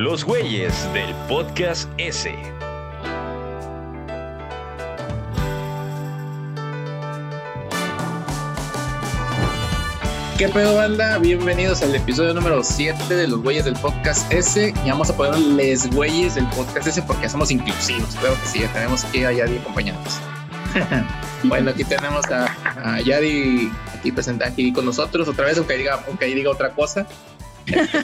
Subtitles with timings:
[0.00, 2.34] Los güeyes del podcast S.
[10.38, 11.18] ¿Qué pedo, banda?
[11.18, 14.72] Bienvenidos al episodio número 7 de los güeyes del podcast S.
[14.86, 18.16] Y vamos a poner les güeyes del podcast S porque somos inclusivos.
[18.16, 20.18] Claro que sí, ya tenemos que a Yadi acompañarnos.
[21.44, 22.46] bueno, aquí tenemos a,
[22.82, 27.06] a, Yadi aquí presente aquí con nosotros otra vez, aunque diga, aunque diga otra cosa.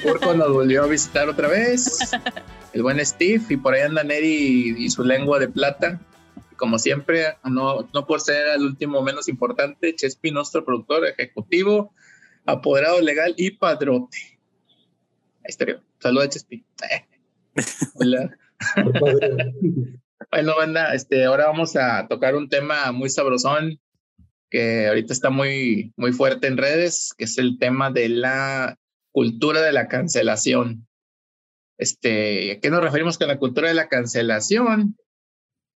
[0.02, 2.10] Porco nos volvió a visitar otra vez.
[2.72, 6.00] El buen Steve, y por ahí anda Neri y, su lengua de plata.
[6.56, 11.92] Como siempre, no, no por ser el último menos importante, Chespi, nuestro productor ejecutivo,
[12.46, 14.18] apoderado legal y padrote.
[15.44, 15.66] Ahí está.
[16.00, 16.64] Saludos, Chespi.
[17.94, 18.30] Hola.
[20.30, 23.78] bueno, banda, este, ahora vamos a tocar un tema muy sabrosón
[24.50, 28.78] que ahorita está muy, muy fuerte en redes, que es el tema de la
[29.16, 30.86] cultura de la cancelación.
[31.78, 34.98] Este, ¿A qué nos referimos con la cultura de la cancelación?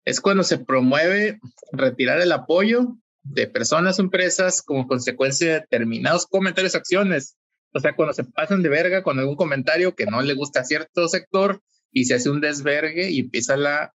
[0.06, 1.40] Es cuando se promueve
[1.72, 7.38] retirar el apoyo de personas o empresas como consecuencia de determinados comentarios o acciones.
[7.76, 10.66] O sea, cuando se pasan de verga con algún comentario que no le gusta a
[10.66, 13.94] cierto sector y se hace un desvergue y empieza la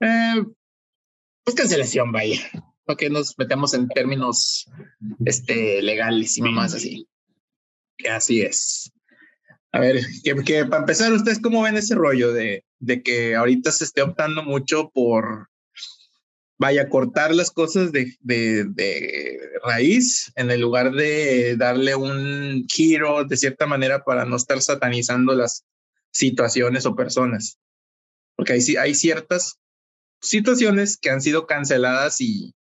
[0.00, 0.42] eh,
[1.44, 2.40] pues cancelación, vaya.
[2.84, 4.68] porque nos metemos en términos
[5.24, 7.06] este, legales y más así.
[8.10, 8.92] Así es.
[9.72, 13.72] A ver, que, que, para empezar, ¿ustedes cómo ven ese rollo de, de que ahorita
[13.72, 15.48] se esté optando mucho por,
[16.58, 23.24] vaya, cortar las cosas de, de, de, raíz en el lugar de darle un giro
[23.24, 25.64] de cierta manera para no estar satanizando las
[26.12, 27.58] situaciones o personas?
[28.36, 29.58] Porque hay, hay ciertas
[30.20, 32.54] situaciones que han sido canceladas y,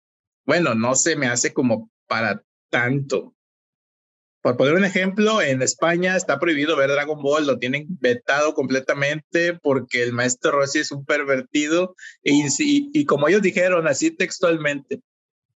[0.46, 3.34] bueno, no se me hace como para tanto.
[4.42, 9.54] Por poner un ejemplo, en España está prohibido ver Dragon Ball, lo tienen vetado completamente
[9.54, 11.94] porque el maestro Rossi es un pervertido
[12.24, 15.00] y, y, y como ellos dijeron así textualmente,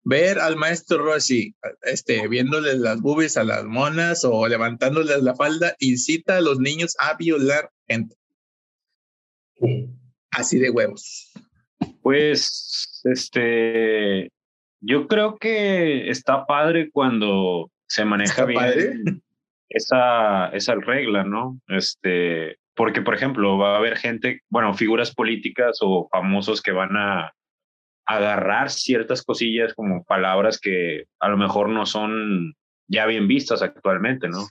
[0.04, 5.76] ver al maestro Rossi este, viéndole las boobies a las monas o levantándoles la falda
[5.80, 8.16] incita a los niños a violar gente.
[10.30, 11.34] Así de huevos.
[12.02, 14.32] Pues, este,
[14.80, 19.22] yo creo que está padre cuando se maneja bien
[19.70, 21.58] esa, esa regla, ¿no?
[21.70, 26.98] Este, porque, por ejemplo, va a haber gente, bueno, figuras políticas o famosos que van
[26.98, 27.32] a
[28.06, 32.56] agarrar ciertas cosillas como palabras que a lo mejor no son
[32.90, 34.46] ya bien vistas actualmente, ¿no?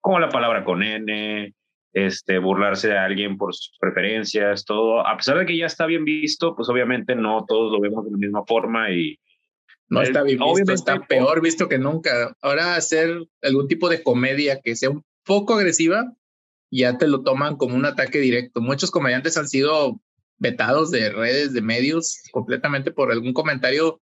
[0.00, 1.54] Como la palabra con N,
[1.92, 5.06] este, burlarse de alguien por sus preferencias, todo.
[5.06, 8.10] A pesar de que ya está bien visto, pues obviamente no todos lo vemos de
[8.10, 9.16] la misma forma y
[9.90, 12.36] no está bien visto, está peor visto que nunca.
[12.40, 16.14] Ahora hacer algún tipo de comedia que sea un poco agresiva,
[16.70, 18.60] ya te lo toman como un ataque directo.
[18.60, 20.00] Muchos comediantes han sido
[20.38, 24.00] vetados de redes, de medios, completamente por algún comentario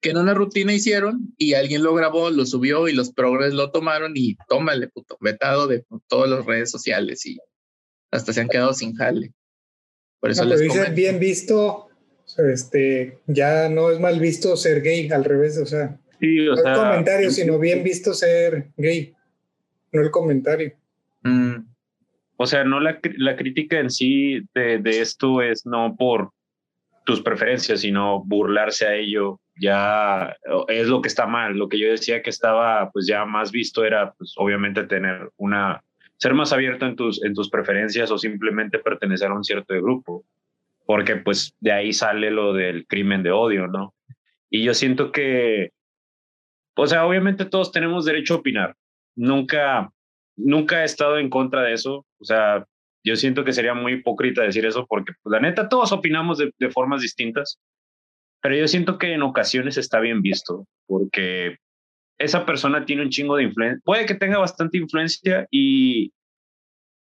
[0.00, 3.70] que en una rutina hicieron y alguien lo grabó, lo subió y los progres lo
[3.70, 7.38] tomaron y tómale, puto, vetado de todas las redes sociales y
[8.10, 9.32] hasta se han quedado sin jale.
[10.18, 11.89] Por eso no, les bien visto,
[12.38, 16.62] este, ya no es mal visto ser gay, al revés, o sea, sí, o no
[16.62, 19.14] sea, el comentario, sino bien visto ser gay,
[19.92, 20.72] no el comentario.
[21.22, 21.66] Mm.
[22.36, 26.30] O sea, no la, la crítica en sí de, de, esto es no por
[27.04, 30.36] tus preferencias, sino burlarse a ello, ya
[30.68, 31.56] es lo que está mal.
[31.56, 35.82] Lo que yo decía que estaba pues ya más visto era pues obviamente tener una,
[36.16, 40.24] ser más abierto en tus, en tus preferencias o simplemente pertenecer a un cierto grupo
[40.90, 43.94] porque pues de ahí sale lo del crimen de odio, ¿no?
[44.50, 45.70] Y yo siento que,
[46.76, 48.74] o sea, obviamente todos tenemos derecho a opinar.
[49.14, 49.92] Nunca,
[50.36, 52.04] nunca he estado en contra de eso.
[52.18, 52.66] O sea,
[53.04, 56.52] yo siento que sería muy hipócrita decir eso porque, pues, la neta, todos opinamos de,
[56.58, 57.60] de formas distintas.
[58.42, 61.58] Pero yo siento que en ocasiones está bien visto porque
[62.18, 63.80] esa persona tiene un chingo de influencia.
[63.84, 66.12] Puede que tenga bastante influencia y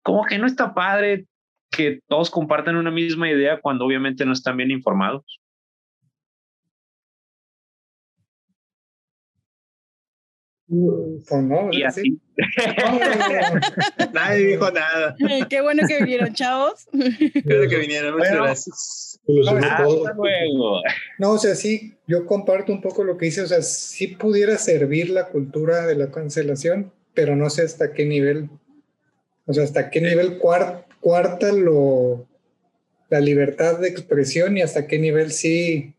[0.04, 1.26] como que no está padre
[1.70, 5.40] que todos compartan una misma idea cuando obviamente no están bien informados.
[10.66, 12.18] Pues no, y así.
[14.12, 15.14] Nadie dijo nada.
[15.50, 16.86] Qué bueno que vinieron, chavos.
[16.92, 19.20] Qué bueno que vinieron, muchas bueno, gracias.
[19.26, 20.80] Luego.
[21.18, 24.58] No, o sea, sí, yo comparto un poco lo que dice, o sea, sí pudiera
[24.58, 28.50] servir la cultura de la cancelación, pero no sé hasta qué nivel.
[29.46, 32.26] O sea, hasta qué nivel cuarto cuarta lo,
[33.10, 35.92] la libertad de expresión y hasta qué nivel sí,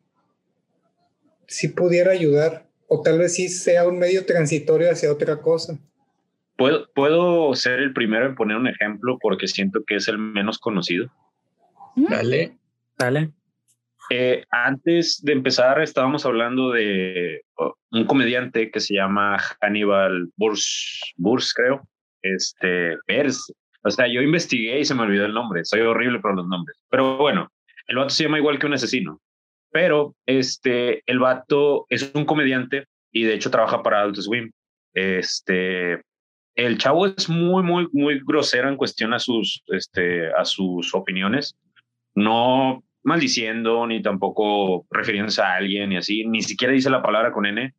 [1.46, 5.78] sí pudiera ayudar o tal vez sí sea un medio transitorio hacia otra cosa.
[6.58, 10.58] puedo, puedo ser el primero en poner un ejemplo porque siento que es el menos
[10.58, 11.12] conocido.
[11.96, 12.58] Dale.
[12.98, 13.30] Dale.
[14.10, 17.42] Eh, antes de empezar, estábamos hablando de
[17.92, 21.88] un comediante que se llama Hannibal Bursch, Bursch creo.
[22.24, 23.54] Este, Pers.
[23.86, 25.64] O sea, yo investigué y se me olvidó el nombre.
[25.64, 26.76] Soy horrible con los nombres.
[26.90, 27.52] Pero bueno,
[27.88, 29.22] el vato se llama igual que un asesino.
[29.72, 34.52] Pero este, el vato es un comediante y de hecho trabaja para Adult Swim.
[34.92, 36.02] Este,
[36.56, 41.56] el chavo es muy, muy, muy grosero en cuestión a sus, este, a sus opiniones.
[42.16, 47.46] No maldiciendo, ni tampoco refiriéndose a alguien y así, ni siquiera dice la palabra con
[47.46, 47.72] N,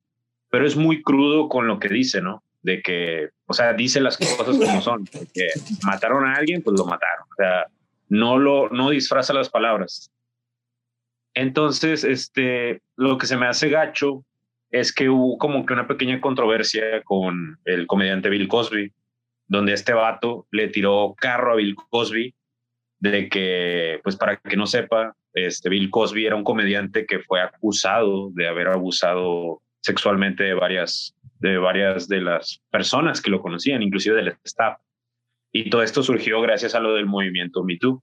[0.51, 2.45] pero es muy crudo con lo que dice, ¿no?
[2.63, 5.47] De que, o sea, dice las cosas como son, que
[5.85, 7.67] mataron a alguien, pues lo mataron, o sea,
[8.09, 10.11] no lo, no disfraza las palabras.
[11.35, 14.25] Entonces, este, lo que se me hace gacho
[14.71, 18.93] es que hubo como que una pequeña controversia con el comediante Bill Cosby,
[19.47, 22.35] donde este vato le tiró carro a Bill Cosby
[22.99, 27.41] de que, pues para que no sepa, este Bill Cosby era un comediante que fue
[27.41, 31.15] acusado de haber abusado sexualmente de varias
[31.47, 34.79] de varias de las personas que lo conocían, inclusive del staff.
[35.53, 38.03] Y todo esto surgió gracias a lo del movimiento Me Too,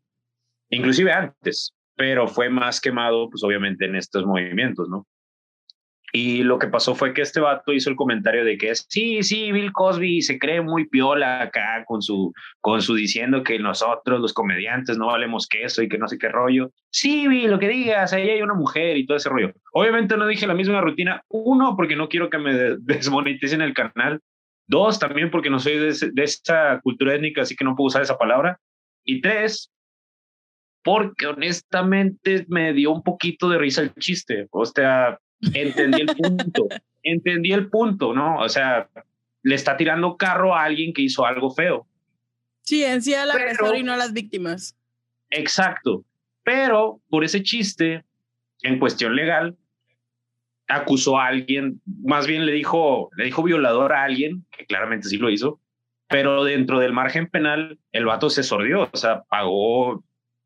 [0.69, 5.07] inclusive antes, pero fue más quemado, pues obviamente en estos movimientos, ¿no?
[6.15, 9.51] Y lo que pasó fue que este vato hizo el comentario de que sí, sí,
[9.51, 12.31] Bill Cosby se cree muy piola acá con su,
[12.61, 16.29] con su diciendo que nosotros, los comediantes, no valemos queso y que no sé qué
[16.29, 16.69] rollo.
[16.91, 19.53] Sí, Bill, lo que digas, ahí hay una mujer y todo ese rollo.
[19.71, 21.23] Obviamente no dije la misma rutina.
[21.29, 24.21] Uno, porque no quiero que me desmoneticen el canal.
[24.67, 28.03] Dos, también porque no soy de, de esa cultura étnica, así que no puedo usar
[28.03, 28.59] esa palabra.
[29.03, 29.73] Y tres,
[30.83, 34.47] porque honestamente me dio un poquito de risa el chiste.
[34.51, 35.17] O sea,
[35.53, 36.67] Entendí el punto,
[37.03, 38.39] entendí el punto, ¿no?
[38.39, 38.89] O sea,
[39.41, 41.85] le está tirando carro a alguien que hizo algo feo.
[42.61, 44.77] Sí, en sí al agresor y no a las víctimas.
[45.29, 46.05] Exacto.
[46.43, 48.03] Pero por ese chiste,
[48.61, 49.57] en cuestión legal,
[50.67, 55.17] acusó a alguien, más bien le dijo, le dijo violador a alguien, que claramente sí
[55.17, 55.59] lo hizo,
[56.07, 60.03] pero dentro del margen penal, el vato se sordió, o sea, pagó,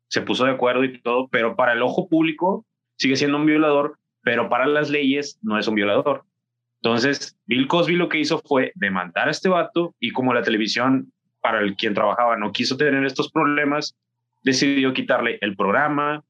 [0.08, 2.64] se puso de acuerdo y todo, pero para el ojo público
[2.96, 6.24] sigue siendo un violador pero para las leyes no es un violador.
[6.82, 11.12] Entonces, Bill Cosby lo que hizo fue demandar a este vato y como la televisión
[11.40, 13.96] para el quien trabajaba no quiso tener estos problemas,
[14.42, 16.24] decidió quitarle el programa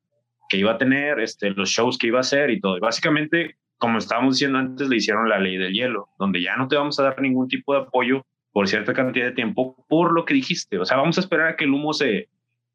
[0.49, 2.79] que iba a tener, este, los shows que iba a hacer y todo.
[2.79, 6.69] Y básicamente, como estábamos diciendo antes, le hicieron la ley del hielo, donde ya no
[6.69, 10.25] te vamos a dar ningún tipo de apoyo por cierta cantidad de tiempo por lo
[10.25, 10.79] que dijiste.
[10.79, 12.29] O sea, vamos a esperar a que el humo se,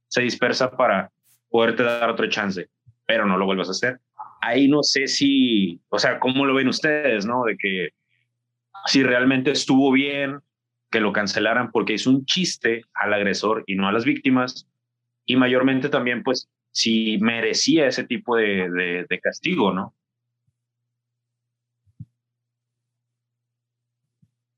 [0.07, 1.11] se dispersa para
[1.49, 2.69] poderte dar otro chance,
[3.07, 3.99] pero no lo vuelvas a hacer
[4.43, 7.45] ahí no sé si, o sea, ¿cómo lo ven ustedes, no?
[7.45, 7.89] De que
[8.85, 10.41] si realmente estuvo bien
[10.91, 14.67] que lo cancelaran porque hizo un chiste al agresor y no a las víctimas,
[15.25, 19.95] y mayormente también, pues, si merecía ese tipo de, de, castigo, ¿no?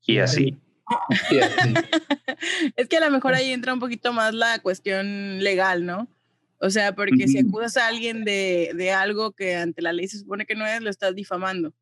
[0.02, 0.56] Y así.
[2.76, 6.08] es que a lo mejor ahí entra un poquito más la cuestión legal, ¿no?
[6.58, 10.18] O sea, porque si acusas a alguien de, de, algo que ante la ley se
[10.18, 11.74] supone que no es, lo estás difamando.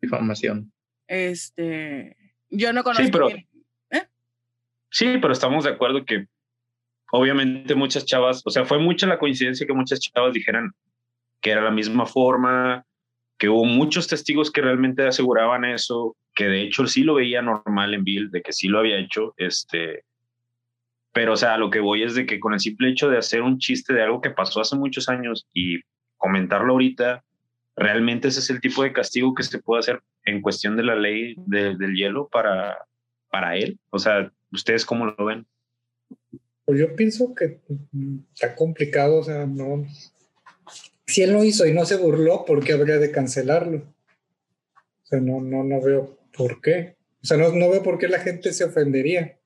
[0.00, 0.72] Difamación.
[1.06, 2.16] Este,
[2.50, 3.04] yo no conozco.
[3.04, 4.06] Sí, pero, ¿eh?
[4.90, 6.26] sí, pero estamos de acuerdo que
[7.12, 10.72] obviamente muchas chavas, o sea, fue mucha la coincidencia que muchas chavas dijeran
[11.40, 12.84] que era la misma forma,
[13.38, 17.94] que hubo muchos testigos que realmente aseguraban eso, que de hecho sí lo veía normal
[17.94, 20.04] en Bill, de que sí lo había hecho, este,
[21.12, 23.42] pero, o sea, lo que voy es de que con el simple hecho de hacer
[23.42, 25.80] un chiste de algo que pasó hace muchos años y
[26.16, 27.24] comentarlo ahorita,
[27.76, 30.94] realmente ese es el tipo de castigo que se puede hacer en cuestión de la
[30.94, 32.78] ley del hielo para,
[33.28, 33.78] para él.
[33.90, 35.46] O sea, ¿ustedes cómo lo ven?
[36.64, 37.58] Pues yo pienso que
[38.32, 39.84] está complicado, o sea, no.
[41.06, 43.78] Si él lo hizo y no se burló, ¿por qué habría de cancelarlo?
[43.78, 46.94] O sea, no, no, no veo por qué.
[47.20, 49.39] O sea, no, no veo por qué la gente se ofendería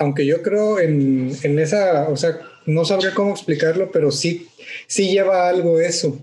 [0.00, 4.48] aunque yo creo en, en, esa, o sea, no sabría cómo explicarlo, pero sí,
[4.86, 6.18] sí lleva algo eso,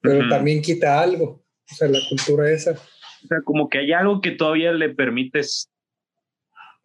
[0.00, 2.72] pero también quita algo, o sea, la cultura esa.
[2.72, 5.70] O sea, como que hay algo que todavía le permites.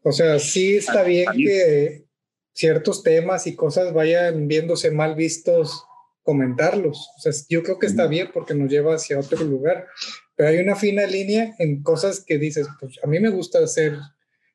[0.04, 2.06] O sea, sí está bien que
[2.54, 5.84] ciertos temas y cosas vayan viéndose mal vistos
[6.22, 7.10] comentarlos.
[7.18, 9.88] O sea, yo creo que está bien porque nos lleva hacia otro lugar,
[10.36, 13.98] pero hay una fina línea en cosas que dices, pues a mí me gusta hacer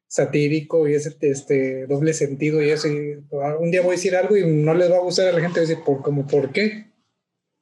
[0.08, 2.88] satírico y ese este, doble sentido y eso.
[2.88, 5.60] un día voy a decir algo y no les va a gustar a la gente,
[5.60, 6.88] decir, por, como, ¿por qué?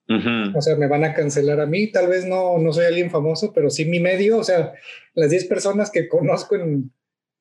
[0.08, 3.52] O sea, me van a cancelar a mí, tal vez no, no soy alguien famoso,
[3.52, 4.72] pero sí mi medio, o sea,
[5.14, 6.92] las 10 personas que conozco en,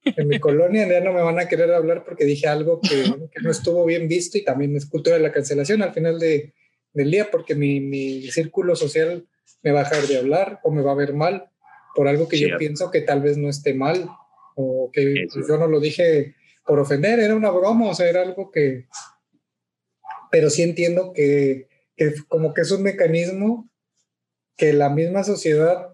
[0.04, 3.04] en mi colonia ya no me van a querer hablar porque dije algo que,
[3.44, 6.54] no estuvo bien visto y también es cultura de la cancelación al final de,
[6.94, 9.28] del día porque mi, mi, círculo social
[9.62, 11.52] me va a dejar de hablar o me va a ver mal
[11.94, 14.10] por algo que yo pienso que tal vez no esté mal
[14.56, 16.36] o que yo no lo dije
[16.66, 18.88] por ofender, era una broma, o sea, era algo que...
[20.32, 23.70] Pero sí entiendo que, que como que es un mecanismo
[24.58, 25.94] que la misma sociedad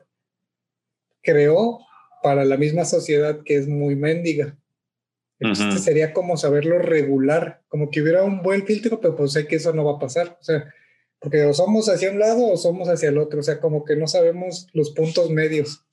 [1.21, 1.79] creó
[2.23, 4.57] para la misma sociedad que es muy mendiga.
[5.39, 9.55] Entonces sería como saberlo regular, como que hubiera un buen filtro, pero pues sé que
[9.55, 10.37] eso no va a pasar.
[10.39, 10.71] O sea,
[11.19, 13.39] porque o somos hacia un lado o somos hacia el otro.
[13.39, 15.83] O sea, como que no sabemos los puntos medios.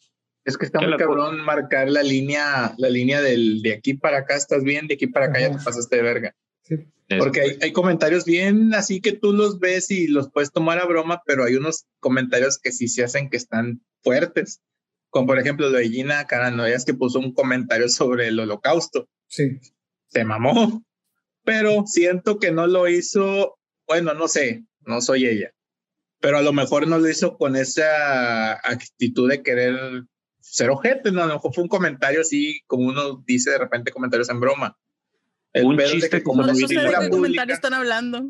[0.48, 4.34] Es que está muy cabrón marcar la línea, la línea del de aquí para acá
[4.34, 6.34] estás bien, de aquí para acá ya te pasaste de verga.
[6.62, 6.76] Sí.
[7.18, 10.86] Porque hay, hay, comentarios bien así que tú los ves y los puedes tomar a
[10.86, 14.62] broma, pero hay unos comentarios que sí se hacen que están fuertes.
[15.10, 19.06] Como por ejemplo lo de Gina Carano, es que puso un comentario sobre el holocausto.
[19.26, 19.60] Sí.
[20.08, 20.82] Se mamó.
[21.44, 25.52] Pero siento que no lo hizo, bueno, no sé, no soy ella.
[26.20, 30.04] Pero a lo mejor no lo hizo con esa actitud de querer
[30.50, 31.22] ser ojete, ¿no?
[31.22, 34.78] A lo mejor fue un comentario así, como uno dice de repente comentarios en broma.
[35.54, 38.22] un chiste como no sé de comentario están hablando.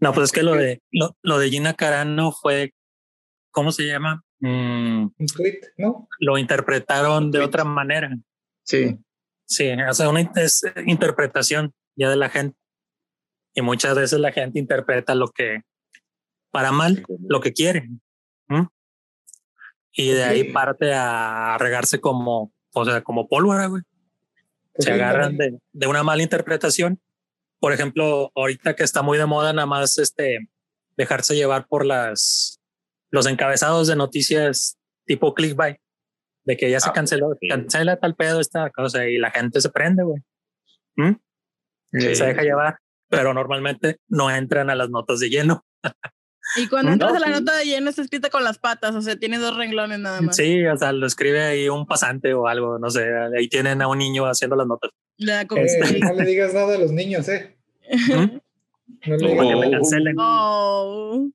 [0.00, 2.74] No, pues es que lo de lo, lo de Gina Carano fue,
[3.50, 4.24] ¿cómo se llama?
[4.40, 6.08] Mm, un tweet, ¿no?
[6.20, 8.14] Lo interpretaron de otra manera.
[8.62, 8.98] Sí.
[9.46, 10.30] Sí, o sea, una
[10.86, 12.56] interpretación ya de la gente.
[13.54, 15.62] Y muchas veces la gente interpreta lo que,
[16.50, 17.88] para mal, lo que quiere.
[19.94, 23.82] Y de ahí parte a regarse como, o sea, como pólvora, güey.
[24.76, 27.00] Se agarran de, de, una mala interpretación.
[27.60, 30.48] Por ejemplo, ahorita que está muy de moda nada más este,
[30.96, 32.60] dejarse llevar por las
[33.10, 35.78] los encabezados de noticias tipo clickbait,
[36.44, 39.70] de que ya se ah, canceló, cancela tal pedo esta cosa y la gente se
[39.70, 40.20] prende, güey.
[40.96, 41.12] ¿Mm?
[41.92, 45.64] Se deja llevar, pero normalmente no entran a las notas de lleno.
[46.56, 46.94] Y cuando ¿Mm?
[46.94, 49.56] entras a la nota de lleno está escrita con las patas, o sea, tiene dos
[49.56, 50.36] renglones nada más.
[50.36, 53.06] Sí, o sea, lo escribe ahí un pasante o algo, no sé,
[53.36, 54.90] ahí tienen a un niño haciendo las notas.
[55.18, 57.56] Este, no le digas nada a los niños, ¿eh?
[58.08, 58.38] ¿Mm?
[59.06, 60.16] No le digas que cancelen.
[60.18, 61.28] Oh.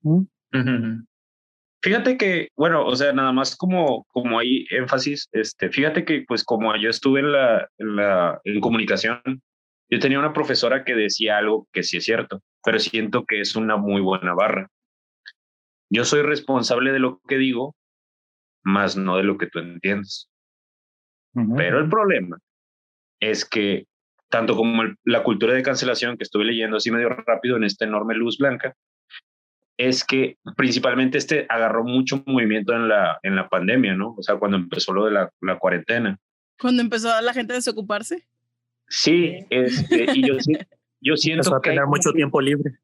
[1.81, 6.43] Fíjate que, bueno, o sea, nada más como, como hay énfasis, este, fíjate que pues
[6.43, 9.21] como yo estuve en la, en la en comunicación,
[9.89, 13.55] yo tenía una profesora que decía algo que sí es cierto, pero siento que es
[13.55, 14.69] una muy buena barra.
[15.89, 17.75] Yo soy responsable de lo que digo,
[18.63, 20.29] más no de lo que tú entiendes.
[21.55, 22.38] Pero el problema
[23.19, 23.86] es que
[24.29, 28.15] tanto como la cultura de cancelación que estuve leyendo así medio rápido en esta enorme
[28.15, 28.75] luz blanca,
[29.77, 34.13] es que principalmente este agarró mucho movimiento en la, en la pandemia, ¿no?
[34.17, 36.19] O sea, cuando empezó lo de la, la cuarentena.
[36.60, 38.27] Cuando empezó la gente a desocuparse.
[38.88, 40.36] Sí, este, y yo,
[41.01, 41.69] yo siento que...
[41.69, 42.77] tener mucho tiempo libre.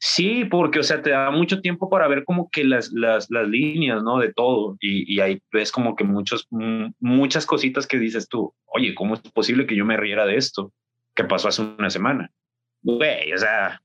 [0.00, 3.48] Sí, porque, o sea, te da mucho tiempo para ver como que las, las, las
[3.48, 4.18] líneas, ¿no?
[4.18, 4.76] De todo.
[4.80, 6.46] Y, y ahí ves como que muchos,
[7.00, 10.72] muchas cositas que dices tú, oye, ¿cómo es posible que yo me riera de esto?
[11.18, 12.30] que pasó hace una semana?
[12.80, 13.82] Güey, o sea,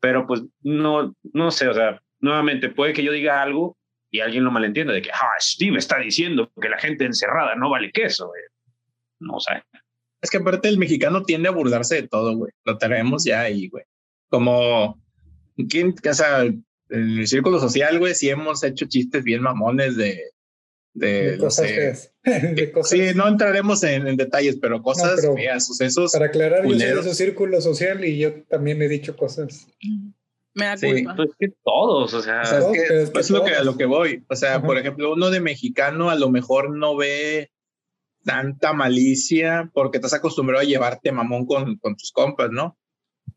[0.00, 3.78] pero pues no, no sé, o sea, nuevamente puede que yo diga algo
[4.10, 7.70] y alguien lo malentienda de que, ah, Steve está diciendo que la gente encerrada no
[7.70, 8.28] vale queso.
[9.20, 9.62] No sé.
[10.20, 12.50] Es que aparte el mexicano tiende a burlarse de todo, güey.
[12.64, 13.84] Lo tenemos ya ahí, güey.
[14.34, 15.00] Como,
[15.68, 20.20] ¿quién, o sea, en el círculo social, güey, sí hemos hecho chistes bien mamones de,
[20.92, 22.10] de, cosas
[22.82, 26.10] Sí, no entraremos en, detalles, pero cosas feas, sucesos.
[26.10, 29.68] Para aclarar, yo soy de su círculo social y yo también he dicho cosas.
[30.52, 31.14] Me da culpa.
[31.14, 34.24] Pues que todos, o sea, es, lo que a lo que voy.
[34.28, 37.52] O sea, por ejemplo, uno de mexicano a lo mejor no ve
[38.24, 42.76] tanta malicia porque estás acostumbrado a llevarte mamón con, con tus compas, ¿no?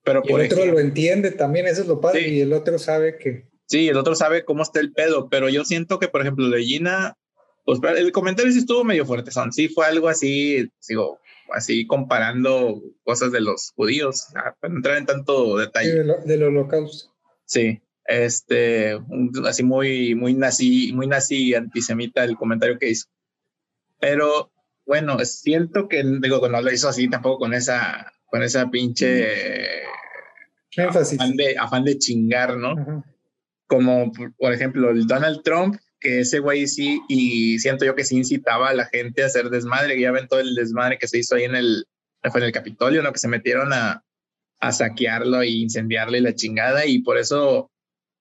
[0.08, 3.18] Pero por el otro lo entiende también, eso es lo padre, y el otro sabe
[3.18, 3.46] que.
[3.66, 6.64] Sí, el otro sabe cómo está el pedo, pero yo siento que, por ejemplo, de
[6.64, 7.18] Gina,
[7.66, 11.20] pues el comentario sí estuvo medio fuerte, son sí fue algo así, sigo
[11.52, 16.06] así comparando cosas de los judíos, para no entrar en tanto detalle.
[16.26, 17.14] del, holocausto.
[17.44, 18.98] Sí, este,
[19.46, 23.08] así muy, muy nazi, muy nazi antisemita el comentario que hizo.
[24.00, 24.54] Pero
[24.86, 29.28] bueno, siento que, digo, no lo hizo así tampoco con esa, con esa pinche
[30.78, 33.04] afán de, afán de chingar, ¿no?
[33.68, 38.18] Como, por ejemplo, el Donald Trump que ese güey sí, y siento yo que sí
[38.18, 41.36] incitaba a la gente a hacer desmadre, ya ven todo el desmadre que se hizo
[41.36, 41.86] ahí en el,
[42.24, 43.12] en el Capitolio, ¿no?
[43.12, 44.04] Que se metieron a,
[44.60, 47.72] a saquearlo y incendiarle la chingada, y por eso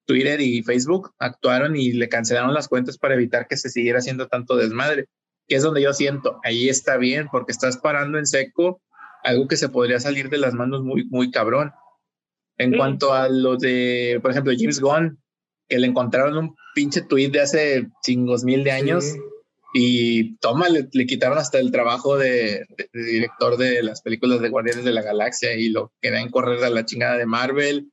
[0.06, 4.28] Twitter y Facebook actuaron y le cancelaron las cuentas para evitar que se siguiera haciendo
[4.28, 5.06] tanto desmadre.
[5.48, 8.80] que es donde yo siento, ahí está bien, porque estás parando en seco
[9.26, 11.72] algo que se podría salir de las manos muy, muy cabrón.
[12.58, 15.20] En cuanto a lo de, por ejemplo, James Gunn,
[15.68, 19.04] que le encontraron un pinche tweet de hace chingos mil de años
[19.74, 24.92] y toma, le, quitaron hasta el trabajo de, director de las películas de Guardianes de
[24.92, 27.90] la Galaxia y lo querían correr a la chingada de Marvel.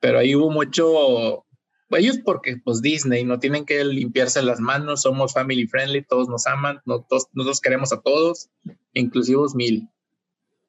[0.00, 1.44] Pero ahí hubo mucho,
[1.90, 6.46] ellos porque pues Disney no tienen que limpiarse las manos, somos family friendly, todos nos
[6.46, 8.48] aman, nosotros, nosotros queremos a todos,
[8.94, 9.88] inclusivos mil.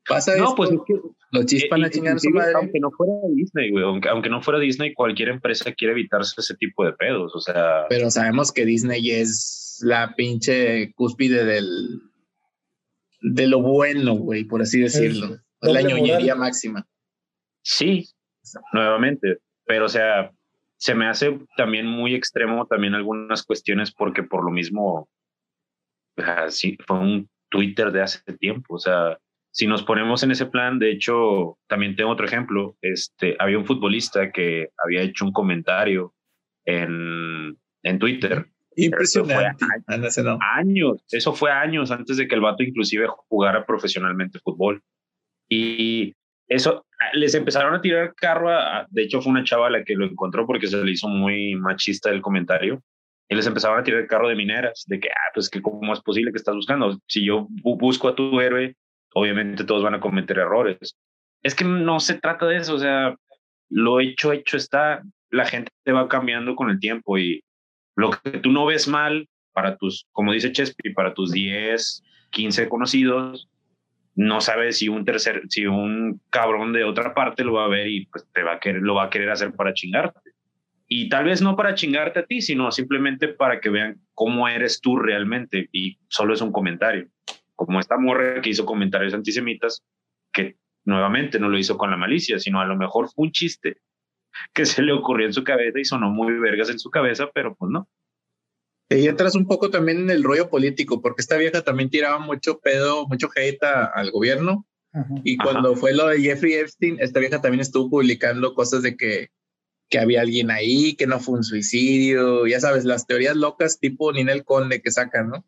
[0.07, 0.93] Pasa no, pues es que
[1.31, 2.53] los chispan a chingar su madre.
[2.55, 6.55] Aunque no fuera Disney, güey, aunque, aunque, no fuera Disney, cualquier empresa quiere evitarse ese
[6.55, 7.85] tipo de pedos, o sea.
[7.89, 12.01] Pero sabemos que Disney es la pinche cúspide del
[13.21, 15.37] de lo bueno, güey, por así decirlo.
[15.61, 16.87] la ñoñería máxima.
[17.61, 18.07] Sí,
[18.71, 20.31] nuevamente, pero o sea,
[20.77, 25.09] se me hace también muy extremo también algunas cuestiones porque por lo mismo,
[26.15, 29.17] así fue un Twitter de hace tiempo, o sea,
[29.57, 32.77] si nos ponemos en ese plan, de hecho, también tengo otro ejemplo.
[32.79, 36.13] Este, había un futbolista que había hecho un comentario
[36.63, 38.45] en, en Twitter.
[38.75, 39.65] Impresionante.
[39.87, 44.83] Años, años, eso fue años antes de que el vato inclusive jugara profesionalmente fútbol.
[45.49, 46.13] Y
[46.47, 48.51] eso, les empezaron a tirar carro,
[48.91, 52.11] de hecho fue una chava la que lo encontró porque se le hizo muy machista
[52.11, 52.83] el comentario.
[53.27, 55.91] Y les empezaron a tirar el carro de mineras, de que, ah, pues que cómo
[55.93, 56.99] es posible que estás buscando.
[57.07, 58.75] Si yo busco a tu héroe
[59.13, 60.95] obviamente todos van a cometer errores.
[61.43, 63.15] Es que no se trata de eso, o sea,
[63.69, 67.43] lo hecho, hecho está, la gente va cambiando con el tiempo y
[67.95, 72.69] lo que tú no ves mal para tus, como dice Chespi, para tus 10, 15
[72.69, 73.49] conocidos,
[74.15, 77.87] no sabes si un tercer, si un cabrón de otra parte lo va a ver
[77.87, 80.31] y pues te va a querer, lo va a querer hacer para chingarte.
[80.87, 84.79] Y tal vez no para chingarte a ti, sino simplemente para que vean cómo eres
[84.79, 87.09] tú realmente y solo es un comentario
[87.57, 89.83] como esta morra que hizo comentarios antisemitas,
[90.31, 93.81] que nuevamente no lo hizo con la malicia, sino a lo mejor fue un chiste
[94.53, 97.55] que se le ocurrió en su cabeza y sonó muy vergas en su cabeza, pero
[97.55, 97.89] pues no.
[98.89, 102.59] Y entras un poco también en el rollo político, porque esta vieja también tiraba mucho
[102.59, 104.65] pedo, mucho hate al gobierno.
[105.23, 109.29] Y cuando fue lo de Jeffrey Epstein, esta vieja también estuvo publicando cosas de que,
[109.89, 114.11] que había alguien ahí, que no fue un suicidio, ya sabes, las teorías locas tipo
[114.13, 115.45] Ninel Conde que sacan, ¿no?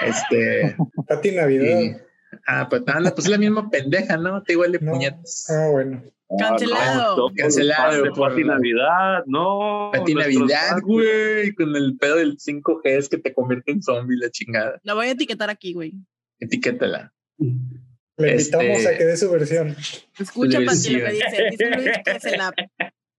[0.00, 0.76] Este.
[1.06, 2.00] Pati Navidad.
[2.46, 4.42] ah, pues anda, pues es la misma pendeja, ¿no?
[4.42, 5.46] Te igual de puñetas.
[5.50, 6.02] Ah, bueno.
[6.38, 7.30] Cancelado.
[7.34, 8.12] Cancelado.
[8.14, 9.90] Pati Navidad, no.
[9.92, 11.54] Pati Navidad, güey.
[11.54, 14.78] Con el pedo del 5G es que te convierte en zombie, la chingada.
[14.82, 15.94] La voy a etiquetar aquí, güey.
[16.38, 17.14] Etiquétala.
[17.38, 19.74] Le invitamos a que dé su versión.
[20.18, 21.48] Escucha, Pati, lo que dice.
[21.50, 22.52] Dice Luis que se la.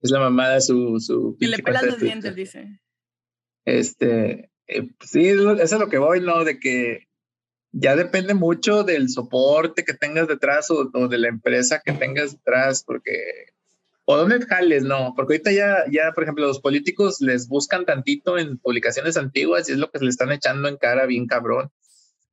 [0.02, 1.00] Es la mamada su.
[1.00, 2.80] su que le pelan los dientes, dice.
[3.66, 4.52] Este.
[4.70, 6.44] Eh, sí, eso es lo que voy, ¿no?
[6.44, 7.08] De que
[7.72, 12.84] ya depende mucho del soporte que tengas detrás o, de la empresa que tengas detrás,
[12.84, 13.12] porque
[14.06, 18.38] o dónde jales, no, porque ahorita ya, ya, por ejemplo, los políticos les buscan tantito
[18.40, 21.72] en publicaciones antiguas y es lo que le están echando en cara bien cabrón,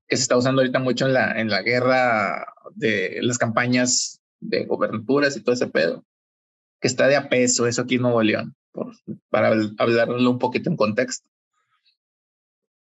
[0.08, 4.64] que se está usando ahorita mucho en la, en la guerra de las campañas de
[4.64, 6.04] gobernaturas y todo ese pedo,
[6.80, 8.54] que está de a peso eso aquí en Nuevo León,
[9.28, 11.28] para hablarlo un poquito en contexto.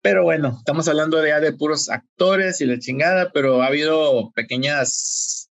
[0.01, 5.51] Pero bueno, estamos hablando de, de puros actores y la chingada, pero ha habido pequeñas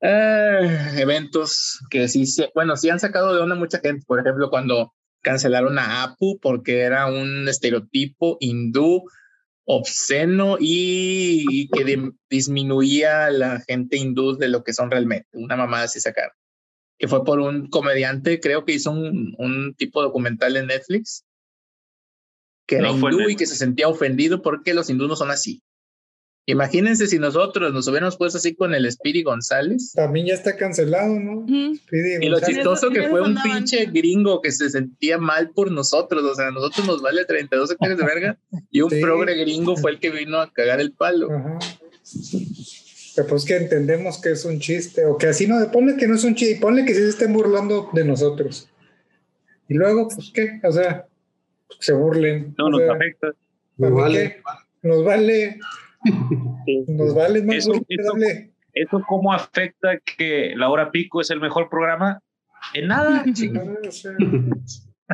[0.00, 4.04] eh, eventos que sí, se, bueno, sí han sacado de onda mucha gente.
[4.06, 9.04] Por ejemplo, cuando cancelaron a Apu porque era un estereotipo hindú
[9.64, 15.28] obsceno y, que disminuía a la gente hindú de lo que son realmente.
[15.34, 16.34] Una mamada así sacaron.
[16.98, 21.24] Que fue por un comediante, creo que hizo un, un tipo documental en Netflix
[22.66, 25.62] que era hindú y que se sentía ofendido porque los hindúes no son así.
[26.44, 29.92] Imagínense si nosotros nos hubiéramos puesto así con el Speedy González.
[29.92, 31.46] También ya está cancelado, ¿no?
[31.48, 36.24] y lo chistoso que fue un pinche gringo que se sentía mal por nosotros.
[36.24, 38.38] O sea, a nosotros nos vale 32 hectáreas de verga
[38.72, 41.28] y un progre gringo fue el que vino a cagar el palo.
[43.14, 46.16] Pero pues que entendemos que es un chiste, o que así no, ponle que no
[46.16, 48.68] es un chiste, ponle que sí se estén burlando de nosotros.
[49.68, 51.06] Y luego, pues qué, o sea,
[51.80, 52.54] se burlen.
[52.58, 53.32] No, nos afecta.
[53.76, 54.42] Nos vale.
[54.82, 55.58] Nos vale.
[56.88, 57.72] Nos vale más eso,
[58.72, 62.20] eso, cómo afecta que la hora pico es el mejor programa?
[62.74, 63.24] En nada.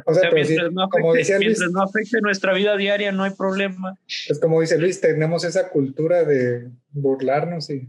[0.07, 3.99] O sea, mientras, no afecte, mientras no afecte nuestra vida diaria, no hay problema.
[4.29, 7.89] Es como dice Luis, tenemos esa cultura de burlarnos y.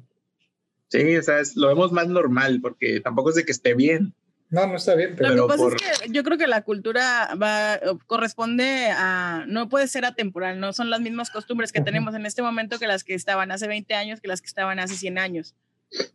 [0.88, 4.16] Sí, o sea, lo vemos más normal, porque tampoco es de que esté bien,
[4.50, 5.36] No, no está bien, pero...
[5.36, 9.88] Lo que pasa es que yo creo que la cultura va, corresponde a, no puede
[9.88, 13.14] ser atemporal, no son las mismas costumbres que tenemos en este momento que las que
[13.14, 15.56] estaban hace 20 años, que las que estaban hace 100 años.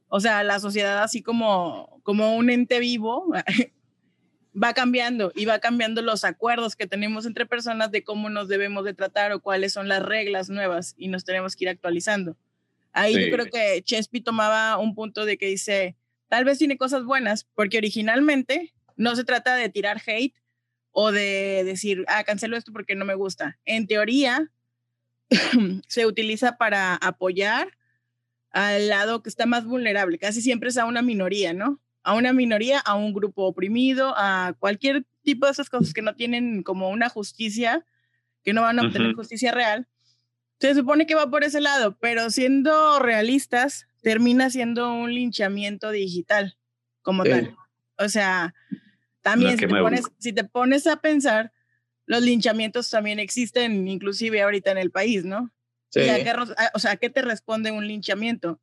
[0.08, 3.32] O sea, la sociedad así como, como un ente vivo
[4.60, 8.84] va cambiando y va cambiando los acuerdos que tenemos entre personas de cómo nos debemos
[8.84, 12.36] de tratar o cuáles son las reglas nuevas y nos tenemos que ir actualizando.
[12.92, 15.96] Ahí yo creo que Chespi tomaba un punto de que dice,
[16.34, 20.34] tal vez tiene cosas buenas, porque originalmente no se trata de tirar hate
[20.90, 23.56] o de decir, ah, cancelo esto porque no me gusta.
[23.64, 24.50] En teoría,
[25.86, 27.68] se utiliza para apoyar
[28.50, 31.80] al lado que está más vulnerable, casi siempre es a una minoría, ¿no?
[32.02, 36.16] A una minoría, a un grupo oprimido, a cualquier tipo de esas cosas que no
[36.16, 37.86] tienen como una justicia,
[38.42, 39.86] que no van a obtener justicia real.
[40.60, 46.56] Se supone que va por ese lado, pero siendo realistas, termina siendo un linchamiento digital
[47.02, 47.56] como tal.
[47.98, 48.54] O sea,
[49.22, 51.52] también si te, pones, si te, pones, a pensar,
[52.06, 55.52] los linchamientos también existen inclusive ahorita en el país, ¿no?
[55.90, 56.00] Sí.
[56.74, 58.60] o sea, qué te responde un linchamiento?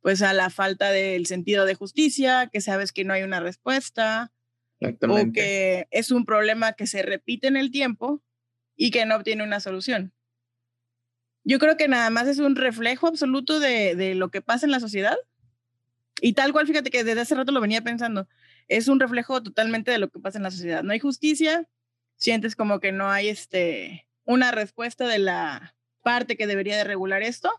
[0.00, 4.32] Pues a la falta del sentido de justicia, que sabes que no hay una respuesta,
[4.80, 8.22] o que es un problema que se repite en el tiempo
[8.76, 10.12] y que no obtiene una solución.
[11.44, 14.72] Yo creo que nada más es un reflejo absoluto de, de lo que pasa en
[14.72, 15.16] la sociedad.
[16.20, 18.28] Y tal cual, fíjate que desde hace rato lo venía pensando,
[18.68, 20.82] es un reflejo totalmente de lo que pasa en la sociedad.
[20.82, 21.68] No hay justicia,
[22.16, 27.22] sientes como que no hay este, una respuesta de la parte que debería de regular
[27.22, 27.50] esto.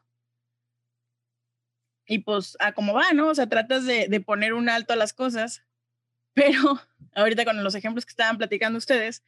[2.06, 3.28] Y pues a cómo va, ¿no?
[3.28, 5.64] O sea, tratas de, de poner un alto a las cosas,
[6.34, 6.80] pero
[7.16, 9.24] ahorita con los ejemplos que estaban platicando ustedes,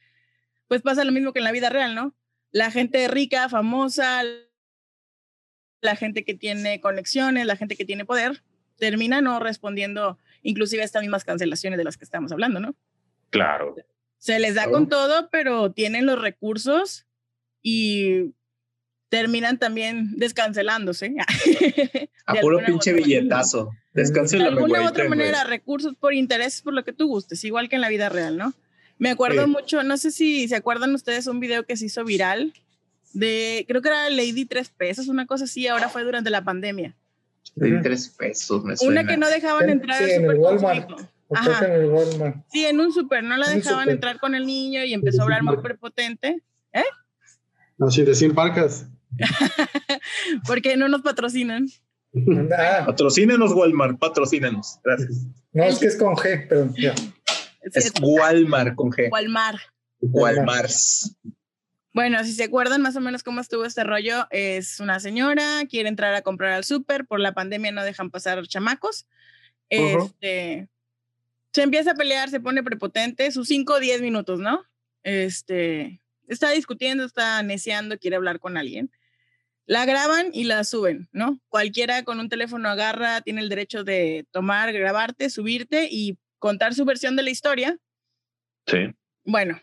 [0.68, 2.14] pues pasa lo mismo que en la vida real, ¿no?
[2.50, 4.22] La gente rica, famosa,
[5.86, 8.42] la gente que tiene conexiones, la gente que tiene poder,
[8.76, 12.74] termina no respondiendo inclusive a estas mismas cancelaciones de las que estamos hablando, ¿no?
[13.30, 13.74] Claro.
[14.18, 17.06] Se les da con todo, pero tienen los recursos
[17.62, 18.34] y
[19.08, 21.14] terminan también descancelándose.
[22.26, 23.70] a puro pinche billetazo.
[23.92, 24.04] De
[24.44, 27.80] alguna u otra manera, recursos por intereses, por lo que tú gustes, igual que en
[27.80, 28.52] la vida real, ¿no?
[28.98, 32.52] Me acuerdo mucho, no sé si se acuerdan ustedes un video que se hizo viral
[33.18, 36.94] de, creo que era Lady Tres Pesos, una cosa así, ahora fue durante la pandemia.
[37.54, 39.00] Lady Tres Pesos, me suena.
[39.00, 40.90] Una que no dejaban entrar sí, en el Walmart.
[41.34, 41.66] Ajá.
[41.66, 42.36] En el Walmart.
[42.52, 45.42] Sí, en un super, no la dejaban entrar con el niño y empezó a hablar
[45.42, 46.42] muy prepotente.
[46.72, 46.84] ¿Eh?
[47.78, 48.86] No, sí, de 100 parcas.
[50.46, 51.68] Porque no nos patrocinan.
[52.56, 52.82] Ah.
[52.86, 54.78] Patrocínenos, Walmart, patrocínenos.
[54.82, 55.26] Gracias.
[55.52, 56.94] No, es que es con G, pero ya.
[57.62, 59.10] Es Walmart con G.
[59.10, 59.58] Walmart.
[60.00, 60.70] Walmart.
[61.96, 65.88] Bueno, si se acuerdan más o menos cómo estuvo este rollo, es una señora, quiere
[65.88, 69.06] entrar a comprar al súper, por la pandemia no dejan pasar chamacos.
[69.70, 70.68] Este,
[71.54, 74.62] se empieza a pelear, se pone prepotente, sus 5 o 10 minutos, ¿no?
[75.04, 78.90] Este, está discutiendo, está neceando, quiere hablar con alguien.
[79.64, 81.40] La graban y la suben, ¿no?
[81.48, 86.84] Cualquiera con un teléfono agarra, tiene el derecho de tomar, grabarte, subirte y contar su
[86.84, 87.78] versión de la historia.
[88.66, 88.94] Sí.
[89.24, 89.62] Bueno,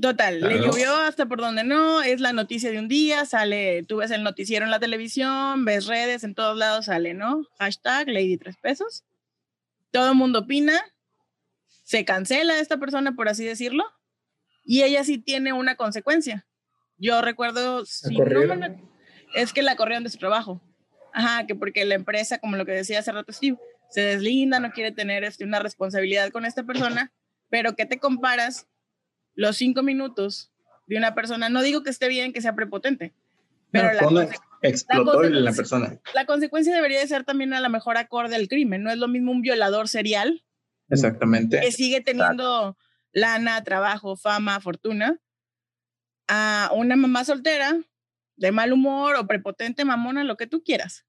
[0.00, 3.98] Total, le llovió hasta por donde no, es la noticia de un día, sale, tú
[3.98, 7.46] ves el noticiero en la televisión, ves redes, en todos lados sale, ¿no?
[7.58, 9.04] Hashtag Lady Tres Pesos.
[9.90, 10.80] Todo el mundo opina,
[11.84, 13.84] se cancela esta persona, por así decirlo,
[14.64, 16.46] y ella sí tiene una consecuencia.
[16.96, 18.16] Yo recuerdo, si
[19.34, 20.62] es que la corrieron de su trabajo.
[21.12, 23.58] Ajá, que porque la empresa, como lo que decía hace rato Steve,
[23.90, 27.12] se deslinda, no quiere tener este, una responsabilidad con esta persona,
[27.50, 28.66] pero ¿qué te comparas
[29.34, 30.50] los cinco minutos
[30.86, 33.14] de una persona, no digo que esté bien que sea prepotente,
[33.70, 34.28] pero la,
[34.62, 35.98] explotó la, la persona.
[36.14, 39.08] La consecuencia debería de ser también a la mejor acorde al crimen, no es lo
[39.08, 40.44] mismo un violador serial.
[40.88, 41.60] Exactamente.
[41.60, 42.76] Que sigue teniendo
[43.12, 45.20] lana, trabajo, fama, fortuna,
[46.28, 47.78] a una mamá soltera
[48.36, 51.06] de mal humor o prepotente, mamona, lo que tú quieras,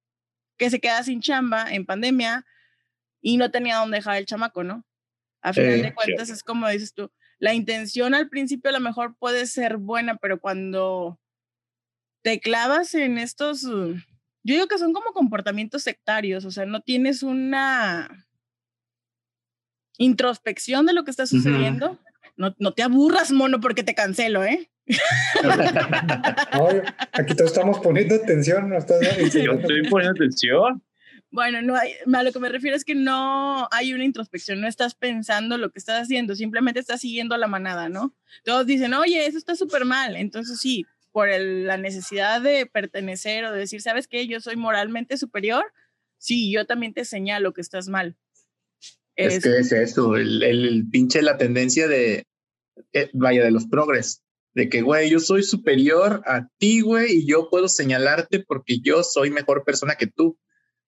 [0.58, 2.46] que se queda sin chamba en pandemia
[3.22, 4.86] y no tenía dónde dejar el chamaco, ¿no?
[5.42, 7.12] A final de cuentas es como dices tú,
[7.44, 11.20] la intención al principio a lo mejor puede ser buena, pero cuando
[12.24, 13.96] te clavas en estos, uh,
[14.44, 18.26] yo digo que son como comportamientos sectarios, o sea, no tienes una
[19.98, 22.00] introspección de lo que está sucediendo.
[22.38, 24.70] no, no, te aburras, mono, porque te cancelo, ¿eh?
[27.12, 28.70] aquí todos estamos poniendo atención.
[28.70, 28.78] ¿no?
[28.80, 30.82] Yo estoy poniendo atención.
[31.34, 34.68] Bueno, no hay, a lo que me refiero es que no hay una introspección, no
[34.68, 38.16] estás pensando lo que estás haciendo, simplemente estás siguiendo la manada, ¿no?
[38.44, 40.16] Todos dicen, oye, eso está súper mal.
[40.16, 44.28] Entonces sí, por la necesidad de pertenecer o de decir, ¿sabes qué?
[44.28, 45.66] Yo soy moralmente superior.
[46.20, 48.16] Sí, yo también te señalo que estás mal.
[49.16, 52.28] Es, que es eso, el, el, pinche la tendencia de,
[52.94, 54.22] eh, vaya, de los progres,
[54.54, 59.02] de que, güey, yo soy superior a ti, güey, y yo puedo señalarte porque yo
[59.02, 60.38] soy mejor persona que tú.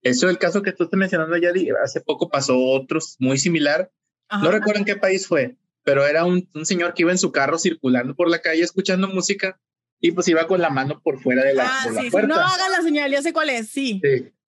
[0.05, 1.49] Eso es el caso que tú estás mencionando ya,
[1.83, 3.91] hace poco pasó otro muy similar.
[4.39, 7.31] No recuerdo en qué país fue, pero era un, un, señor que iba en su
[7.31, 9.59] carro circulando por la calle escuchando música
[9.99, 12.27] y pues iba con la mano por fuera de la, ah, sí, puerta.
[12.27, 13.99] no haga la señal, ya sé cuál es, sí.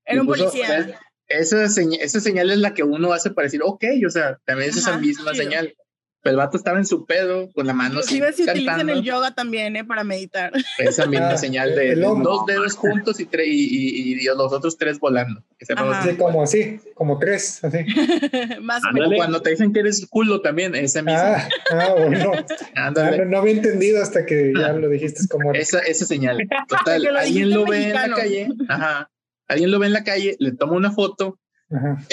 [0.05, 0.99] Era un policía.
[1.27, 4.77] Esa, esa señal es la que uno hace para decir, ok, o sea, también es
[4.77, 5.75] esa misma señal.
[6.21, 7.95] Pero el vato estaba en su pedo, con la mano.
[7.95, 9.85] Inclusive si utilizan el yoga también, ¿eh?
[9.85, 10.51] Para meditar.
[10.77, 15.43] Esa misma ah, señal de dos dedos juntos y, y, y, los otros tres volando.
[15.59, 15.73] Sí,
[16.17, 17.85] como así, como tres, así.
[18.61, 19.13] Más o menos.
[19.15, 21.35] Cuando te dicen que eres culo también, esa misma.
[21.35, 22.31] Ah, ah bueno.
[22.75, 25.53] Ah, no, no, había entendido hasta que ya lo dijiste como.
[25.53, 26.37] Esa, esa señal.
[26.67, 28.49] Total, alguien lo ve en la calle.
[28.67, 29.09] Ajá
[29.47, 31.39] alguien lo ve en la calle, le toma una foto,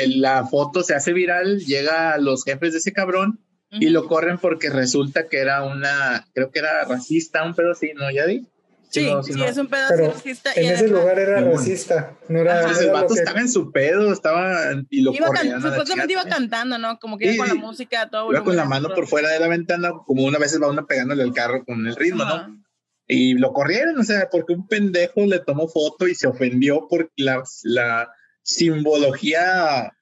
[0.07, 3.41] la foto se hace viral, llega a los jefes de ese cabrón
[3.81, 7.93] y lo corren porque resulta que era una, creo que era racista, un pedo así,
[7.95, 8.47] ¿no, Yadi?
[8.91, 10.53] Sí, sí, es un pedo racista.
[10.55, 12.71] En ese lugar era racista, no era.
[12.71, 15.27] el vato estaba en su pedo, estaba y lo iba
[15.61, 16.99] Supuestamente iba cantando, ¿no?
[17.01, 18.31] Como que iba con la música, todo.
[18.31, 21.25] Iba con la mano por fuera de la ventana, como una vez va uno pegándole
[21.25, 22.65] el carro con el ritmo, ¿no?
[23.07, 27.13] y lo corrieron, o sea, porque un pendejo le tomó foto y se ofendió por
[27.17, 28.11] la, la
[28.43, 29.93] simbología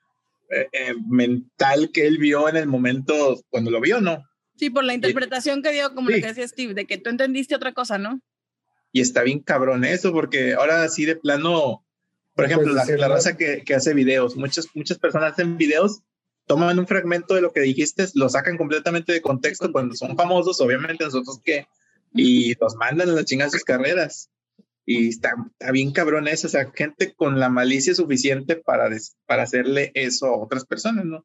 [0.53, 4.23] eh, eh, mental que él vio en el momento cuando lo vio, ¿no?
[4.57, 7.55] Sí, por la interpretación que dio, como lo que decía Steve, de que tú entendiste
[7.55, 8.21] otra cosa, ¿no?
[8.93, 11.85] Y está bien cabrón eso, porque ahora sí de plano,
[12.35, 16.03] por ejemplo, la, la, raza que, que, hace videos, muchas, muchas personas hacen videos,
[16.47, 20.61] toman un fragmento de lo que dijiste, lo sacan completamente de contexto cuando son famosos,
[20.61, 21.67] obviamente nosotros que
[22.15, 24.31] y los mandan a la chingada sus carreras.
[24.85, 25.35] Y está,
[25.73, 28.89] bien cabrón eso, o sea, gente con la malicia suficiente para,
[29.27, 31.25] para hacerle eso a otras personas, ¿no?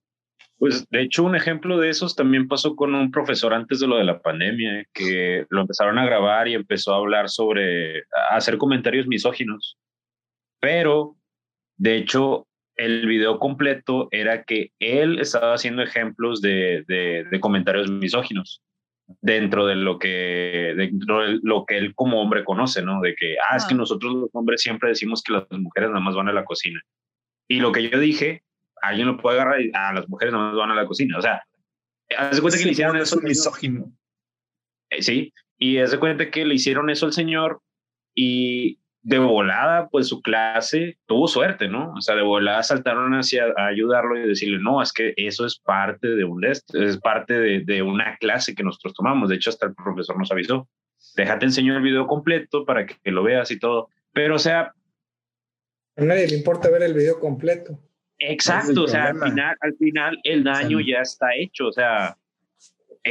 [0.60, 3.98] Pues de hecho un ejemplo de esos también pasó con un profesor antes de lo
[3.98, 8.00] de la pandemia, eh, que lo empezaron a grabar y empezó a hablar sobre,
[8.32, 9.78] a hacer comentarios misóginos.
[10.60, 11.15] Pero,
[11.78, 18.63] de hecho, el video completo era que él estaba haciendo ejemplos de, de comentarios misóginos
[19.22, 23.02] dentro de lo que dentro de lo que él como hombre conoce, ¿no?
[23.02, 26.15] De que ah, es que nosotros los hombres siempre decimos que las mujeres nada más
[26.15, 26.82] van a la cocina.
[27.48, 28.43] Y lo que yo dije,
[28.82, 31.22] alguien lo puede agarrar y ah, las mujeres nada más van a la cocina, o
[31.22, 31.41] sea,
[32.17, 33.91] hace cuenta que le hicieron eso misógino.
[34.89, 37.62] Eh, sí, y hace cuenta que le hicieron eso al señor
[38.15, 41.93] y de volada, pues su clase tuvo suerte, ¿no?
[41.93, 45.58] O sea, de volada saltaron hacia a ayudarlo y decirle, no, es que eso es
[45.60, 49.30] parte de un es parte de, de, una clase que nosotros tomamos.
[49.30, 50.67] De hecho, hasta el profesor nos avisó,
[51.15, 53.88] déjate enseñar el video completo para que, lo veas y todo.
[54.12, 54.74] Pero, o sea...
[55.96, 57.80] A nadie le importa ver el video completo.
[58.20, 62.17] Exacto, o sea, al final, al final el daño ya está hecho, o sea,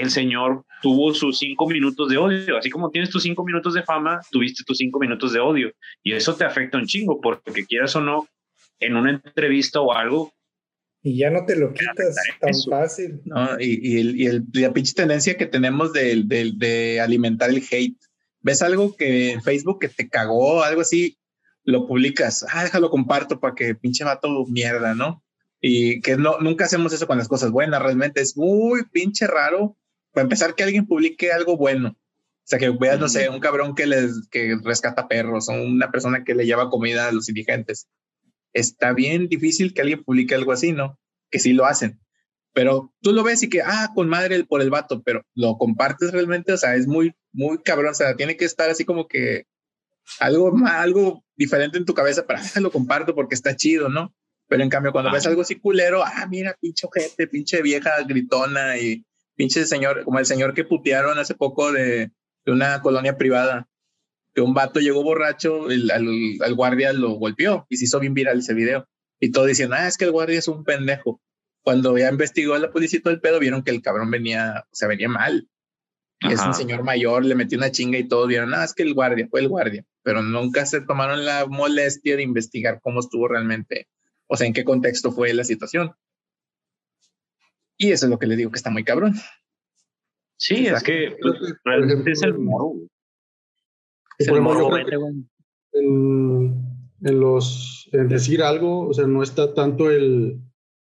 [0.00, 2.56] el señor tuvo sus cinco minutos de odio.
[2.56, 5.72] Así como tienes tus cinco minutos de fama, tuviste tus cinco minutos de odio.
[6.02, 8.28] Y eso te afecta un chingo, porque quieras o no,
[8.80, 10.32] en una entrevista o algo.
[11.02, 13.20] Y ya no te lo quitas tan fácil.
[13.24, 17.62] No, y, el, y el, la pinche tendencia que tenemos de, de, de, alimentar el
[17.70, 17.96] hate.
[18.40, 21.16] ¿Ves algo que en Facebook que te cagó, algo así?
[21.64, 22.44] Lo publicas.
[22.52, 25.22] Ah, déjalo comparto para que pinche vato mierda, ¿no?
[25.60, 29.76] Y que no, nunca hacemos eso con las cosas buenas, realmente es muy pinche raro
[30.16, 31.90] para empezar, que alguien publique algo bueno.
[31.90, 35.90] O sea, que veas, no sé, un cabrón que les que rescata perros o una
[35.90, 37.86] persona que le lleva comida a los indigentes.
[38.54, 40.98] Está bien difícil que alguien publique algo así, ¿no?
[41.30, 42.00] Que sí lo hacen.
[42.54, 46.12] Pero tú lo ves y que, ah, con madre por el vato, pero lo compartes
[46.12, 47.90] realmente, o sea, es muy, muy cabrón.
[47.90, 49.44] O sea, tiene que estar así como que
[50.18, 54.14] algo, algo diferente en tu cabeza para, ah, lo comparto porque está chido, ¿no?
[54.48, 58.78] Pero en cambio, cuando ves algo así culero, ah, mira, pinche gente, pinche vieja gritona
[58.78, 59.04] y
[59.36, 62.10] pinche señor, como el señor que putearon hace poco de,
[62.44, 63.68] de una colonia privada,
[64.34, 66.06] que un vato llegó borracho, el, al,
[66.40, 68.86] al, guardia lo golpeó y se hizo bien viral ese video.
[69.18, 71.22] Y todos dicen, ah, es que el guardia es un pendejo.
[71.62, 74.88] Cuando ya investigó la policía todo el pedo, vieron que el cabrón venía, o sea,
[74.88, 75.48] venía mal.
[76.20, 78.94] Es un señor mayor, le metió una chinga y todos vieron, ah, es que el
[78.94, 79.84] guardia, fue el guardia.
[80.02, 83.88] Pero nunca se tomaron la molestia de investigar cómo estuvo realmente,
[84.26, 85.92] o sea, en qué contexto fue la situación.
[87.78, 89.14] Y eso es lo que le digo que está muy cabrón.
[90.38, 91.16] Sí, es que
[91.64, 92.74] realmente es el moro.
[94.18, 94.70] Es el moro.
[95.72, 96.54] En,
[97.02, 100.40] en, los, en decir algo, o sea, no está tanto el,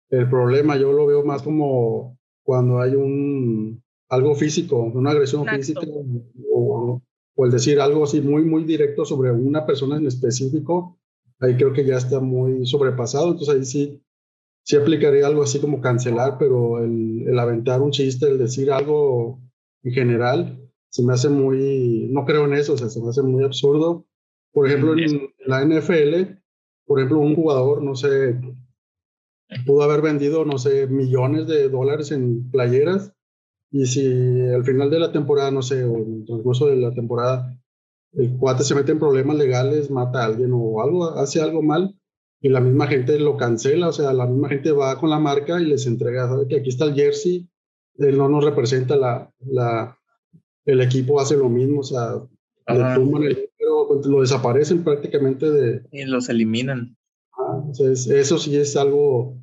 [0.09, 5.81] el problema, yo lo veo más como cuando hay un algo físico, una agresión física
[6.53, 7.01] o,
[7.35, 10.99] o, el decir algo así muy, muy directo sobre una persona en específico,
[11.39, 14.03] ahí creo que ya está muy sobrepasado, entonces ahí sí
[14.63, 19.41] sí aplicaría algo así como cancelar, pero el, el aventar un chiste, el decir algo
[19.83, 23.21] en general, se me hace muy, no creo en eso, o sea, se me hace
[23.21, 24.05] muy absurdo.
[24.51, 26.39] Por ejemplo, en la NFL,
[26.85, 28.39] por ejemplo, un jugador, no sé,
[29.65, 33.13] pudo haber vendido, no sé, millones de dólares en playeras
[33.71, 34.05] y si
[34.51, 37.59] al final de la temporada, no sé, o en el transcurso de la temporada,
[38.13, 41.99] el cuate se mete en problemas legales, mata a alguien o algo, hace algo mal
[42.43, 45.61] y la misma gente lo cancela, o sea, la misma gente va con la marca
[45.61, 46.45] y les entrega, ¿sabe?
[46.45, 47.47] que aquí está el jersey,
[47.95, 49.97] él no nos representa la, la,
[50.65, 52.21] el equipo hace lo mismo, o sea,
[52.67, 55.83] le tumban el pero pues, lo desaparecen prácticamente de...
[55.93, 56.97] Y los eliminan.
[57.31, 59.37] Ah, eso sí es algo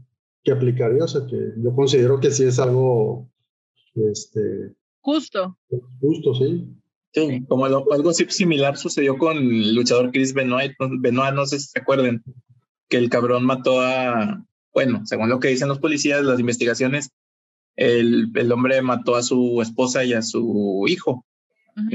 [0.44, 3.30] que aplicaría, o sea, que yo considero que sí es algo
[3.94, 5.56] este, justo.
[6.00, 6.68] Justo, sí.
[7.14, 10.72] Sí, como algo similar sucedió con el luchador Chris Benoit.
[11.00, 12.22] Benoit, no sé si se acuerdan,
[12.90, 17.10] que el cabrón mató a, bueno, según lo que dicen los policías, las investigaciones,
[17.76, 21.24] el, el hombre mató a su esposa y a su hijo.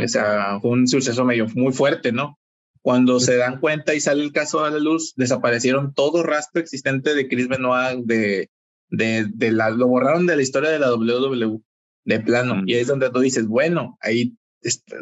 [0.04, 2.40] O sea, fue un suceso medio muy fuerte, ¿no?
[2.82, 7.14] Cuando se dan cuenta y sale el caso a la luz, desaparecieron todo rastro existente
[7.14, 8.50] de Chris Benoit, de,
[8.90, 11.60] de, de la, lo borraron de la historia de la WWE
[12.06, 12.64] de plano.
[12.66, 14.38] Y ahí es donde tú dices, bueno, ahí,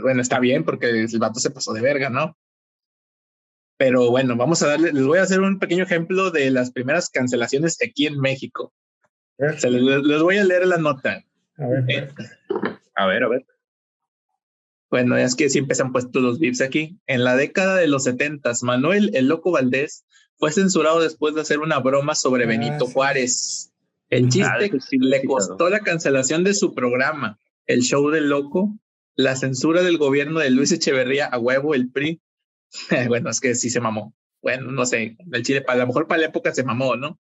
[0.01, 2.35] bueno, está bien porque el vato se pasó de verga, ¿no?
[3.77, 7.09] Pero bueno, vamos a darle, les voy a hacer un pequeño ejemplo de las primeras
[7.09, 8.73] cancelaciones aquí en México.
[9.37, 11.23] les, voy a leer la nota.
[11.57, 12.09] A ver, eh,
[12.95, 13.45] a ver, a ver.
[14.89, 16.99] Bueno, es que siempre se han puesto los VIPs aquí.
[17.07, 20.05] En la década de los 70, Manuel el Loco Valdés
[20.37, 23.73] fue censurado después de hacer una broma sobre ah, Benito Juárez.
[24.11, 28.77] El chiste le costó la cancelación de su programa, el show del loco,
[29.15, 32.21] la censura del gobierno de Luis Echeverría a huevo, el PRI.
[33.07, 34.13] bueno, es que sí se mamó.
[34.41, 37.19] Bueno, no sé, el Chile, para, a lo mejor para la época se mamó, ¿no?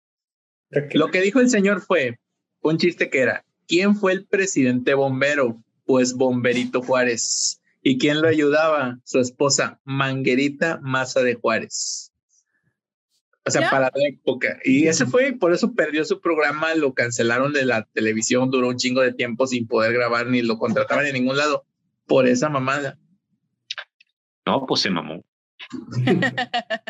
[0.93, 2.19] Lo que dijo el señor fue
[2.61, 5.61] un chiste que era, ¿quién fue el presidente bombero?
[5.85, 7.61] Pues Bomberito Juárez.
[7.81, 8.99] ¿Y quién lo ayudaba?
[9.03, 12.11] Su esposa, Manguerita Maza de Juárez.
[13.45, 14.59] O sea, para la época.
[14.63, 18.77] Y ese fue, por eso perdió su programa, lo cancelaron de la televisión, duró un
[18.77, 21.65] chingo de tiempo sin poder grabar ni lo contrataban en ningún lado
[22.05, 22.99] por esa mamada.
[24.45, 25.23] No, pues se mamó.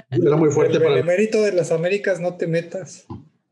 [0.10, 3.06] Era muy fuerte el para el mérito de las Américas, no te metas.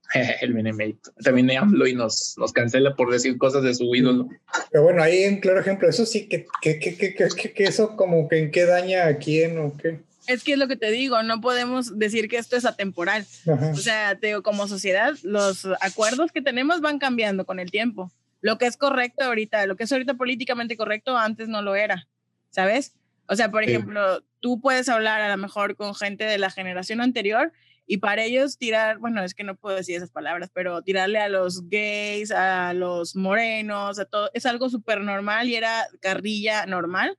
[0.42, 1.12] el benemérito.
[1.24, 4.30] También AMLO y nos, nos cancela por decir cosas de su ídolo.
[4.72, 8.28] Pero bueno, ahí en claro ejemplo, eso sí, que, que, que, que, que eso como
[8.28, 10.00] que en qué daña a quién o qué.
[10.28, 13.26] Es que es lo que te digo, no podemos decir que esto es atemporal.
[13.74, 18.12] O sea, te digo, como sociedad, los acuerdos que tenemos van cambiando con el tiempo.
[18.42, 22.08] Lo que es correcto ahorita, lo que es ahorita políticamente correcto, antes no lo era,
[22.50, 22.94] ¿sabes?
[23.28, 27.02] O sea, por ejemplo, tú puedes hablar a lo mejor con gente de la generación
[27.02, 27.52] anterior
[27.86, 31.30] y para ellos tirar, bueno, es que no puedo decir esas palabras, pero tirarle a
[31.30, 37.18] los gays, a los morenos, a todo, es algo súper normal y era carrilla normal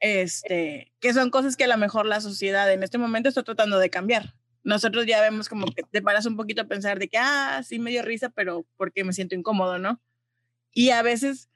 [0.00, 3.78] este, que son cosas que a lo mejor la sociedad en este momento está tratando
[3.78, 4.34] de cambiar.
[4.62, 7.78] Nosotros ya vemos como que te paras un poquito a pensar de que, ah, sí
[7.78, 10.00] me dio risa, pero porque me siento incómodo, ¿no?
[10.72, 11.48] Y a veces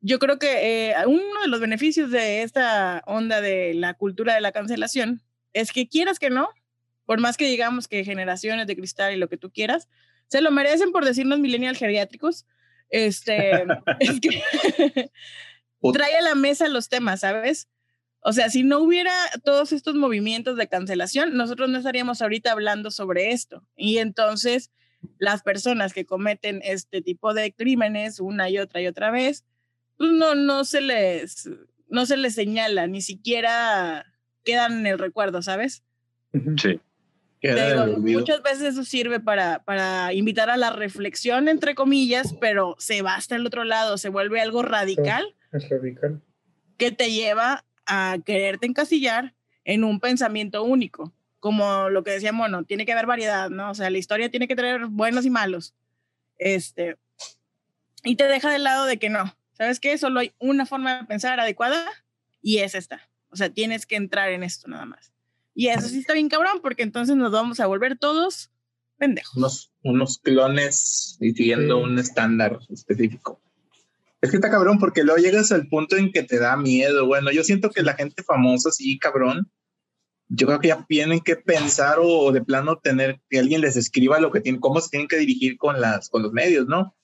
[0.00, 4.40] yo creo que eh, uno de los beneficios de esta onda de la cultura de
[4.40, 6.48] la cancelación es que quieras que no,
[7.04, 9.88] por más que digamos que generaciones de cristal y lo que tú quieras,
[10.28, 12.46] se lo merecen por decirnos millennial geriátricos,
[12.88, 13.64] este,
[14.00, 15.10] es que
[15.92, 17.68] trae a la mesa los temas, ¿sabes?
[18.22, 19.12] O sea, si no hubiera
[19.44, 23.64] todos estos movimientos de cancelación, nosotros no estaríamos ahorita hablando sobre esto.
[23.76, 24.70] Y entonces
[25.18, 29.44] las personas que cometen este tipo de crímenes una y otra y otra vez,
[30.00, 31.48] no, no se les,
[31.88, 34.06] no se les señala, ni siquiera
[34.44, 35.84] quedan en el recuerdo, ¿sabes?
[36.56, 36.80] Sí.
[37.98, 43.14] muchas veces eso sirve para, para invitar a la reflexión, entre comillas, pero se va
[43.14, 45.36] hasta el otro lado, se vuelve algo radical.
[45.52, 46.22] Es radical.
[46.78, 49.34] Que te lleva a quererte encasillar
[49.64, 53.70] en un pensamiento único, como lo que decíamos, bueno, tiene que haber variedad, ¿no?
[53.70, 55.74] O sea, la historia tiene que tener buenos y malos.
[56.38, 56.96] Este,
[58.02, 59.98] y te deja de lado de que no, ¿sabes qué?
[59.98, 61.86] Solo hay una forma de pensar adecuada
[62.40, 63.10] y es esta.
[63.28, 65.12] O sea, tienes que entrar en esto nada más.
[65.54, 68.50] Y eso sí está bien cabrón, porque entonces nos vamos a volver todos
[68.96, 69.36] pendejos.
[69.36, 73.42] Unos, unos clones y siguiendo un estándar específico.
[74.22, 77.06] Es que está cabrón porque luego llegas al punto en que te da miedo.
[77.06, 79.52] Bueno, yo siento que la gente famosa, sí, cabrón,
[80.28, 84.20] yo creo que ya tienen que pensar o de plano tener que alguien les escriba
[84.20, 86.96] lo que tienen, cómo se tienen que dirigir con las, con los medios, ¿no?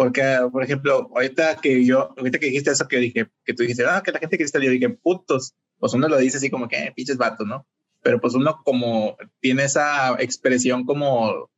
[0.00, 3.84] Porque, por ejemplo, ahorita que yo, ahorita que dijiste eso que dije, que tú dijiste,
[3.84, 6.84] ah, que la gente está, yo dije, putos, pues uno lo dice así como que,
[6.84, 7.66] eh, pinches vatos, ¿no?
[8.00, 11.50] Pero pues uno como tiene esa expresión como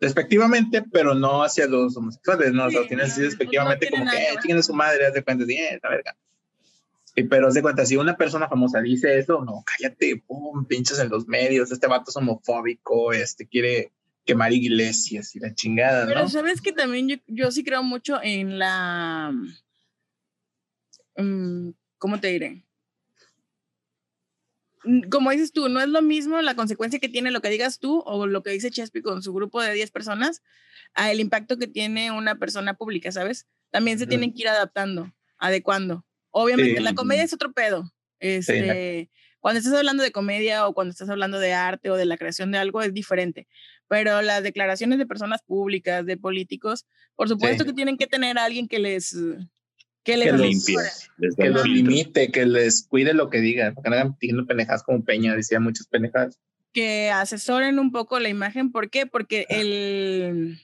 [0.00, 4.62] despectivamente, pero no hacia los homosexuales, no, lo tienes así despectivamente como que, eh, de
[4.64, 6.16] su madre, haz de cuenta, sí, esta verga.
[7.14, 10.98] Y, pero haz de cuenta, si una persona famosa dice eso, no, cállate, pum, pinches
[10.98, 13.92] en los medios, este vato es homofóbico, este quiere
[14.26, 18.58] quemar iglesias y la chingada, Pero sabes que también yo, yo sí creo mucho en
[18.58, 19.32] la,
[21.16, 22.66] um, ¿cómo te diré?
[25.10, 28.02] como dices tú, no es lo mismo la consecuencia que tiene lo que digas tú
[28.06, 30.42] o lo que dice Chespi con su grupo de 10 personas
[30.94, 33.46] a el impacto que tiene una persona pública, ¿sabes?
[33.70, 36.06] También se tienen que ir adaptando, adecuando.
[36.30, 37.92] Obviamente, la comedia es otro pedo.
[38.20, 39.10] Este,
[39.46, 42.50] Cuando estás hablando de comedia o cuando estás hablando de arte o de la creación
[42.50, 43.46] de algo es diferente.
[43.86, 46.84] Pero las declaraciones de personas públicas, de políticos,
[47.14, 49.16] por supuesto que tienen que tener a alguien que les
[50.02, 50.74] que, les limpie,
[51.38, 55.04] que los limite, que les cuide lo que digan, que no hagan diciendo pendejadas como
[55.04, 56.40] Peña, decía muchas pendejadas.
[56.72, 59.06] Que asesoren un poco la imagen, ¿por qué?
[59.06, 60.58] Porque el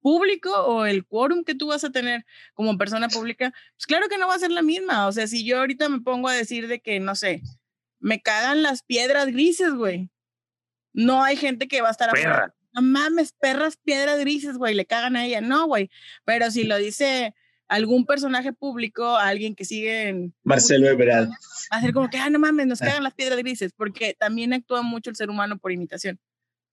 [0.00, 2.24] público o el quórum que tú vas a tener
[2.54, 5.06] como persona pública, pues claro que no va a ser la misma.
[5.06, 7.42] O sea, si yo ahorita me pongo a decir de que, no sé,
[8.02, 10.10] me cagan las piedras grises, güey.
[10.92, 12.54] No hay gente que va a estar afuera.
[12.74, 15.40] No mames, perras piedras grises, güey, le cagan a ella.
[15.40, 15.90] No, güey.
[16.24, 17.34] Pero si lo dice
[17.68, 20.34] algún personaje público, alguien que sigue en...
[20.42, 21.28] Marcelo Ebrard.
[21.28, 22.86] Va a ser como que, ah, no mames, nos ah.
[22.86, 26.18] cagan las piedras grises, porque también actúa mucho el ser humano por imitación.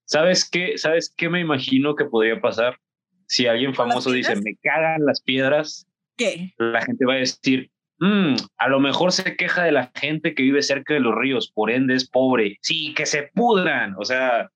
[0.05, 0.77] ¿Sabes qué?
[0.77, 2.79] ¿Sabes qué me imagino que podría pasar?
[3.27, 6.53] Si alguien famoso dice, me cagan las piedras, ¿qué?
[6.57, 10.43] La gente va a decir, mm, a lo mejor se queja de la gente que
[10.43, 12.57] vive cerca de los ríos, por ende es pobre.
[12.61, 13.95] Sí, que se pudran.
[13.97, 14.49] O sea,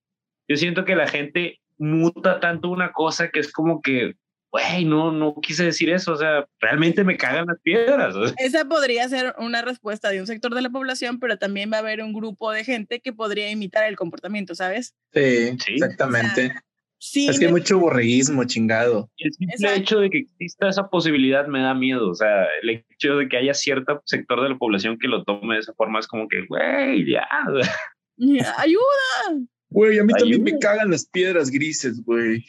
[0.48, 4.16] yo siento que la gente muta tanto una cosa que es como que
[4.54, 8.14] güey, no, no quise decir eso, o sea, realmente me cagan las piedras.
[8.38, 11.80] Esa podría ser una respuesta de un sector de la población, pero también va a
[11.80, 14.94] haber un grupo de gente que podría imitar el comportamiento, ¿sabes?
[15.12, 16.54] Sí, exactamente.
[17.04, 19.10] Sí, es que hay mucho borreguismo, chingado.
[19.18, 23.18] El simple hecho de que exista esa posibilidad me da miedo, o sea, el hecho
[23.18, 26.08] de que haya cierto sector de la población que lo tome de esa forma es
[26.08, 27.28] como que, güey, ya.
[28.58, 29.47] ¡Ayuda!
[29.70, 32.45] Güey, a mí también me cagan las piedras grises, güey.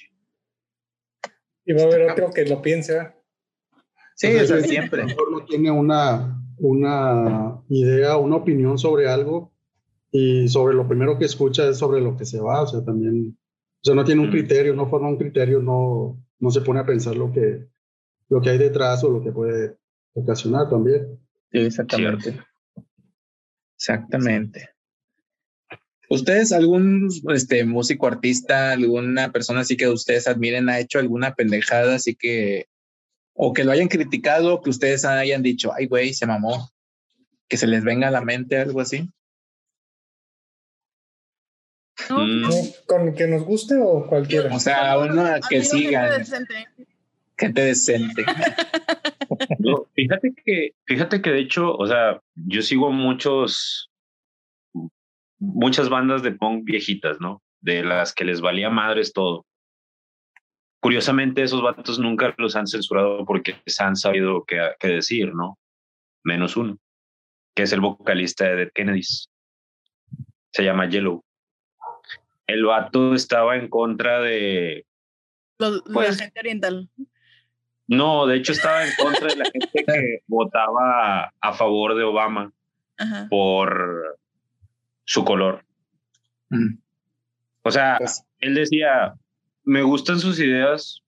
[1.65, 3.13] Y va a haber otro que lo piense.
[4.15, 5.01] Sí, eso siempre.
[5.01, 9.53] A lo mejor no tiene una, una idea, una opinión sobre algo
[10.13, 13.37] y sobre lo primero que escucha es sobre lo que se va, o sea, también,
[13.85, 14.33] o sea, no tiene un mm.
[14.33, 17.69] criterio, no forma un criterio, no, no se pone a pensar lo que,
[18.31, 19.77] lo que hay detrás o lo que puede
[20.15, 21.21] ocasionar también.
[21.53, 22.41] Sí, exactamente.
[23.77, 24.71] Exactamente.
[26.09, 31.97] ¿Ustedes, algún este, músico, artista, alguna persona así que ustedes admiren, ha hecho alguna pendejada
[31.97, 32.69] así que,
[33.35, 36.71] o que lo hayan criticado, que ustedes hayan dicho, ay, güey, se mamó,
[37.49, 39.11] que se les venga a la mente algo así?
[42.11, 42.45] Mm.
[42.87, 44.55] ¿Con que nos guste o cualquiera?
[44.55, 46.23] O sea, uno que siga.
[47.37, 48.25] Gente decente.
[49.95, 53.91] fíjate que, fíjate que de hecho, o sea, yo sigo muchos
[55.39, 57.43] muchas bandas de punk viejitas, ¿no?
[57.61, 59.47] De las que les valía madres todo.
[60.81, 65.59] Curiosamente, esos vatos nunca los han censurado porque se han sabido qué, qué decir, ¿no?
[66.23, 66.79] Menos uno,
[67.55, 69.29] que es el vocalista de Dead Kennedys.
[70.53, 71.23] Se llama Yellow.
[72.47, 74.87] El vato estaba en contra de.
[75.59, 76.89] Los, pues, la gente oriental.
[77.87, 82.53] No, de hecho estaba en contra de la gente que votaba a favor de Obama
[83.29, 84.19] por
[85.05, 85.65] su color.
[86.51, 86.79] Mm.
[87.63, 89.15] O sea, pues él decía,
[89.65, 91.03] me gustan sus ideas,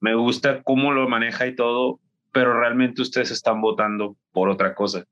[0.00, 2.00] me gusta cómo lo maneja y todo,
[2.32, 5.04] pero realmente ustedes están votando por otra cosa.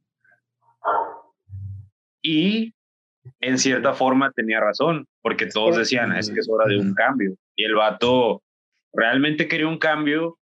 [2.22, 2.74] Y
[3.40, 7.34] en cierta forma tenía razón, porque todos decían, es que es hora de un cambio.
[7.56, 8.42] Y el vato
[8.92, 10.38] realmente quería un cambio,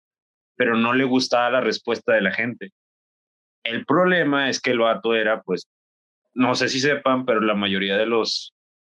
[0.55, 2.71] pero no le gustaba la respuesta de la gente.
[3.63, 5.67] El problema es que el vato era pues
[6.35, 8.53] no sé si sepan, pero la mayoría de los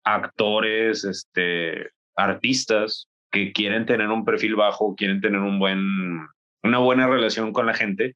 [0.04, 6.28] actores, este, artistas que quieren tener un perfil bajo, quieren tener un buen,
[6.64, 8.16] una buena relación con la gente,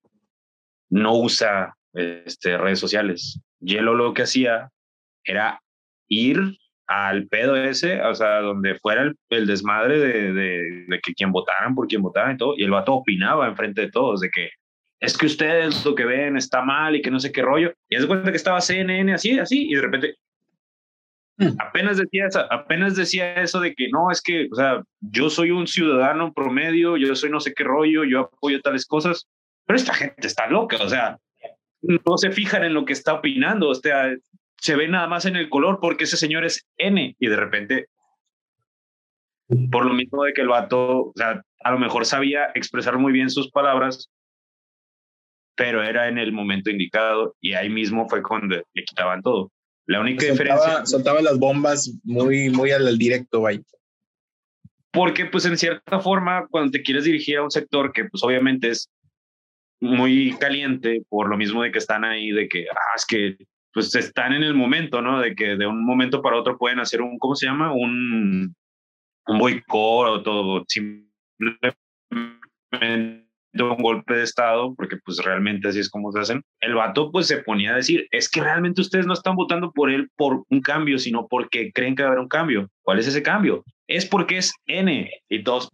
[0.89, 3.41] no usa este, redes sociales.
[3.59, 4.69] Yelo lo que hacía
[5.23, 5.61] era
[6.07, 6.39] ir
[6.87, 11.75] al pedo ese, o sea, donde fuera el, desmadre de, de, de, que quien votaran
[11.75, 14.49] por quien votaran y todo, y el vato opinaba enfrente de todos de que
[14.99, 17.73] es que ustedes lo que ven está mal y que no sé qué rollo.
[17.87, 20.15] Y es cuenta que estaba CNN así, así, y de repente
[21.37, 21.55] hmm.
[21.59, 25.51] apenas decía eso, apenas decía eso de que no, es que, o sea, yo soy
[25.51, 29.27] un ciudadano promedio, yo soy no sé qué rollo, yo apoyo tales cosas,
[29.65, 31.17] pero esta gente está loca, o sea,
[31.81, 34.13] no se fijan en lo que está opinando, o sea,
[34.61, 37.87] se ve nada más en el color porque ese señor es N y de repente
[39.71, 43.11] Por lo mismo de que el vato, o sea, a lo mejor sabía expresar muy
[43.11, 44.09] bien sus palabras,
[45.55, 49.51] pero era en el momento indicado y ahí mismo fue cuando le quitaban todo.
[49.87, 50.85] La única soltaba, diferencia...
[50.85, 53.61] Soltaba las bombas muy, muy al, directo, vaya.
[54.91, 58.69] Porque pues en cierta forma, cuando te quieres dirigir a un sector que pues obviamente
[58.69, 58.89] es
[59.81, 63.37] muy caliente por lo mismo de que están ahí, de que, ah, es que
[63.73, 65.19] pues están en el momento, ¿no?
[65.19, 67.71] De que de un momento para otro pueden hacer un, ¿cómo se llama?
[67.73, 68.55] Un,
[69.27, 71.77] un boicot o todo, simplemente
[73.53, 76.43] un golpe de estado, porque pues realmente así es como se hacen.
[76.59, 79.89] El vato pues se ponía a decir, es que realmente ustedes no están votando por
[79.89, 82.69] él por un cambio, sino porque creen que va a haber un cambio.
[82.83, 83.63] ¿Cuál es ese cambio?
[83.87, 85.69] Es porque es N y todos,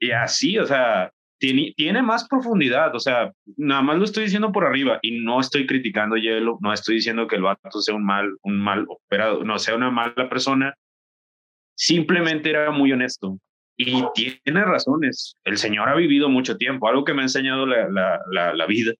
[0.00, 1.10] y así, o sea,
[1.40, 5.40] tiene, tiene más profundidad, o sea, nada más lo estoy diciendo por arriba y no
[5.40, 9.42] estoy criticando Hielo, no estoy diciendo que el vato sea un mal, un mal operado,
[9.42, 10.74] no sea una mala persona,
[11.74, 13.38] simplemente era muy honesto.
[13.82, 15.36] Y tiene razones.
[15.42, 16.86] El señor ha vivido mucho tiempo.
[16.86, 18.92] Algo que me ha enseñado la, la, la, vida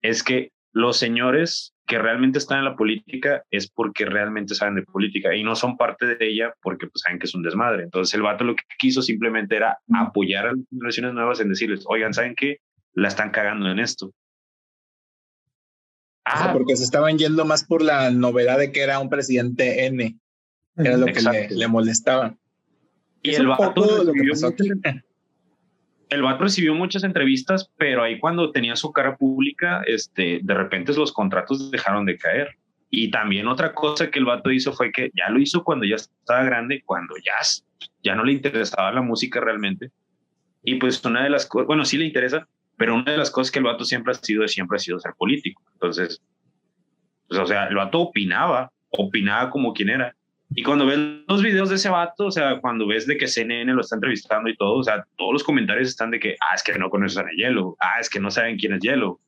[0.00, 4.82] es que los señores que realmente están en la política es porque realmente saben de
[4.82, 7.84] política y no son parte de ella porque pues saben que es un desmadre.
[7.84, 11.84] Entonces el vato lo que quiso simplemente era apoyar a las generaciones nuevas en decirles,
[11.86, 12.58] oigan, ¿saben qué?
[12.94, 14.12] La están cagando en esto.
[16.24, 20.16] Ah, porque se estaban yendo más por la novedad de que era un presidente N.
[20.76, 22.36] Era lo que le, le molestaba.
[23.22, 24.34] Y el vato, recibió
[26.12, 30.92] el vato recibió muchas entrevistas, pero ahí cuando tenía su cara pública, este, de repente
[30.94, 32.56] los contratos dejaron de caer.
[32.90, 35.96] Y también otra cosa que el vato hizo fue que ya lo hizo cuando ya
[35.96, 39.90] estaba grande, cuando ya, ya no le interesaba la música realmente.
[40.62, 42.46] Y pues una de las cosas, bueno, sí le interesa,
[42.76, 45.14] pero una de las cosas que el vato siempre ha sido, siempre ha sido ser
[45.16, 45.62] político.
[45.72, 46.22] Entonces,
[47.28, 50.14] pues, o sea, el vato opinaba, opinaba como quien era.
[50.54, 50.98] Y cuando ves
[51.28, 54.50] los videos de ese vato, o sea, cuando ves de que CNN lo está entrevistando
[54.50, 57.26] y todo, o sea, todos los comentarios están de que, ah, es que no conocen
[57.26, 59.20] a Hielo, ah, es que no saben quién es Hielo.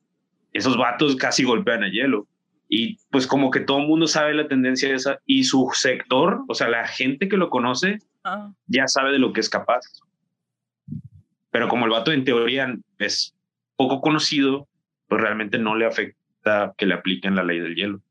[0.53, 2.27] Esos vatos casi golpean a Hielo.
[2.67, 6.53] Y pues como que todo el mundo sabe la tendencia esa y su sector, o
[6.53, 8.51] sea, la gente que lo conoce, ah.
[8.67, 9.81] ya sabe de lo que es capaz.
[11.51, 13.35] Pero como el vato en teoría es
[13.75, 14.67] poco conocido,
[15.07, 18.01] pues realmente no le afecta que le apliquen la ley del hielo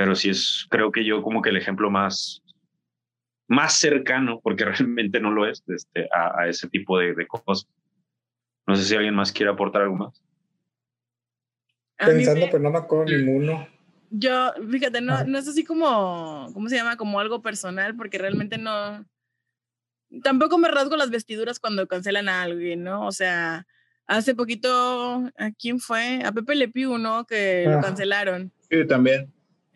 [0.00, 2.42] pero sí es, creo que yo como que el ejemplo más,
[3.48, 7.68] más cercano, porque realmente no lo es, este, a, ese tipo de, cosas.
[8.66, 10.24] No sé si alguien más quiere aportar algo más.
[11.98, 13.68] Pensando, pero no me acuerdo ninguno.
[14.08, 16.96] Yo, fíjate, no, no es así como, ¿cómo se llama?
[16.96, 19.04] Como algo personal, porque realmente no,
[20.22, 23.06] tampoco me rasgo las vestiduras cuando cancelan a alguien, ¿no?
[23.06, 23.66] O sea,
[24.06, 26.22] hace poquito, ¿a quién fue?
[26.24, 27.26] A Pepe Le Pew, ¿no?
[27.26, 27.82] Que lo ah.
[27.82, 28.50] cancelaron.
[28.70, 29.30] Sí, también.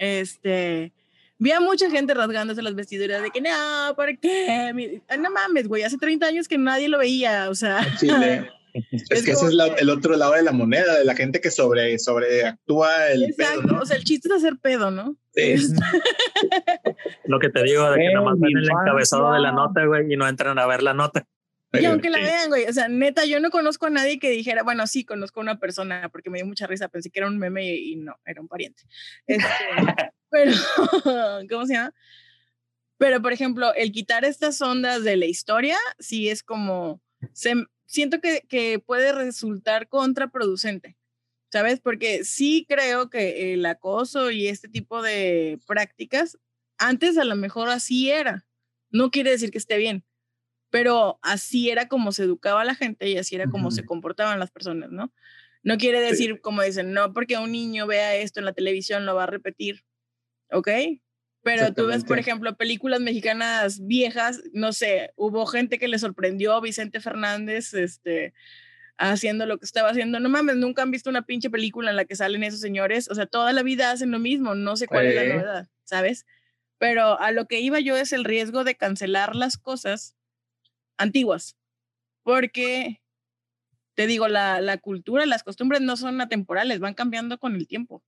[0.05, 0.93] Este,
[1.39, 5.03] vi a mucha gente rasgándose las vestiduras de que no, ¿por qué?
[5.19, 7.81] No mames, güey, hace 30 años que nadie lo veía, o sea.
[8.75, 11.97] Es, que ese es el otro lado de la moneda, de la gente que sobre,
[12.01, 15.17] sobreactúa el Exacto, o sea, el chiste es hacer pedo, ¿no?
[15.33, 15.55] Sí.
[17.27, 20.17] Lo que te digo, de que nomás ven el encabezado de la nota, güey, y
[20.17, 21.25] no entran a ver la nota.
[21.81, 24.63] Y aunque la vean, güey, o sea, neta, yo no conozco a nadie que dijera,
[24.63, 27.39] bueno, sí, conozco a una persona porque me dio mucha risa, pensé que era un
[27.39, 28.83] meme y, no, era un pariente.
[29.27, 29.45] Este,
[30.31, 30.53] pero,
[31.51, 31.95] ¿cómo se llama?
[32.99, 37.01] Pero, por ejemplo, el quitar estas ondas de la historia, sí es como,
[37.33, 37.55] se,
[37.87, 40.97] siento que, que puede resultar contraproducente,
[41.51, 41.81] ¿sabes?
[41.81, 46.39] Porque sí creo que el acoso y este tipo de prácticas,
[46.79, 48.47] antes a lo mejor así era.
[48.91, 50.05] No quiere decir que esté bien,
[50.75, 54.41] pero así era como se educaba a la gente y así era como se comportaban
[54.41, 55.13] las personas, ¿no?
[55.63, 59.15] No quiere decir, como dicen, no porque un niño vea esto en la televisión lo
[59.15, 59.85] va a repetir,
[60.51, 60.69] ¿ok?
[61.45, 66.55] Pero tú ves, por ejemplo, películas mexicanas viejas, no sé, hubo gente que le sorprendió
[66.55, 68.35] a Vicente Fernández, este,
[68.99, 70.19] haciendo lo que estaba haciendo.
[70.19, 73.09] No mames, nunca han visto una pinche película en la que salen esos señores.
[73.13, 76.27] O sea, toda la vida hacen lo mismo, no sé cuál es la novedad, ¿sabes?
[76.79, 80.17] Pero a lo que iba yo es el riesgo de cancelar las cosas
[80.99, 81.57] antiguas,
[82.23, 83.01] porque
[83.95, 88.03] te digo, la, la cultura, las costumbres no son atemporales, van cambiando con el tiempo.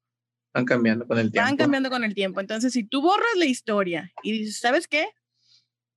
[0.52, 1.46] Van cambiando con el tiempo.
[1.46, 2.40] Van cambiando con el tiempo.
[2.40, 5.08] Entonces, si tú borras la historia y dices, ¿sabes qué?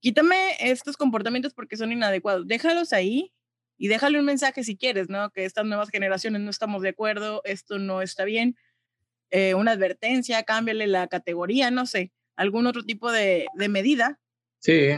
[0.02, 3.34] Quítame estos comportamientos porque son inadecuados, déjalos ahí
[3.78, 5.30] y déjale un mensaje si quieres, ¿no?
[5.32, 8.58] Que estas nuevas generaciones no estamos de acuerdo, esto no está bien.
[9.32, 14.20] Eh, una advertencia, cámbiale la categoría, no sé, algún otro tipo de, de medida.
[14.60, 14.90] Sí.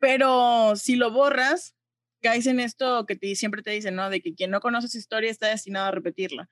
[0.00, 1.76] Pero si lo borras,
[2.20, 4.10] caes en esto que te, siempre te dicen, ¿no?
[4.10, 6.48] De que quien no conoce su historia está destinado a repetirla.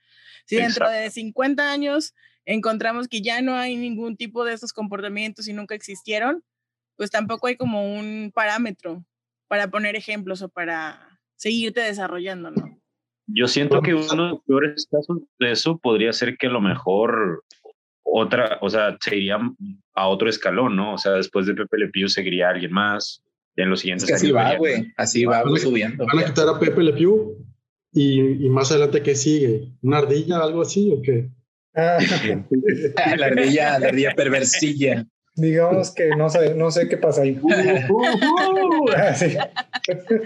[0.46, 5.48] Si dentro de 50 años encontramos que ya no hay ningún tipo de estos comportamientos
[5.48, 6.44] y nunca existieron,
[6.96, 9.04] pues tampoco hay como un parámetro
[9.48, 12.80] para poner ejemplos o para seguirte desarrollando, ¿no?
[13.26, 16.62] Yo siento que uno de los peores casos de eso podría ser que a lo
[16.62, 17.44] mejor
[18.02, 19.38] otra, o sea, seguiría
[19.94, 20.94] a otro escalón, ¿no?
[20.94, 23.22] O sea, después de Pepe Le Pew seguiría alguien más.
[23.60, 24.92] En los siguientes Es que así años va, vería- güey.
[24.96, 26.06] Así va subiendo.
[26.06, 27.36] Van a quitar a Pepe Le Pew
[27.92, 29.72] y, y más adelante, ¿qué sigue?
[29.82, 31.28] ¿Una ardilla, algo así o qué?
[31.74, 31.98] Ah,
[33.18, 35.06] la ardilla, la ardilla perversilla.
[35.34, 37.40] digamos que no sé, no sé qué pasa ahí.
[38.96, 39.36] Ah, sí.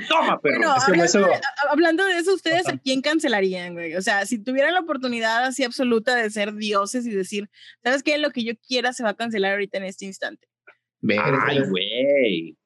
[0.09, 0.59] Toma, perro.
[0.59, 3.95] Bueno, es que hablando, eso- de, hablando de eso, ¿ustedes a quién cancelarían, güey?
[3.95, 7.49] O sea, si tuvieran la oportunidad así absoluta de ser dioses y decir,
[7.83, 8.18] ¿sabes qué?
[8.18, 10.49] Lo que yo quiera se va a cancelar ahorita en este instante.
[11.09, 12.57] Ay, güey.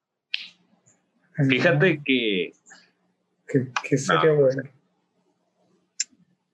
[1.48, 2.52] Fíjate que
[3.46, 4.62] Que, que sería No, bueno.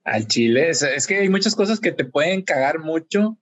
[0.03, 3.37] Al chile, es, es que hay muchas cosas que te pueden cagar mucho,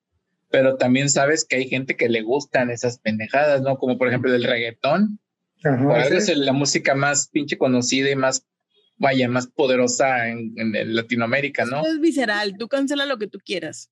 [0.52, 3.78] pero también sabes que hay gente que le gustan esas pendejadas, ¿no?
[3.78, 5.20] Como por ejemplo el reggaetón.
[5.64, 6.32] Por Ajá, algo sí.
[6.32, 8.46] es la música más pinche conocida y más,
[8.98, 11.86] vaya, más poderosa en, en- en Latinoamérica, ¿no?
[11.86, 13.92] Es visceral, tú cancela lo que tú quieras.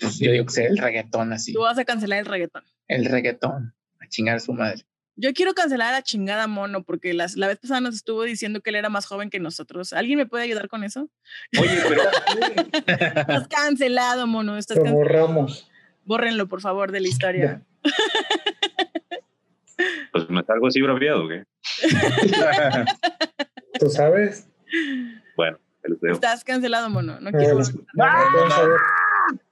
[0.00, 1.52] Pues yo digo que sea el reggaetón así.
[1.52, 2.64] Tú vas a cancelar el reggaetón.
[2.88, 3.74] El reggaetón.
[4.00, 4.84] A chingar a su madre.
[5.14, 8.70] Yo quiero cancelar a chingada mono porque las, la vez pasada nos estuvo diciendo que
[8.70, 9.92] él era más joven que nosotros.
[9.92, 11.08] ¿Alguien me puede ayudar con eso?
[11.60, 12.02] Oye, pero
[12.86, 14.56] Estás cancelado, mono.
[14.56, 15.68] Estás Lo can- borramos.
[16.04, 17.62] Bórrenlo, por favor, de la historia.
[20.12, 21.44] pues me salgo así braviado, ¿qué?
[23.78, 24.48] ¿Tú sabes?
[25.36, 26.14] Bueno, te los dejo.
[26.14, 27.20] Estás cancelado, mono.
[27.20, 27.58] No Ah, quiero.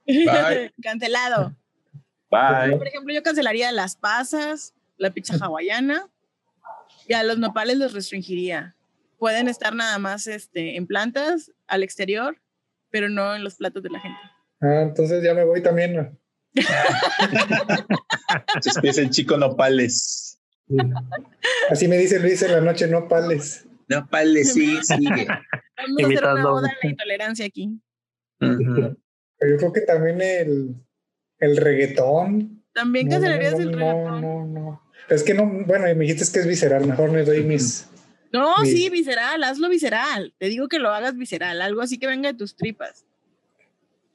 [0.05, 0.73] Bye.
[0.81, 1.55] cancelado.
[2.29, 2.77] Bye.
[2.77, 6.07] Por ejemplo, yo cancelaría las pasas, la pizza hawaiana
[7.07, 8.75] y a los nopales los restringiría.
[9.17, 12.37] Pueden estar nada más este, en plantas al exterior,
[12.91, 14.19] pero no en los platos de la gente.
[14.61, 15.95] Ah, entonces ya me voy también.
[15.95, 16.17] ¿no?
[18.75, 20.39] Empieza el chico Nopales.
[21.69, 23.65] Así me dice Luis en la noche, no pales.
[23.87, 25.27] Nopales, sí, sigue.
[25.27, 27.81] Vamos a hacer una boda de la intolerancia aquí.
[28.39, 30.75] Yo creo que también el,
[31.39, 32.63] el reggaetón.
[32.73, 34.21] También No, no, cancelarías no, el no, reggaetón.
[34.21, 34.90] no, no.
[35.11, 37.85] Es que no, bueno, y me dijiste que es visceral, mejor me doy mis.
[38.33, 38.71] No, Sí.
[38.71, 40.33] sí, visceral, hazlo visceral.
[40.37, 43.03] Te digo que lo hagas visceral, algo así que venga de tus tripas.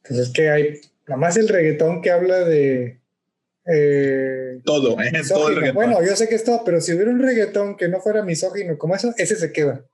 [0.08, 2.98] Pues es que hay, nada más el reggaetón que habla de.
[3.66, 5.12] Eh, Todo, ¿eh?
[5.28, 5.74] todo el reggaetón.
[5.74, 8.78] Bueno, yo sé que es todo, pero si hubiera un reggaetón que no fuera misógino
[8.78, 9.84] como eso, ese se queda.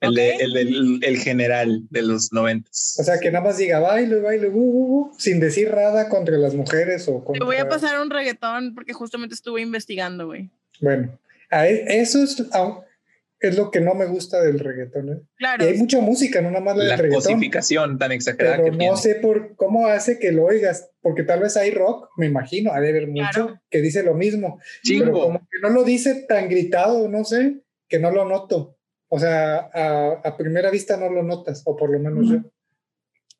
[0.00, 0.40] El, de- Ok.
[0.40, 2.96] el, del- el general de los noventas.
[3.00, 6.36] O sea, que nada más diga baile, baile, uh, uh, uh, sin decir nada contra
[6.38, 7.44] las mujeres o Te contra.
[7.46, 10.50] voy a pasar un reggaetón porque justamente estuve investigando, güey.
[10.80, 11.18] Bueno,
[11.50, 12.36] a e- eso es,
[13.40, 15.08] es lo que no me gusta del reggaetón.
[15.10, 15.20] ¿eh?
[15.36, 15.64] Claro.
[15.64, 17.22] Y hay mucha música, no nada más la la del reggaetón.
[17.34, 18.96] cosificación tan exagerada Pero que no tiene.
[18.96, 22.80] sé por cómo hace que lo oigas, porque tal vez hay rock, me imagino, ha
[22.80, 23.60] de haber mucho Claro.
[23.70, 25.20] que dice lo mismo, pero Chingo.
[25.22, 28.75] como que no lo dice tan gritado, no sé, que no lo noto.
[29.08, 32.50] O sea, a, a primera vista no lo notas, o por lo menos yo.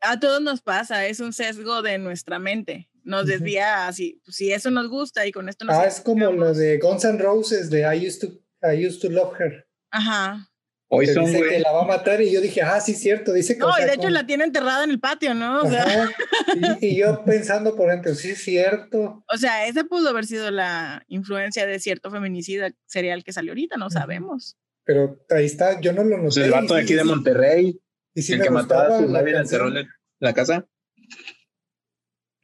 [0.00, 2.88] A todos nos pasa, es un sesgo de nuestra mente.
[3.02, 3.30] Nos Ujú.
[3.32, 6.52] desvía así, pues, si eso nos gusta y con esto nos Ah, es como lo
[6.54, 8.26] de Guns N' Roses de I used to,
[8.66, 9.66] I used to love her.
[9.90, 10.48] Ajá.
[10.88, 13.54] Hoy son, dice que la va a matar y yo dije, ah, sí, cierto, dice
[13.54, 13.58] que...
[13.60, 15.62] No, o y de hecho con- la tiene enterrada en el patio, ¿no?
[15.62, 15.84] O sea,
[16.80, 19.24] y, y yo pensando por dentro, sí, es cierto.
[19.28, 23.76] o sea, esa pudo haber sido la influencia de cierto feminicida serial que salió ahorita,
[23.78, 24.56] no sabemos.
[24.86, 26.44] Pero ahí está, yo no lo noté.
[26.44, 27.78] el vato de aquí de Monterrey,
[28.14, 29.88] Y sí el que mataba a su novia encerró en
[30.20, 30.66] la casa.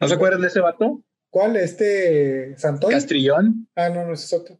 [0.01, 1.05] ¿No se acuerdan de ese vato?
[1.31, 1.57] ¿Cuál?
[1.57, 2.93] ¿Este Santoy?
[2.93, 3.69] Castrillón.
[3.77, 4.59] Ah, no, no, ese es otro.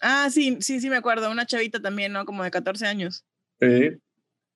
[0.00, 2.24] Ah, sí, sí, sí me acuerdo, una chavita también, ¿no?
[2.24, 3.24] Como de 14 años.
[3.60, 3.98] Sí.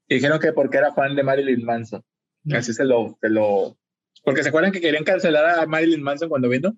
[0.08, 2.04] Y dijeron que porque era fan de Marilyn Manson.
[2.52, 3.76] Así se lo, se lo.
[4.22, 6.76] Porque se acuerdan que querían cancelar a Marilyn Manson cuando vino.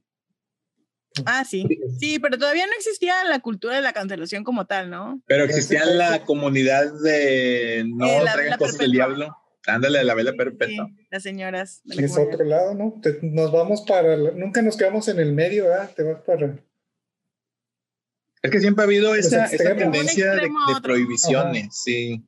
[1.26, 1.66] Ah, sí.
[2.00, 5.22] Sí, pero todavía no existía la cultura de la cancelación como tal, ¿no?
[5.26, 9.36] Pero existía la comunidad de no Eh, la traigan cosas del diablo.
[9.66, 10.90] Ándale a la vela Sí, perpetua.
[11.10, 11.80] las señoras.
[11.84, 12.34] de la Es comunidad.
[12.34, 13.00] otro lado, ¿no?
[13.02, 14.16] Te- nos vamos para...
[14.16, 15.90] la- Nunca nos quedamos en el medio, ¿verdad?
[15.94, 16.58] Te vas para...
[18.42, 19.82] Es que siempre ha habido esa, esa extremos.
[19.84, 22.22] tendencia de, de prohibiciones, sí.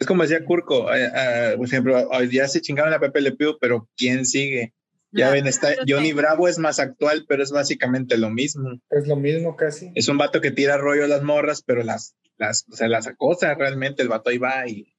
[0.00, 3.58] Es como decía Curco, eh, eh, por ejemplo, ya se chingaron a Pepe Le Pew,
[3.60, 4.74] pero ¿quién sigue?
[5.12, 8.70] Ya ven, está, Johnny Bravo es más actual, pero es básicamente lo mismo.
[8.90, 9.92] Es lo mismo casi.
[9.94, 13.06] Es un vato que tira rollo a las morras, pero las, las, o sea, las
[13.06, 14.94] acosa realmente, el vato ahí va y,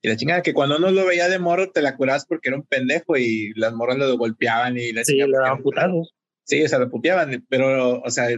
[0.00, 2.56] y la chingada, que cuando uno lo veía de morro te la curabas porque era
[2.56, 6.14] un pendejo y las morras lo golpeaban y la Sí, le daban putados.
[6.44, 8.28] Sí, se lo puteaban, pero, o sea,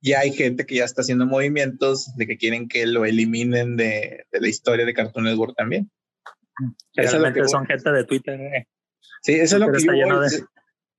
[0.00, 4.24] ya hay gente que ya está haciendo movimientos de que quieren que lo eliminen de,
[4.30, 5.90] de la historia de Cartoon Network también.
[6.94, 7.66] Eso es lo Realmente que son voy.
[7.68, 8.40] gente de Twitter.
[8.40, 8.66] eh.
[9.22, 10.24] Sí, eso es lo que yo voy.
[10.24, 10.44] de- Se,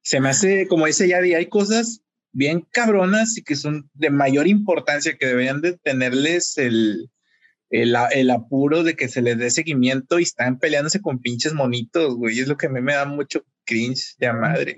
[0.02, 2.02] se me hace, como dice Yadi, hay cosas
[2.32, 7.10] bien cabronas y que son de mayor importancia, que deberían de tenerles el,
[7.70, 12.16] el, el, apuro de que se les dé seguimiento y están peleándose con pinches monitos,
[12.16, 12.40] güey.
[12.40, 14.78] Es lo que a mí me da mucho cringe de madre.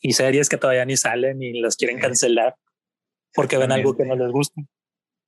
[0.00, 2.54] Y series que todavía ni salen y las quieren cancelar
[3.34, 4.62] porque ven algo que no les gusta.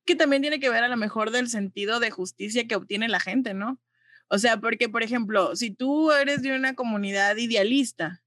[0.05, 3.21] Que también tiene que ver a lo mejor del sentido de justicia que obtiene la
[3.21, 3.81] gente, ¿no?
[4.29, 8.23] O sea, porque, por ejemplo, si tú eres de una comunidad idealista,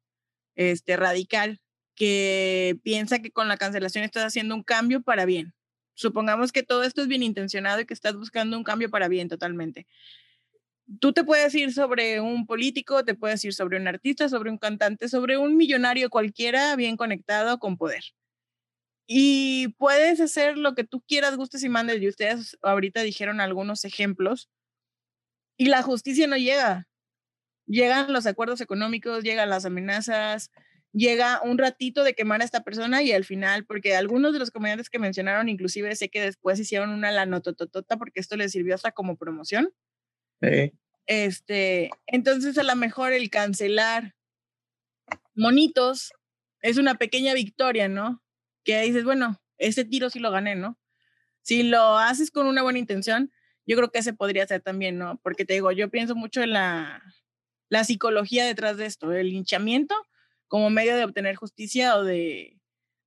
[0.56, 1.62] este, radical,
[1.95, 5.54] que piensa que con la cancelación estás haciendo un cambio para bien.
[5.95, 9.28] Supongamos que todo esto es bien intencionado y que estás buscando un cambio para bien
[9.28, 9.86] totalmente.
[11.02, 14.58] Tú te puedes ir sobre un político, te puedes ir sobre un artista, sobre un
[14.58, 18.04] cantante, sobre un millonario cualquiera bien conectado con poder.
[19.06, 22.02] Y puedes hacer lo que tú quieras, gustes y mandes.
[22.02, 24.50] Y ustedes ahorita dijeron algunos ejemplos.
[25.60, 26.89] Y la justicia no llega
[27.70, 30.51] llegan los acuerdos económicos, llegan las amenazas,
[30.91, 34.49] llega un ratito de quemar a esta persona y al final, porque algunos de los
[34.49, 38.91] comediantes que mencionaron, inclusive sé que después hicieron una lanotototota porque esto les sirvió hasta
[38.91, 39.72] como promoción.
[41.05, 44.16] Este, entonces a lo mejor el cancelar
[45.36, 46.12] monitos
[46.62, 48.24] es una pequeña victoria, ¿no?
[48.64, 50.80] Que dices, bueno, ese tiro sí lo gané, ¿no?
[51.41, 53.32] Si lo haces con una buena intención,
[53.70, 55.20] yo creo que ese podría ser también, ¿no?
[55.22, 57.03] Porque te digo, yo pienso mucho en la,
[57.70, 59.93] la psicología detrás de esto, el linchamiento
[60.47, 62.59] como medio de obtener justicia o de,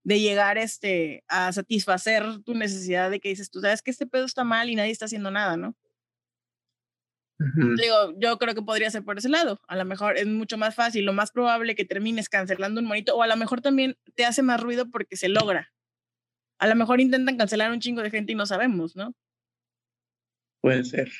[0.04, 4.24] de llegar este, a satisfacer tu necesidad de que dices, tú sabes que este pedo
[4.24, 5.74] está mal y nadie está haciendo nada, ¿no?
[7.38, 9.60] Digo, yo creo que podría ser por ese lado.
[9.66, 13.16] A lo mejor es mucho más fácil, lo más probable que termines cancelando un monito,
[13.16, 15.72] o a lo mejor también te hace más ruido porque se logra.
[16.60, 19.12] A lo mejor intentan cancelar un chingo de gente y no sabemos, ¿no?
[20.62, 21.10] Puede ser.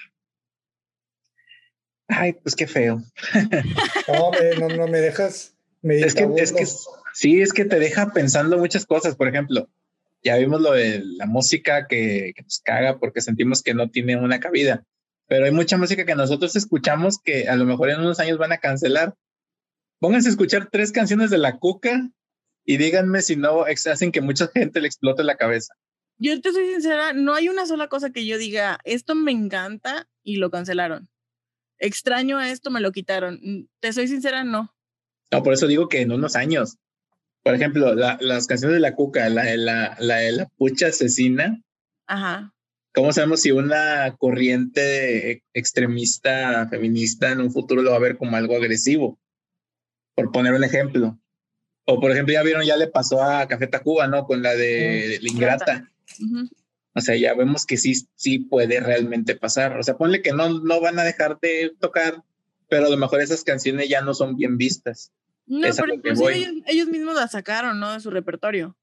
[2.09, 3.03] Ay, pues qué feo.
[4.09, 5.55] no, me, no, me dejas.
[5.83, 6.67] es, que, es que
[7.13, 9.17] sí, es que te deja pensando muchas cosas.
[9.17, 9.69] Por ejemplo,
[10.23, 14.17] ya vimos lo de la música que, que nos caga porque sentimos que no tiene
[14.17, 14.87] una cabida.
[15.27, 18.53] Pero hay mucha música que nosotros escuchamos que a lo mejor en unos años van
[18.53, 19.17] a cancelar.
[19.99, 22.11] Pónganse a escuchar tres canciones de la Cuca
[22.65, 25.75] y díganme si no hacen que mucha gente le explote la cabeza.
[26.19, 30.09] Yo te soy sincera, no hay una sola cosa que yo diga, esto me encanta
[30.23, 31.09] y lo cancelaron
[31.83, 33.41] extraño a esto, me lo quitaron.
[33.43, 34.75] Mm, te soy sincera, no.
[35.31, 36.79] No, por eso digo que en unos años.
[37.43, 41.61] Por ejemplo, las canciones de la cuca, la, la, la, la pucha asesina.
[42.07, 42.55] Ajá.
[42.95, 48.37] ¿Cómo sabemos si una corriente extremista feminista en un futuro lo va a ver como
[48.37, 49.19] algo agresivo?
[50.15, 51.19] Por poner un ejemplo.
[51.85, 54.25] O por ejemplo, ya vieron, ya le pasó a Café Tacuba, ¿no?
[54.25, 55.92] Con la de La Ingrata.
[56.95, 59.79] O sea, ya vemos que sí, sí puede realmente pasar.
[59.79, 62.23] O sea, ponle que no, no van a dejar de tocar,
[62.69, 65.13] pero a lo mejor esas canciones ya no son bien vistas.
[65.47, 67.93] No, pero ellos, ellos, mismos las sacaron, ¿no?
[67.93, 68.77] De su repertorio.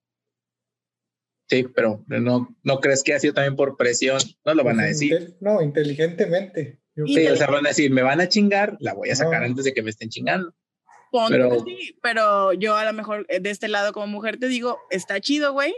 [1.47, 4.85] Sí, pero no, no crees que ha sido también por presión, no lo van a
[4.85, 5.35] decir.
[5.39, 6.79] No, inteligentemente.
[6.95, 9.65] Sí, o sea, van a decir, me van a chingar, la voy a sacar antes
[9.65, 10.53] de que me estén chingando.
[11.29, 14.77] pero, sí, pero yo a lo mejor eh, de este lado como mujer te digo,
[14.91, 15.73] está chido, güey,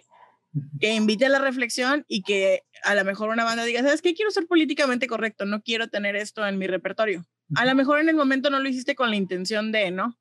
[0.80, 4.14] que invite a la reflexión y que a lo mejor una banda diga, ¿sabes qué?
[4.14, 7.26] Quiero ser políticamente correcto, no quiero tener esto en mi repertorio.
[7.56, 10.18] A lo mejor en el momento no lo hiciste con la intención de, ¿no?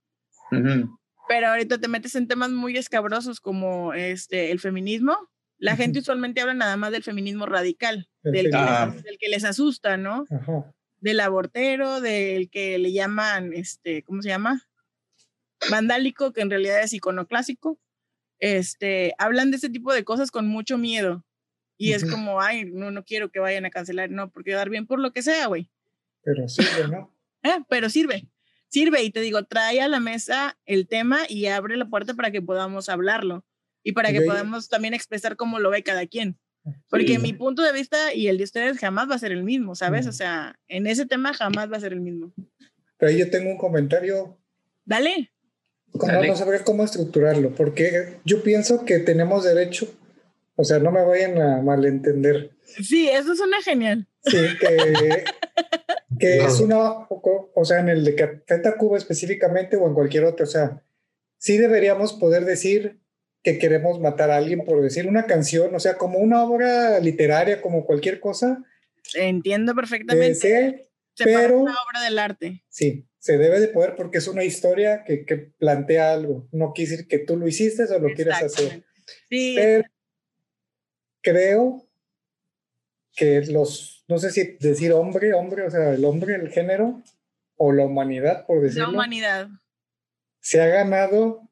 [1.29, 5.17] Pero ahorita te metes en temas muy escabrosos como este, el feminismo.
[5.59, 10.27] La gente usualmente habla nada más del feminismo radical, del que, les, asusta, ¿no?
[10.99, 14.67] Del abortero, del que le llaman, este, ¿cómo se llama?
[15.71, 17.79] Vandálico, que en realidad es iconoclásico
[18.41, 21.25] este, hablan de ese tipo de cosas con mucho miedo.
[21.77, 24.87] Y es como, ay, no, no quiero que vayan a cancelar, no, porque dar bien
[24.87, 25.71] por lo que sea, güey.
[26.23, 27.17] Pero sirve, ¿no?
[27.43, 28.29] Eh, pero sirve,
[28.69, 29.03] sirve.
[29.03, 32.43] Y te digo, trae a la mesa el tema y abre la puerta para que
[32.43, 33.47] podamos hablarlo
[33.83, 36.39] y para que podamos también expresar cómo lo ve cada quien.
[36.91, 39.75] Porque mi punto de vista y el de ustedes jamás va a ser el mismo,
[39.75, 40.07] ¿sabes?
[40.07, 42.35] O sea, en ese tema jamás va a ser el mismo.
[42.99, 44.39] Pero yo tengo un comentario.
[44.85, 45.33] Dale.
[45.95, 49.93] No, no sabría cómo estructurarlo, porque yo pienso que tenemos derecho,
[50.57, 52.51] o sea, no me vayan a malentender.
[52.65, 54.07] Sí, eso suena genial.
[54.25, 55.25] Sí, que,
[56.19, 60.45] que es una, o sea, en el de Cafeta Cuba específicamente o en cualquier otro,
[60.45, 60.83] o sea,
[61.39, 63.01] sí deberíamos poder decir
[63.43, 67.63] que queremos matar a alguien por decir una canción, o sea, como una obra literaria,
[67.63, 68.63] como cualquier cosa.
[69.15, 70.89] Entiendo perfectamente.
[71.17, 72.63] pero una obra del arte.
[72.69, 76.49] Sí, se debe de poder porque es una historia que, que plantea algo.
[76.53, 78.83] No quiere decir que tú lo hiciste o lo quieres hacer.
[79.29, 79.55] Sí.
[79.57, 79.85] Pero
[81.23, 81.87] creo
[83.15, 87.03] que los, no sé si decir hombre, hombre, o sea, el hombre, el género,
[87.57, 88.87] o la humanidad, por decirlo.
[88.87, 89.49] La humanidad.
[90.41, 91.51] Se ha ganado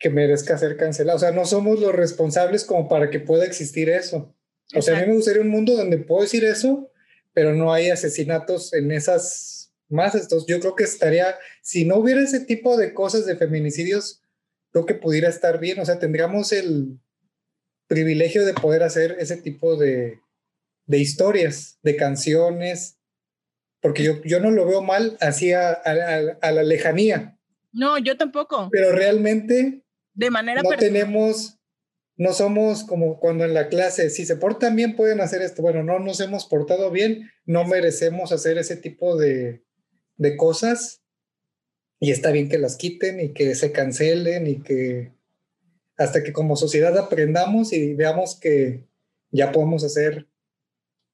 [0.00, 1.16] que merezca ser cancelado.
[1.16, 4.34] O sea, no somos los responsables como para que pueda existir eso.
[4.74, 6.90] O sea, a mí me gustaría un mundo donde puedo decir eso,
[7.32, 9.59] pero no hay asesinatos en esas
[9.90, 10.22] masas.
[10.22, 14.22] Entonces, yo creo que estaría, si no hubiera ese tipo de cosas de feminicidios,
[14.72, 15.78] creo que pudiera estar bien.
[15.80, 17.00] O sea, tendríamos el
[17.88, 20.20] privilegio de poder hacer ese tipo de,
[20.86, 22.98] de historias, de canciones,
[23.80, 27.38] porque yo, yo no lo veo mal así a, a, la lejanía.
[27.72, 28.68] No, yo tampoco.
[28.70, 29.82] Pero realmente
[30.14, 31.58] de manera no tenemos,
[32.16, 35.62] no somos como cuando en la clase, si se portan bien pueden hacer esto.
[35.62, 39.64] Bueno, no nos hemos portado bien, no merecemos hacer ese tipo de,
[40.20, 41.00] de cosas.
[41.98, 45.12] Y está bien que las quiten y que se cancelen y que
[45.96, 48.86] hasta que como sociedad aprendamos y veamos que
[49.30, 50.28] ya podemos hacer.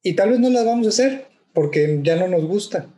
[0.02, 2.92] Y tal vez no las vamos a hacer, porque ya no nos gusta.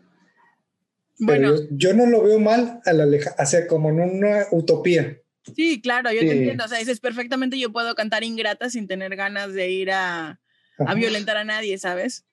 [1.18, 5.18] Bueno, yo, no lo veo mal a la leja, o como en una utopía.
[5.56, 6.64] Sí, claro, yo te entiendo.
[6.64, 10.40] O sea, dices perfectamente, yo puedo cantar ingrata sin tener ganas de ir a,
[10.78, 12.26] a violentar a nadie, ¿sabes?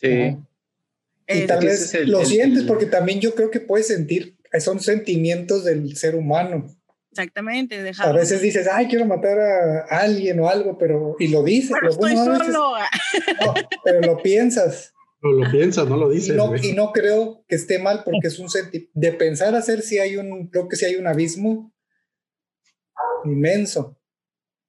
[0.00, 0.36] Sí.
[1.28, 5.96] Y tal vez lo sientes porque también yo creo que puedes sentir, son sentimientos del
[5.96, 6.66] ser humano.
[7.10, 7.92] Exactamente.
[7.98, 11.72] A veces dices, ay, quiero matar a alguien o algo, pero, y lo dices.
[11.80, 12.74] Pero estoy solo.
[13.84, 14.92] pero lo piensas.
[15.22, 16.34] lo piensas, no lo dices.
[16.34, 18.92] Y no, y no, creo que esté mal porque es un sentimiento.
[18.94, 21.74] De pensar hacer si hay un, creo que si hay un abismo
[23.24, 23.98] inmenso.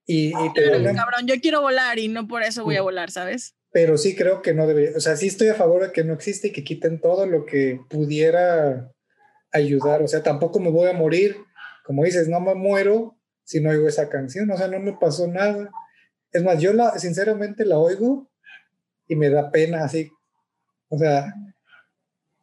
[0.05, 3.56] Y, pero, cabrón, yo quiero volar y no por eso voy a volar, ¿sabes?
[3.77, 6.11] Pero sí creo que no debería, o sea, sí estoy a favor de que no
[6.11, 8.91] existe y que quiten todo lo que pudiera
[9.51, 11.37] ayudar, o sea, tampoco me voy a morir,
[11.85, 15.27] como dices, no me muero si no oigo esa canción, o sea, no me pasó
[15.27, 15.69] nada.
[16.31, 18.31] Es más, yo la, sinceramente la oigo
[19.07, 20.09] y me da pena así,
[20.89, 21.31] o sea,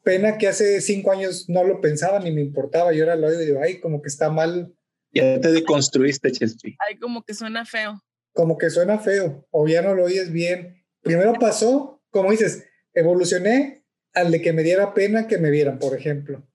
[0.04, 3.42] pena que hace cinco años no lo pensaba ni me importaba, yo ahora lo oigo
[3.42, 4.72] y digo, ay, como que está mal.
[5.10, 6.76] Ya te deconstruiste, Chelsea.
[6.78, 8.00] Ay, como que suena feo.
[8.34, 10.83] Como que suena feo, o ya no lo oyes bien.
[11.04, 13.84] Primero pasó, como dices, evolucioné
[14.14, 16.48] al de que me diera pena que me vieran, por ejemplo.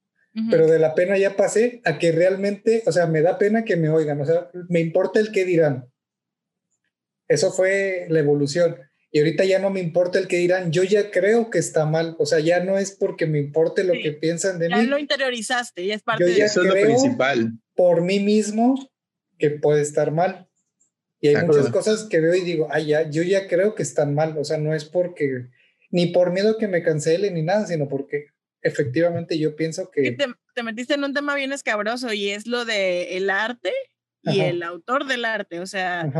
[0.50, 3.76] Pero de la pena ya pasé a que realmente, o sea, me da pena que
[3.76, 5.92] me oigan, o sea, me importa el qué dirán.
[7.28, 8.78] Eso fue la evolución.
[9.12, 12.16] Y ahorita ya no me importa el que dirán, yo ya creo que está mal,
[12.20, 14.76] o sea, ya no es porque me importe lo que piensan de mí.
[14.76, 16.62] Ya lo interiorizaste, ya es parte de eso.
[16.62, 17.54] es lo principal.
[17.76, 18.92] Por mí mismo
[19.38, 20.49] que puede estar mal.
[21.22, 24.14] Y hay muchas cosas que veo y digo, ay, ya, yo ya creo que están
[24.14, 25.50] mal, o sea, no es porque,
[25.92, 28.28] ni por miedo que me cancelen ni nada, sino porque
[28.62, 30.14] efectivamente yo pienso que...
[30.14, 33.74] Te, te, metiste en un tema bien escabroso y es lo de el arte
[34.24, 36.12] y el autor del arte, o sea,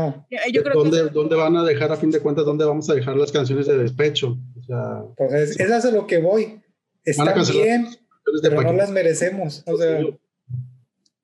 [0.52, 1.10] yo creo ¿Dónde, que...
[1.10, 3.76] ¿Dónde van a dejar, a fin de cuentas, dónde vamos a dejar las canciones de
[3.76, 4.38] despecho?
[4.58, 6.62] O sea, pues es, es a lo que voy.
[7.04, 7.88] Están bien,
[8.42, 9.62] pero no las merecemos.
[9.66, 10.00] O sea,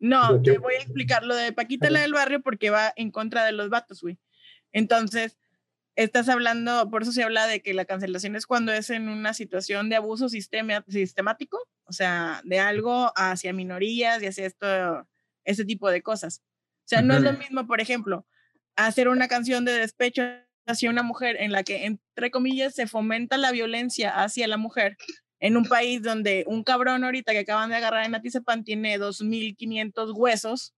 [0.08, 3.44] no, te voy a explicar lo de Paquita, la del barrio, porque va en contra
[3.44, 4.18] de los vatos, güey.
[4.72, 5.38] Entonces,
[5.96, 9.34] estás hablando, por eso se habla de que la cancelación es cuando es en una
[9.34, 15.08] situación de abuso sistemático, o sea, de algo hacia minorías y hacia esto,
[15.44, 16.42] ese tipo de cosas.
[16.84, 18.26] O sea, no es lo mismo, por ejemplo,
[18.76, 20.22] hacer una canción de despecho
[20.66, 24.96] hacia una mujer en la que, entre comillas, se fomenta la violencia hacia la mujer
[25.40, 30.12] en un país donde un cabrón ahorita que acaban de agarrar en Atizepan tiene 2.500
[30.14, 30.74] huesos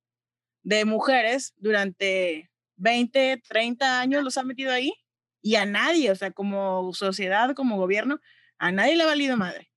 [0.63, 4.93] de mujeres durante 20, 30 años los ha metido ahí
[5.41, 8.21] y a nadie, o sea, como sociedad, como gobierno,
[8.59, 9.71] a nadie le ha valido madre.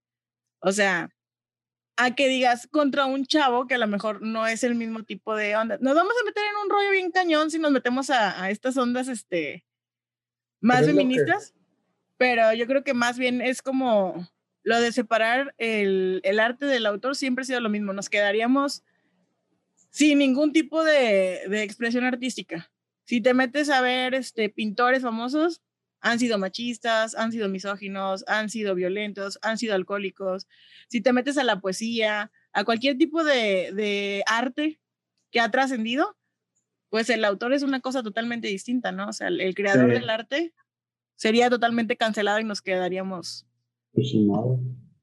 [0.60, 1.10] O sea,
[1.98, 5.36] a que digas contra un chavo que a lo mejor no es el mismo tipo
[5.36, 5.78] de onda.
[5.82, 9.08] Nos vamos a meter en un rollo bien cañón si nos metemos a, estas ondas
[9.08, 9.66] este,
[10.60, 11.54] más feministas,
[12.18, 14.28] pero yo creo que más bien es como
[14.64, 17.94] lo de separar el, el, arte del autor siempre ha sido lo mismo.
[17.94, 18.84] Nos quedaríamos
[19.90, 22.72] sin ningún tipo de, de expresión artística.
[23.06, 25.62] Si te metes a ver este, pintores famosos,
[26.00, 30.48] han sido machistas, han sido misóginos, han sido violentos, han sido alcohólicos.
[30.88, 34.80] Si te metes a la poesía, a cualquier tipo de, de arte
[35.32, 36.18] que ha trascendido,
[36.92, 39.08] pues el autor es una cosa totalmente distinta, ¿no?
[39.08, 40.54] O sea, el, creador del arte
[41.16, 43.48] sería totalmente cancelado y nos quedaríamos.
[43.94, 44.14] Pues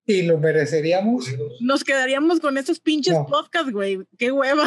[0.08, 1.26] y lo mereceríamos.
[1.60, 4.00] Nos quedaríamos con esos pinches podcasts, güey.
[4.18, 4.64] Qué hueva.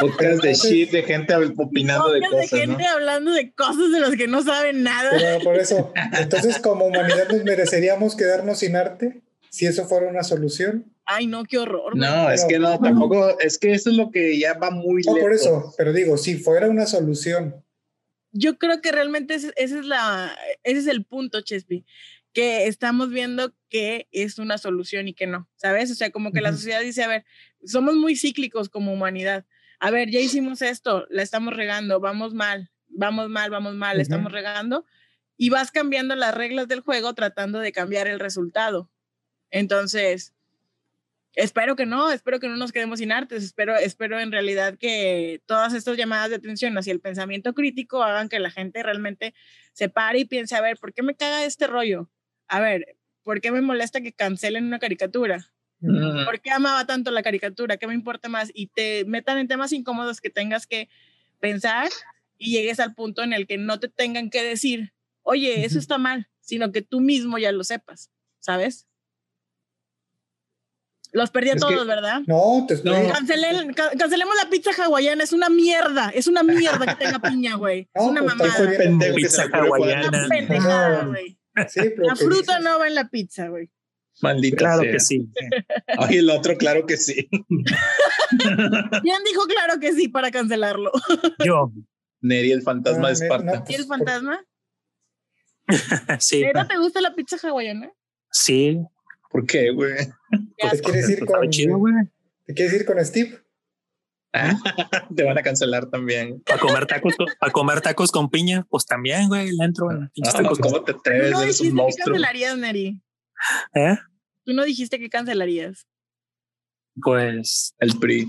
[0.00, 2.50] podcast de shit, de gente opinando de cosas.
[2.50, 5.10] De gente hablando de cosas de las que no saben nada.
[5.10, 10.22] Pero por eso, entonces, como humanidad, nos mereceríamos quedarnos sin arte si eso fuera una
[10.22, 10.90] solución.
[11.04, 11.94] Ay, no, qué horror.
[11.94, 15.16] No, es que no, tampoco, es que eso es lo que ya va muy no,
[15.16, 17.62] por eso, pero digo, si fuera una solución.
[18.32, 21.84] Yo creo que realmente ese, es, la, ese es el punto, Chespi
[22.34, 25.90] que estamos viendo que es una solución y que no, ¿sabes?
[25.90, 27.24] O sea, como que la sociedad dice, a ver,
[27.64, 29.46] somos muy cíclicos como humanidad
[29.84, 34.02] a ver, ya hicimos esto, la estamos regando, vamos mal, vamos mal, vamos mal, la
[34.02, 34.86] estamos regando,
[35.36, 38.90] y vas cambiando las reglas del juego tratando de cambiar el resultado.
[39.50, 40.32] Entonces,
[41.34, 45.42] espero que no, espero que no nos quedemos sin artes, espero, espero en realidad que
[45.44, 49.34] todas estas llamadas de atención hacia el pensamiento crítico hagan que la gente realmente
[49.74, 52.08] se pare y piense, a ver, ¿por qué me caga este rollo?
[52.48, 55.50] A ver, ¿por qué me molesta que cancelen una caricatura?
[55.80, 56.24] Mm.
[56.24, 57.76] ¿Por qué amaba tanto la caricatura?
[57.76, 58.50] ¿Qué me importa más?
[58.54, 60.88] Y te metan en temas incómodos que tengas que
[61.40, 61.88] pensar
[62.38, 64.92] y llegues al punto en el que no te tengan que decir,
[65.22, 68.86] oye, eso está mal, sino que tú mismo ya lo sepas, ¿sabes?
[71.12, 72.22] Los perdí a Es que- todos, ¿verdad?
[72.26, 72.92] No, te estoy.
[73.06, 77.54] Cancelen- ca- cancelemos la pizza hawaiana, es una mierda, es una mierda que tenga piña,
[77.54, 77.82] güey.
[77.94, 78.76] Es No, una pues, mamada.
[78.78, 80.08] pendejo Pizza hawaiana.
[80.08, 81.10] Una pendejada, No.
[81.10, 81.38] güey.
[81.68, 83.70] Sí, La fruta dices- no va en la pizza, güey.
[84.22, 84.92] Maldita Claro sea.
[84.92, 85.28] que sí.
[85.98, 87.28] Ay, el otro, claro que sí.
[88.38, 90.92] ¿Quién dijo claro que sí para cancelarlo?
[91.44, 91.72] Yo,
[92.20, 93.52] Neri, el fantasma Ah, de Esparta.
[93.58, 94.44] no, ¿Y el fantasma?
[96.20, 97.90] sí, ¿Neta te gusta la pizza hawaiana?
[98.30, 98.78] sí.
[99.30, 99.96] ¿Por qué, güey?
[100.70, 101.76] ¿Te quieres ir con, chido.
[102.46, 103.36] ¿te quieres ir con Steve?
[105.16, 106.40] Te van a cancelar también.
[106.44, 110.08] Para comer tacos, con, para comer tacos con piña, pues también, güey, le entro en
[110.10, 110.58] pinches Ah, tacos.
[110.58, 111.30] ¿Cómo te Tú atreves?
[111.30, 113.00] no Eres dijiste un que cancelarías, Neri.
[113.74, 113.96] ¿Eh?
[114.44, 115.86] Tú no dijiste que cancelarías.
[117.02, 118.26] Pues El PRI.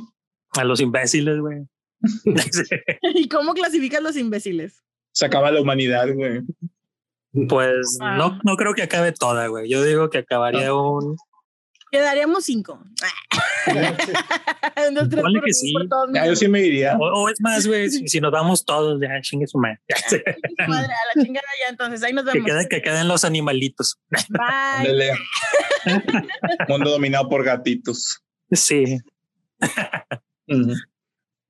[0.58, 1.64] a los imbéciles, güey.
[3.16, 4.84] ¿Y cómo clasificas los imbéciles?
[5.12, 6.42] Se acaba la humanidad, güey.
[7.48, 8.16] pues Ah.
[8.18, 9.70] no, no creo que acabe toda, güey.
[9.70, 11.16] Yo digo que acabaría un.
[11.96, 12.84] Quedaríamos cinco.
[13.66, 15.72] Tres por- que sí.
[15.74, 16.98] por todos Ah, yo sí me iría.
[16.98, 19.80] O, o es más, güey, si, si nos vamos todos, ya chingue su madre.
[20.68, 22.46] Madre, a la chingada ya, entonces ahí nos que, vemos.
[22.52, 23.98] queden, que queden los animalitos.
[24.30, 25.12] Bye.
[26.68, 28.22] Mundo dominado por gatitos.
[28.52, 29.00] Sí.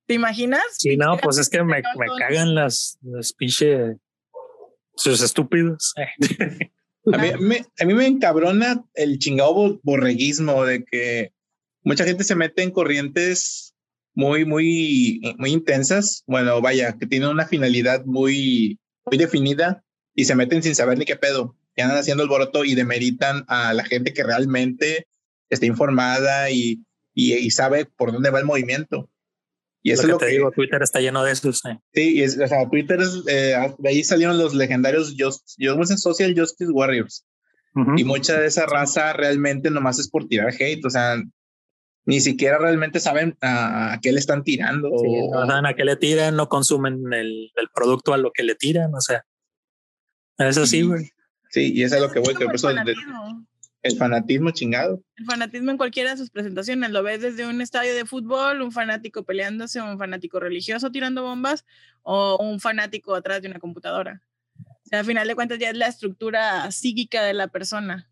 [0.08, 0.62] ¿Te imaginas?
[0.78, 3.98] sí, no, pues es que me, me cagan las, las pinche.
[4.96, 5.94] Sus estúpidos.
[7.14, 11.32] A mí, me, encabrona el chingado bo- borreguismo de que
[11.84, 13.76] mucha gente se mete en corrientes
[14.14, 16.24] muy, muy, muy intensas.
[16.26, 19.84] Bueno, vaya, que tienen una finalidad muy, muy definida
[20.16, 21.56] y se meten sin saber ni qué pedo.
[21.76, 25.08] Y andan haciendo el boroto y demeritan a la gente que realmente
[25.50, 26.84] está informada y,
[27.14, 29.10] y sabe por dónde va el movimiento.
[29.88, 31.64] Y eso lo que es lo te que digo, Twitter está lleno de esos.
[31.66, 31.78] eh.
[31.94, 35.76] Sí, y es, o sea, Twitter, es, eh, de ahí salieron los legendarios Just, yo
[35.86, 37.26] sé, Social Justice Warriors.
[37.76, 37.92] Ujú.
[37.98, 41.18] Y mucha de esa raza realmente nomás es por tirar hate, o sea,
[42.06, 44.90] ni siquiera realmente saben a, a qué le están tirando.
[44.98, 48.32] Sí, o- no saben a qué le tiran, no consumen el, el producto a lo
[48.32, 49.24] que le tiran, o sea.
[50.38, 51.10] Es así, güey.
[51.52, 52.70] sí, y eso es lo que voy, que por eso
[53.86, 54.52] el, fanatismo.
[54.52, 55.04] chingado.
[55.16, 56.92] El fanatismo en cualquiera de sus presentaciones.
[56.92, 61.66] Lo ves desde un estadio de fútbol, un fanático peleándose, un fanático religioso tirando bombas
[62.04, 64.22] o un fanático atrás de una computadora.
[64.58, 68.10] O sea, al final de cuentas ya es la estructura psíquica de la persona.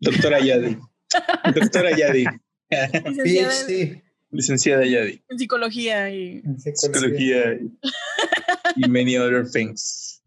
[0.00, 0.78] Doctora Yadi.
[1.54, 2.24] Doctora Yadi.
[2.70, 5.22] Licenciada PhD Licenciada Yadi.
[5.28, 6.76] en psicología y en psicología.
[6.76, 10.22] Psicología y, y many other things.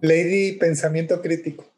[0.00, 1.72] Lady Pensamiento Crítico.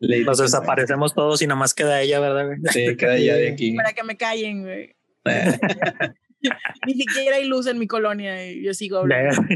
[0.00, 2.58] Lady Nos desaparecemos todos y nada más queda ella, ¿verdad, güey?
[2.70, 3.74] Sí, queda Yadi aquí.
[3.74, 4.94] para que me callen, güey.
[5.24, 5.58] Eh,
[6.86, 9.42] Ni siquiera hay luz en mi colonia y yo sigo hablando.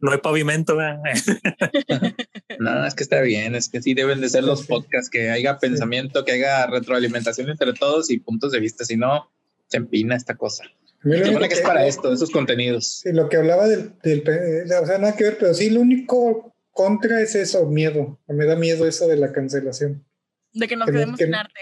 [0.00, 0.98] No hay pavimento, ¿verdad?
[2.58, 5.58] No, es que está bien, es que sí deben de ser los podcasts, que haya
[5.58, 9.30] pensamiento, que haya retroalimentación entre todos y puntos de vista, si no,
[9.68, 10.64] se empina esta cosa.
[11.02, 13.00] Se supone que es para esto, esos contenidos.
[13.02, 16.54] Sí, lo que hablaba del, del o sea, nada que ver, pero sí, lo único
[16.72, 18.20] contra es eso, miedo.
[18.26, 20.04] Me da miedo eso de la cancelación.
[20.52, 21.60] De que nos Que no- quedemos que sin no- arte.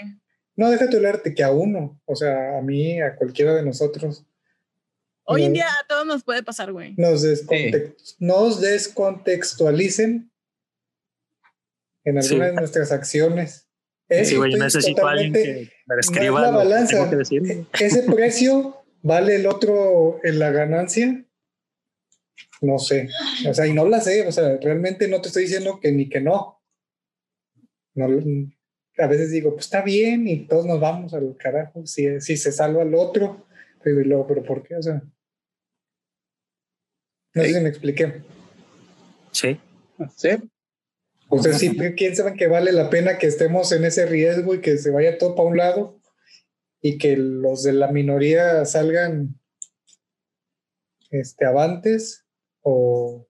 [0.57, 4.25] No, déjate hablarte que a uno, o sea, a mí, a cualquiera de nosotros,
[5.31, 5.55] Hoy en No.
[5.57, 6.95] día a todos nos puede pasar, güey.
[6.97, 10.31] nos, descontext- nos descontextualicen
[12.05, 12.29] en Sí.
[12.35, 13.69] algunas de nuestras acciones.
[14.09, 16.97] Sí, Eso güey, necesito a alguien totalmente- que me describa la lo que balanza.
[16.97, 17.43] tengo que decir.
[17.51, 21.25] E- Ese precio vale el otro en la ganancia.
[22.61, 23.09] No sé.
[23.49, 24.27] O sea, y no la sé.
[24.27, 26.61] O sea, realmente no te estoy diciendo que ni que no.
[27.95, 28.07] no
[28.99, 31.87] a veces digo, pues está bien y todos nos vamos al carajo.
[31.87, 33.47] Si, si se salva el otro.
[33.83, 34.77] Pero, y luego, ¿pero por qué?
[34.77, 35.03] O sea.
[37.35, 38.23] No sé si me expliqué.
[39.31, 39.61] Sí.
[40.17, 40.29] Sí,
[41.29, 44.61] O sea, sí, ¿quién sabe que vale la pena que estemos en ese riesgo y
[44.61, 45.98] que se vaya todo para un lado
[46.81, 49.39] y que los de la minoría salgan
[51.11, 52.25] este, avantes
[52.63, 53.27] o,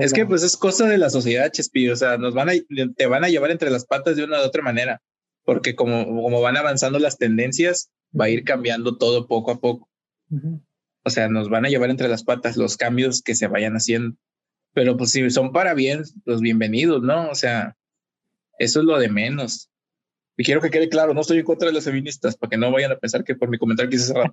[0.00, 2.52] Es que pues es cosa de la sociedad, Chespi, o sea, nos van a,
[2.96, 5.02] te van a llevar entre las patas de una u otra manera,
[5.44, 9.88] porque como, como van avanzando las tendencias, va a ir cambiando todo poco a poco.
[11.04, 14.16] O sea, nos van a llevar entre las patas los cambios que se vayan haciendo.
[14.72, 17.28] Pero pues si son para bien, los bienvenidos, ¿no?
[17.28, 17.76] O sea,
[18.58, 19.71] eso es lo de menos.
[20.36, 22.70] Y quiero que quede claro, no estoy en contra de las feministas, para que no
[22.70, 24.32] vayan a pensar que por mi comentario que hice hace rato.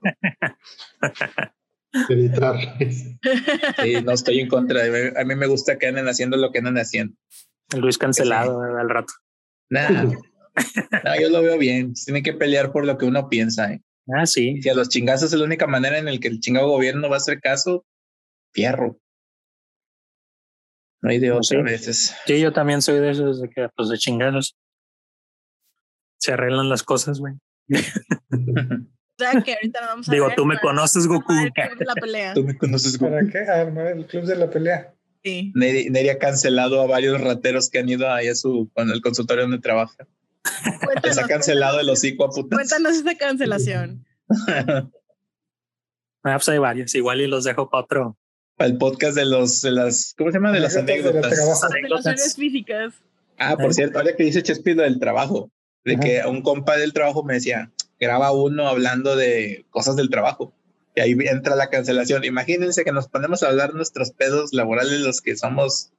[3.81, 4.81] Sí, no estoy en contra.
[5.19, 7.15] A mí me gusta que anden haciendo lo que andan haciendo.
[7.77, 9.13] Luis cancelado al rato.
[9.69, 10.03] Nada.
[10.03, 11.93] no, yo lo veo bien.
[11.93, 13.71] Tienen que pelear por lo que uno piensa.
[13.71, 13.81] ¿eh?
[14.15, 14.61] Ah, sí.
[14.61, 17.15] Si a los chingazos es la única manera en la que el chingado gobierno va
[17.15, 17.85] a hacer caso,
[18.53, 18.99] fierro.
[21.01, 22.15] No hay de otra veces.
[22.25, 24.55] Sí, yo también soy de esos de que, pues, de chingados.
[26.19, 27.33] Se arreglan las cosas, güey.
[29.45, 31.33] que ahorita vamos a Digo, tú me conoces, Goku.
[31.33, 32.33] la pelea.
[32.33, 33.11] Tú me conoces, Goku.
[33.11, 33.39] ¿Para qué?
[33.39, 34.93] Armar el club de la pelea.
[35.23, 35.51] Sí.
[35.55, 39.43] Neri, ha cancelado a varios rateros que han ido ahí a su, con el consultorio
[39.43, 40.07] donde trabaja.
[41.03, 42.57] Les ha cancelado el hocico a putas.
[42.57, 44.05] Cuéntanos esta cancelación.
[44.47, 44.89] ah,
[46.23, 46.95] pues hay varios.
[46.95, 48.17] Igual y los dejo para otro.
[48.55, 50.51] Para el podcast de los, de las, ¿cómo se llama?
[50.51, 51.31] De las anécdotas.
[51.31, 52.93] De las físicas.
[53.37, 55.49] Ah, por cierto, ahora que dice Chespido del trabajo,
[55.85, 60.53] de que un compa del trabajo me decía, graba uno hablando de cosas del trabajo.
[60.95, 62.23] Y ahí entra la cancelación.
[62.23, 65.91] Imagínense que nos ponemos a hablar nuestros pedos laborales, los que somos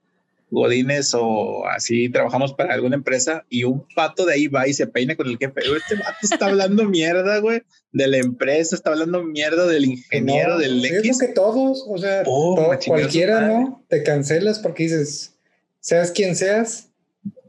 [0.51, 4.87] godines o así trabajamos para alguna empresa y un pato de ahí va y se
[4.87, 5.61] peina con el jefe.
[5.61, 7.63] Este pato está hablando mierda, güey,
[7.93, 11.11] de la empresa, está hablando mierda del ingeniero, del X.
[11.11, 13.85] Es que todos, o sea, oh, cualquiera, ¿no?
[13.89, 15.35] Te cancelas porque dices,
[15.81, 16.90] seas quien seas,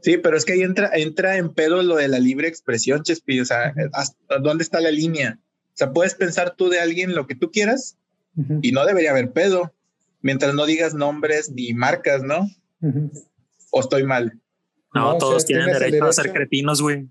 [0.02, 3.40] Sí, pero es que ahí entra, entra en pedo lo de la libre expresión, Chespi.
[3.40, 3.72] O sea,
[4.42, 5.38] ¿dónde está la línea?
[5.68, 7.96] O sea, puedes pensar tú de alguien lo que tú quieras
[8.62, 9.72] y no debería haber pedo,
[10.20, 12.48] mientras no digas nombres ni marcas, ¿no?
[13.70, 14.40] ¿O estoy mal?
[14.92, 17.08] No, todos tienen derecho, a ser cretinos, güey.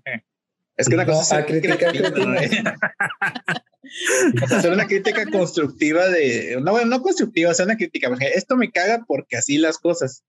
[0.76, 1.94] Es que una cosa es criticar
[4.42, 8.70] hacer una crítica constructiva de, no, bueno, no constructiva, sea, una crítica, porque esto me
[8.70, 10.24] caga porque así las cosas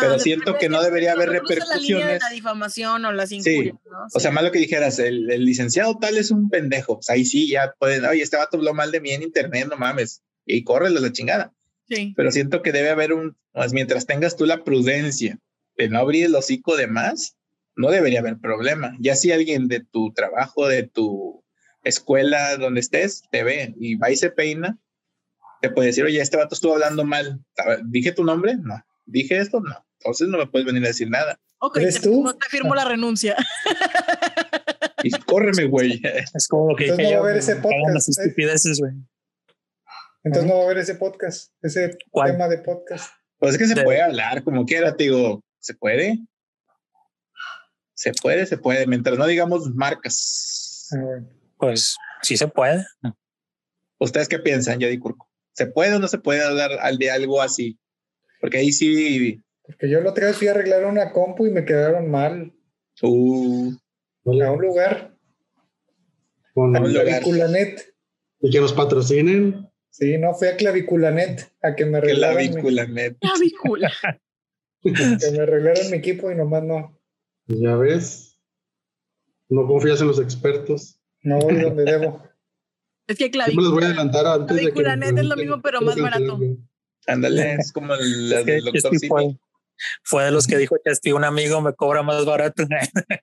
[0.00, 2.20] pero siento que no debería haber repercusiones.
[2.20, 3.76] La, la, difamación o las injurias.
[4.12, 6.96] O sea, más lo que dijeras, el, licenciado tal es un pendejo.
[6.96, 9.76] Pues ahí sí, ya pueden, oye, este vato habló mal de mí en internet, no
[9.76, 10.22] mames.
[10.44, 11.52] Y córrele la chingada.
[11.88, 12.12] Sí.
[12.16, 15.38] Pero siento que debe haber un, pues, mientras tengas tú la prudencia
[15.76, 17.36] de no abrir el hocico de más,
[17.74, 18.96] no debería haber problema.
[19.00, 21.42] Ya si alguien de tu trabajo, de tu
[21.84, 24.78] escuela, donde estés, te ve y va y se peina,
[25.62, 27.42] te puede decir, oye, este vato estuvo hablando mal.
[27.84, 28.56] ¿Dije tu nombre?
[28.56, 29.86] No dije esto, no.
[30.00, 31.38] Entonces no me puedes venir a decir nada.
[31.58, 32.24] Ok, te, tú?
[32.40, 33.36] te firmo la renuncia.
[35.02, 36.00] Y córreme, güey.
[36.34, 38.08] Es como lo que Entonces no va a haber ese podcast.
[38.08, 38.12] ¿eh?
[38.22, 38.92] estupideces, güey.
[40.24, 43.12] Entonces no va a haber ese podcast, ese tema de podcast.
[43.38, 46.18] Pues es que se puede hablar como quiera, te digo, ¿se puede?
[47.94, 50.88] Se puede, se puede, mientras no digamos marcas.
[50.92, 51.24] Ah,
[51.56, 52.84] pues sí se puede.
[53.98, 55.30] ¿Ustedes qué piensan, Yadi Curco?
[55.54, 57.78] ¿Se puede o no se puede hablar de algo así?
[58.40, 59.42] Porque ahí sí.
[59.64, 62.52] Porque yo la otra vez fui a arreglar una compu y me quedaron mal.
[63.02, 63.72] Uh.
[64.24, 65.16] A un lugar.
[66.54, 67.94] Con a Claviculanet.
[68.40, 69.68] ¿Y que nos patrocinen?
[69.90, 72.36] Sí, no, fui a Claviculanet a que me arreglaran.
[72.36, 73.18] Claviculanet.
[73.18, 73.92] Clavicula.
[74.82, 76.98] que me arreglaron mi equipo y nomás no.
[77.46, 78.38] Ya ves.
[79.48, 81.00] No confías en los expertos.
[81.22, 82.22] No voy donde debo.
[83.06, 83.70] Es que Claviculanet.
[83.70, 86.38] les voy a adelantar antes de que es lo mismo, pero más barato.
[87.06, 89.36] Ándale, es como el, del doctor fue,
[90.02, 92.64] fue, de los que dijo Chesty, un amigo me cobra más barato.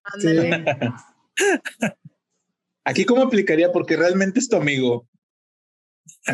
[0.03, 0.65] Ándale.
[2.85, 5.07] Aquí cómo aplicaría porque realmente es tu amigo.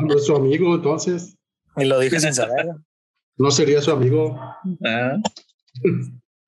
[0.00, 1.36] no, es su amigo, entonces.
[1.76, 2.66] Y lo dije sin saber.
[3.36, 4.36] No sería su amigo.
[4.84, 5.16] Ah.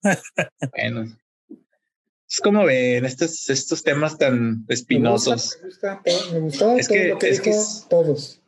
[0.03, 1.17] bueno,
[2.31, 5.59] es como ven estos, estos temas tan espinosos.
[5.61, 6.03] Me, gusta,
[6.33, 7.59] me, gustó es que, lo que es dijo
[7.89, 8.41] todos.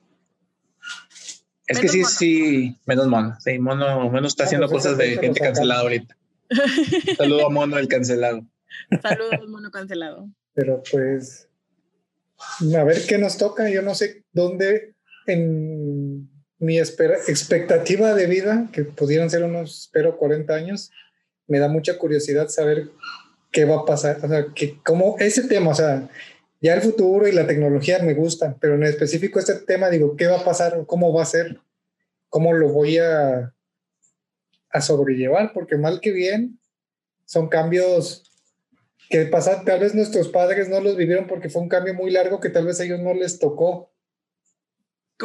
[1.67, 3.37] Es que sí, sí, menos mono.
[3.41, 6.17] Sí, mono, mono está haciendo cosas de gente cancelada ahorita.
[7.17, 8.47] Saludo a mono el cancelado.
[9.03, 10.29] Saludos, mono cancelado.
[10.55, 11.49] Pero pues,
[12.77, 13.69] a ver qué nos toca.
[13.69, 14.95] Yo no sé dónde
[15.27, 20.93] en mi expectativa de vida, que pudieran ser unos, espero, 40 años,
[21.49, 22.91] me da mucha curiosidad saber
[23.53, 26.09] qué va a pasar, o sea, que como ese tema, o sea,
[26.61, 30.27] ya el futuro y la tecnología me gustan, pero en específico este tema, digo, ¿qué
[30.27, 30.85] va a pasar?
[30.87, 31.61] ¿Cómo va a ser?
[32.29, 33.55] ¿Cómo lo voy a,
[34.71, 35.53] a sobrellevar?
[35.53, 36.59] Porque mal que bien,
[37.27, 38.25] son cambios
[39.11, 42.41] que pasan, tal vez nuestros padres no los vivieron porque fue un cambio muy largo
[42.41, 43.93] que tal vez a ellos no les tocó.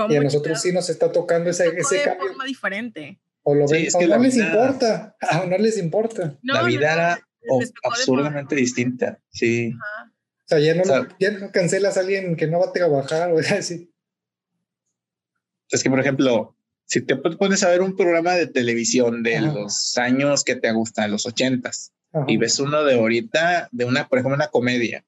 [0.09, 2.25] Y a nosotros sí nos está tocando ese, ese cambio.
[2.25, 3.19] De forma diferente.
[3.43, 6.37] O lo ven, o no les importa, o no les importa.
[6.43, 7.26] la vida era
[7.83, 9.73] absurdamente distinta, sí.
[9.73, 10.83] O sea, ya no,
[11.19, 13.91] ya no cancelas a alguien que no va a trabajar o así.
[15.69, 16.55] Es que, por ejemplo,
[16.85, 21.11] si te pones a ver un programa de televisión de los años que te gustan,
[21.11, 21.91] los ochentas,
[22.27, 25.03] y ves uno de ahorita, de una, por ejemplo, una comedia.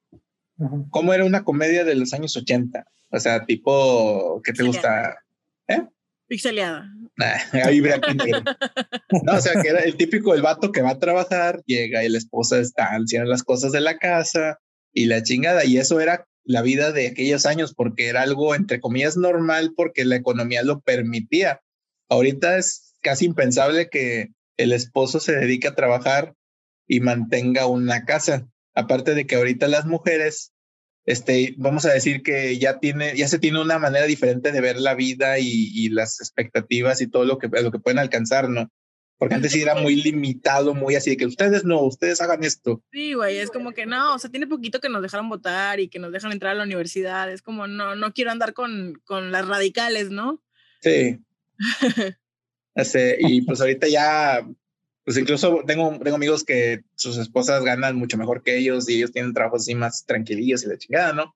[0.90, 2.86] ¿Cómo era una comedia de los años ochenta?
[3.10, 5.24] O sea, tipo, ¿qué te gusta?
[5.68, 5.88] ¿Eh?
[6.28, 6.92] Pixeleada.
[7.64, 7.82] Ahí
[9.24, 12.10] no, o sea, que era el típico el vato que va a trabajar, llega y
[12.10, 14.60] la esposa está haciendo las cosas de la casa
[14.94, 15.66] y la chingada.
[15.66, 20.06] Y eso era la vida de aquellos años porque era algo, entre comillas, normal porque
[20.06, 21.62] la economía lo permitía.
[22.10, 26.36] Ahorita es casi impensable que el esposo se dedique a trabajar
[26.88, 28.48] y mantenga una casa.
[28.76, 30.54] Aparte de que ahorita las mujeres,
[31.06, 34.80] este, vamos a decir que ya tiene, ya se tiene una manera diferente de ver
[34.80, 38.72] la vida y, las expectativas y todo lo que, lo que pueden alcanzar, ¿no?
[39.18, 42.82] Porque antes sí era muy limitado, muy así de que ustedes no, ustedes hagan esto.
[42.94, 45.90] Sí, güey, es como que no, o sea, tiene poquito que nos dejaron votar y
[45.90, 47.30] que nos dejan entrar a la universidad.
[47.30, 50.42] Es como, no, no quiero andar con, con las radicales, ¿no?
[50.82, 51.20] Sí.
[52.76, 54.48] este, y pues ahorita ya,
[55.06, 59.12] pues incluso tengo, tengo amigos que sus esposas ganan mucho mejor que ellos y ellos
[59.12, 61.36] tienen trabajos así más tranquilillos y la chingada, ¿no?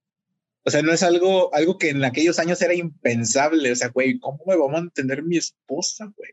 [0.65, 3.71] O sea, no es algo, algo que en aquellos años era impensable.
[3.71, 6.31] O sea, güey, ¿cómo me va a mantener mi esposa, güey?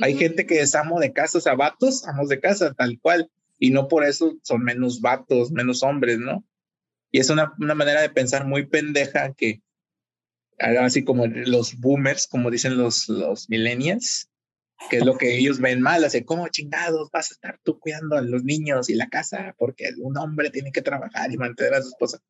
[0.00, 3.30] Hay gente que es amo de casa, o sea, vatos, amos de casa, tal cual.
[3.58, 6.44] Y no por eso son menos vatos, menos hombres, ¿no?
[7.10, 9.60] Y es una, una manera de pensar muy pendeja que,
[10.58, 14.30] así como los boomers, como dicen los, los millennials,
[14.90, 18.16] que es lo que ellos ven mal, así como chingados vas a estar tú cuidando
[18.16, 21.82] a los niños y la casa, porque un hombre tiene que trabajar y mantener a
[21.82, 22.20] su esposa.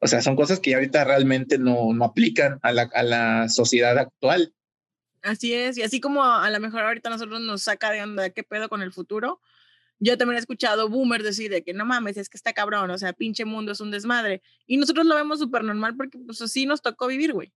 [0.00, 3.96] O sea, son cosas que ahorita realmente no, no aplican a la, a la sociedad
[3.98, 4.52] actual.
[5.22, 8.42] Así es, y así como a lo mejor ahorita nosotros nos saca de onda qué
[8.42, 9.40] pedo con el futuro,
[10.00, 12.98] yo también he escuchado boomers decir de que no mames, es que está cabrón, o
[12.98, 14.42] sea, pinche mundo es un desmadre.
[14.66, 17.52] Y nosotros lo vemos súper normal porque pues así nos tocó vivir, güey.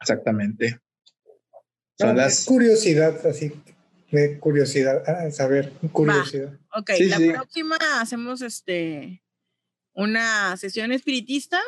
[0.00, 0.78] Exactamente.
[2.00, 2.44] Son las...
[2.46, 3.52] curiosidad, así,
[4.10, 6.52] de curiosidad, a saber, curiosidad.
[6.74, 9.22] Ok, la próxima hacemos este
[9.92, 11.60] una sesión espiritista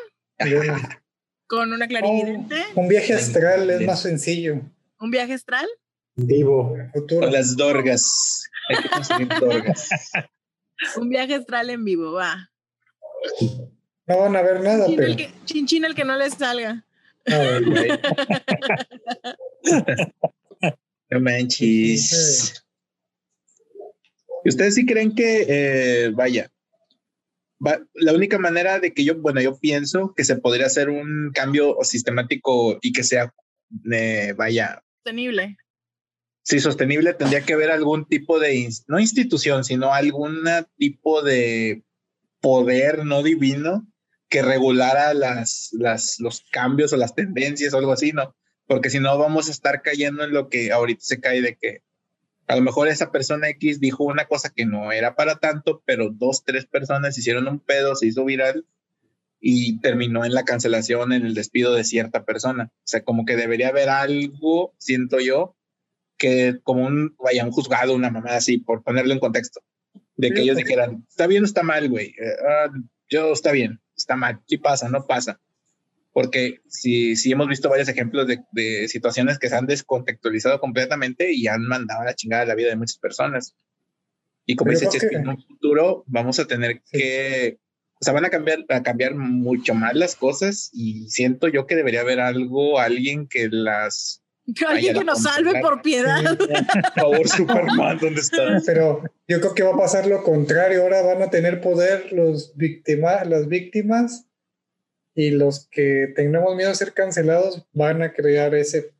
[1.47, 2.57] con una clarividente.
[2.75, 4.61] un viaje astral es más sencillo.
[4.99, 5.67] ¿Un viaje astral?
[6.15, 6.77] Vivo.
[7.09, 8.45] Con las dorgas.
[8.69, 9.89] Hay que conseguir dorgas.
[10.97, 12.51] Un viaje astral en vivo, va.
[14.07, 15.09] No van a ver nada, chinchín pero.
[15.11, 16.85] El que, chinchín el que no les salga.
[21.11, 22.65] no manches.
[24.45, 26.51] ¿Y ustedes sí creen que, eh, vaya,
[27.95, 31.77] la única manera de que yo, bueno, yo pienso que se podría hacer un cambio
[31.83, 33.33] sistemático y que sea,
[33.93, 35.57] eh, vaya, sostenible.
[36.45, 40.43] Sí, sostenible tendría que haber algún tipo de, no institución, sino algún
[40.77, 41.85] tipo de
[42.41, 43.87] poder no divino
[44.33, 48.35] que regulara las, las, los cambios o las tendencias o algo así, ¿no?
[48.67, 51.83] Porque si no vamos a estar cayendo en lo que ahorita se cae de que
[52.47, 56.09] a lo mejor esa persona X dijo una cosa que no era para tanto, pero
[56.11, 58.65] dos, tres personas hicieron un pedo, se hizo viral
[59.39, 62.73] y terminó en la cancelación, en el despido de cierta persona.
[62.73, 65.59] O sea, como que debería haber algo, siento yo,
[66.17, 69.61] que como un, vaya, un juzgado, una mamada así, por ponerlo en contexto,
[70.17, 72.15] de que ellos dijeran, está bien o está mal, güey,
[72.49, 72.73] ah,
[73.11, 75.41] yo está bien, está mal, sí pasa, no pasa.
[76.13, 81.33] Porque si, si hemos visto varios ejemplos de, de situaciones que se han descontextualizado completamente
[81.33, 83.57] y han mandado a la chingada la vida de muchas personas.
[84.45, 87.59] Y como dice Chesky, en un futuro vamos a tener que
[88.03, 91.77] o sea, van a cambiar, a cambiar mucho más las cosas y siento yo que
[91.77, 94.22] debería haber algo, alguien que las...
[94.67, 96.23] Alguien que nos salve por piedad.
[96.37, 98.65] Por favor, Superman, ¿dónde estás?
[98.67, 100.83] Pero yo creo que va a pasar lo contrario.
[100.83, 104.27] Ahora van a tener poder los víctimas, las víctimas
[105.15, 108.93] y los que tengamos miedo a ser cancelados van a crear ese.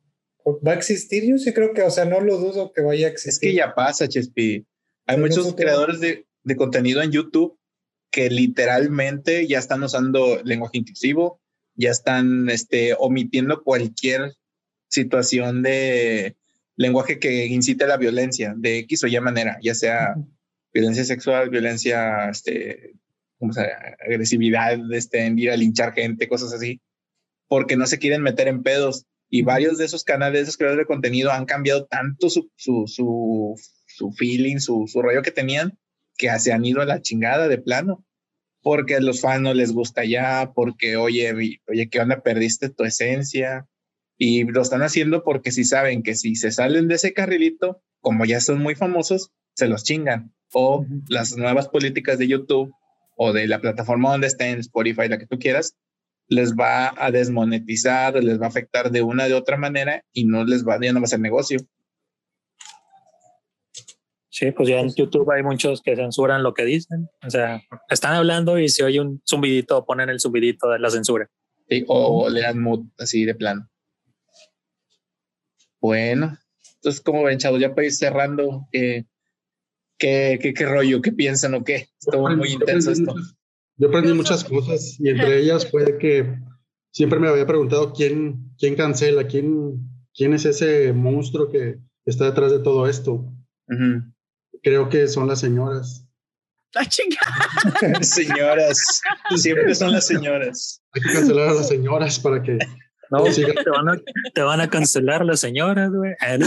[0.45, 1.25] ¿Va a existir?
[1.25, 3.49] Yo sí creo que, o sea, no lo dudo que vaya a existir.
[3.49, 4.65] Es que ya pasa, Chespi.
[5.07, 7.57] Hay muchos creadores de, de contenido en YouTube
[8.11, 11.41] que literalmente ya están usando lenguaje inclusivo,
[11.75, 14.35] ya están este, omitiendo cualquier
[14.93, 16.35] situación de
[16.75, 20.15] lenguaje que incite a la violencia de X o Y manera, ya sea
[20.73, 22.93] violencia sexual, violencia, este,
[23.39, 23.61] ¿cómo se
[24.05, 26.81] agresividad, este, en ir a linchar gente, cosas así,
[27.47, 29.05] porque no se quieren meter en pedos.
[29.29, 33.55] Y varios de esos canales, esos creadores de contenido han cambiado tanto su, su, su,
[33.87, 35.77] su feeling, su, su rollo que tenían,
[36.17, 38.05] que se han ido a la chingada de plano,
[38.61, 42.21] porque a los fans no les gusta ya, porque, oye, oye, ¿qué onda?
[42.21, 43.67] Perdiste tu esencia.
[44.17, 48.25] Y lo están haciendo porque si saben que si se salen de ese carrilito, como
[48.25, 50.33] ya son muy famosos, se los chingan.
[50.53, 52.73] O las nuevas políticas de YouTube
[53.15, 55.75] o de la plataforma donde estén, Spotify, la que tú quieras,
[56.27, 60.45] les va a desmonetizar, les va a afectar de una de otra manera y no
[60.45, 61.59] les va, ya no va a ser negocio.
[64.29, 67.07] Sí, pues ya en YouTube hay muchos que censuran lo que dicen.
[67.25, 71.29] O sea, están hablando y si oye un zumbidito, ponen el zumbidito de la censura.
[71.69, 73.69] Sí, o, le dan mood así de plano.
[75.83, 76.37] Bueno,
[76.75, 77.59] entonces, ¿cómo ven, chavos?
[77.59, 79.05] Ya para ir cerrando, ¿qué,
[79.97, 81.01] qué, qué, rollo?
[81.01, 81.89] ¿Qué piensan o qué?
[81.99, 83.13] Estuvo muy intenso esto.
[83.75, 86.39] Yo aprendí muchas cosas y entre ellas fue que
[86.89, 89.77] siempre me había preguntado quién, quién cancela, quién,
[90.13, 93.25] quién es ese monstruo que está detrás de todo esto.
[94.61, 96.07] Creo que son las señoras.
[96.73, 98.01] ¡La chingada!
[98.01, 99.01] señoras,
[99.35, 100.81] siempre son las señoras.
[100.93, 102.57] Hay que cancelar a las señoras para que
[103.19, 103.23] no,
[103.63, 104.01] te van, a,
[104.33, 106.13] te van a cancelar las señoras, güey.
[106.19, 106.37] Ah,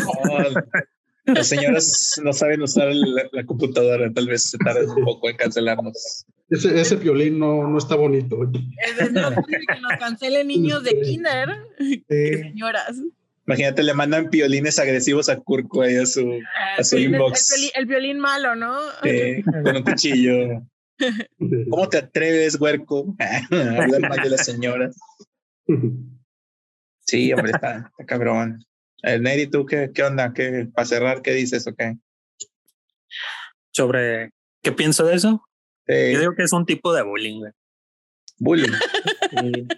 [1.27, 6.25] las señoras no saben usar la, computadora, tal vez se tarden un poco en cancelarnos.
[6.49, 8.39] Ese, ese violín no, no está bonito.
[8.79, 11.49] Es no que nos cancelen niños de kinder,
[12.09, 12.97] señoras.
[13.47, 16.41] Imagínate, le mandan violines agresivos a Kurko ahí a su,
[16.79, 17.73] a su inbox.
[17.75, 18.77] El, violín malo, ¿no?
[19.03, 20.63] Sí, con un cuchillo.
[21.71, 24.97] ¿Cómo te atreves, huerco, a hablar mal de las señoras?
[27.07, 28.65] Sí, hombre, está, cabrón.
[29.03, 30.33] El Neri, ¿tú qué, qué onda?
[30.33, 31.97] ¿Qué, para cerrar, ¿qué dices o qué?
[33.71, 35.43] Sobre qué pienso de eso.
[35.87, 37.53] Yo digo que es un tipo de bullying, güey.
[38.39, 38.73] Bullying.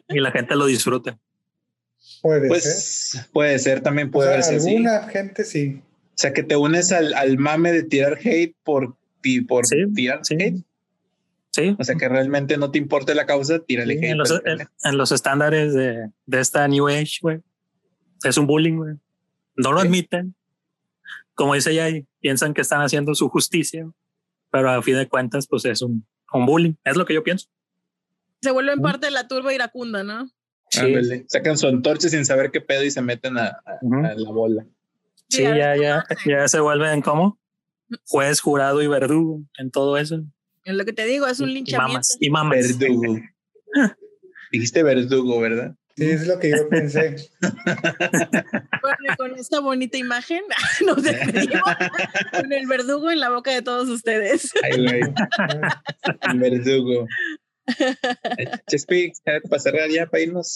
[0.09, 1.19] y, la gente lo disfruta.
[2.23, 3.27] Puede pues, ser.
[3.33, 5.83] Puede ser, también puede o Alguna gente sí.
[5.83, 8.97] O sea, que te unes al, al mame de tirar hate por,
[9.47, 9.65] por
[9.95, 10.65] tirar hate.
[11.51, 11.77] Sí.
[11.79, 14.11] O sea, que realmente no te importe la causa, tírale hate.
[14.11, 17.41] En los, en, los estándares de, de, esta New Age, güey.
[18.23, 18.95] Es un bullying, güey.
[19.57, 20.35] No lo admiten.
[21.35, 23.89] Como dice Yay, piensan que están haciendo su justicia,
[24.51, 26.75] pero a fin de cuentas, pues es un, un bullying.
[26.85, 27.49] Es lo que yo pienso.
[28.41, 30.31] Se vuelven parte de la turba iracunda, ¿no?
[30.71, 30.95] Sí.
[31.29, 34.67] Sacan su antorcha sin saber qué pedo y se meten a, la bola.
[35.29, 37.39] Sí, ya, ya, ya se vuelven como
[38.07, 40.23] juez, jurado y verdugo en todo eso.
[40.69, 42.07] Es lo que te digo, es un linchamiento.
[42.21, 42.79] Y mamas.
[44.53, 45.75] Dijiste verdugo, ¿verdad?
[45.97, 47.17] Sí, es lo que yo pensé.
[47.41, 50.43] bueno, con esta bonita imagen
[50.87, 51.63] nos despedimos
[52.33, 54.53] con el verdugo en la boca de todos ustedes.
[54.63, 55.01] Ay, güey.
[56.31, 57.07] El verdugo.
[58.69, 60.55] Chespi, para cerrar ya, para irnos.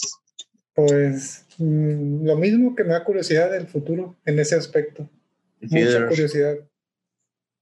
[0.75, 5.09] Pues mm, lo mismo que me da curiosidad del futuro en ese aspecto.
[5.59, 6.57] Mucha curiosidad.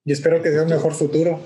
[0.03, 1.41] Y espero que sea un mejor futuro.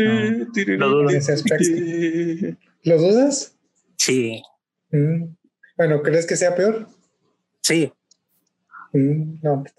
[0.00, 2.58] No, en ese aspecto.
[2.82, 3.56] ¿Lo dudas?
[3.96, 4.42] Sí.
[4.90, 5.34] Mm.
[5.76, 6.88] Bueno, ¿crees que sea peor?
[7.62, 7.92] Sí.
[8.92, 9.74] Mm, no, pues,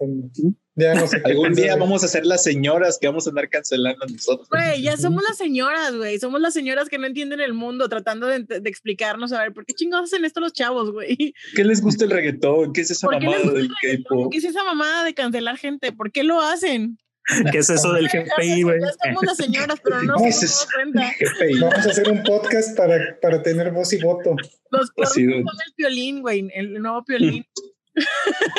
[0.76, 4.06] ya no sé Algún día vamos a ser las señoras que vamos a andar cancelando
[4.06, 4.48] nosotros.
[4.50, 6.20] Güey, ya somos las señoras, güey.
[6.20, 9.66] Somos las señoras que no entienden el mundo, tratando de, de, explicarnos, a ver, ¿por
[9.66, 11.34] qué chingados hacen esto los chavos, güey?
[11.56, 12.74] ¿Qué les gusta el reggaetón?
[12.74, 14.32] ¿Qué es esa mamada del K-pop?
[14.32, 15.92] ¿Qué es esa mamada de cancelar gente?
[15.94, 17.00] ¿Por qué lo hacen?
[17.52, 18.80] ¿Qué es eso del GPI, güey?
[18.80, 20.16] Ya somos las señoras, pero no
[20.76, 21.12] cuenta.
[21.62, 24.36] Vamos a hacer un podcast para, para tener voz y voto.
[24.72, 25.46] Los son el
[25.78, 27.46] violín, güey, el nuevo violín.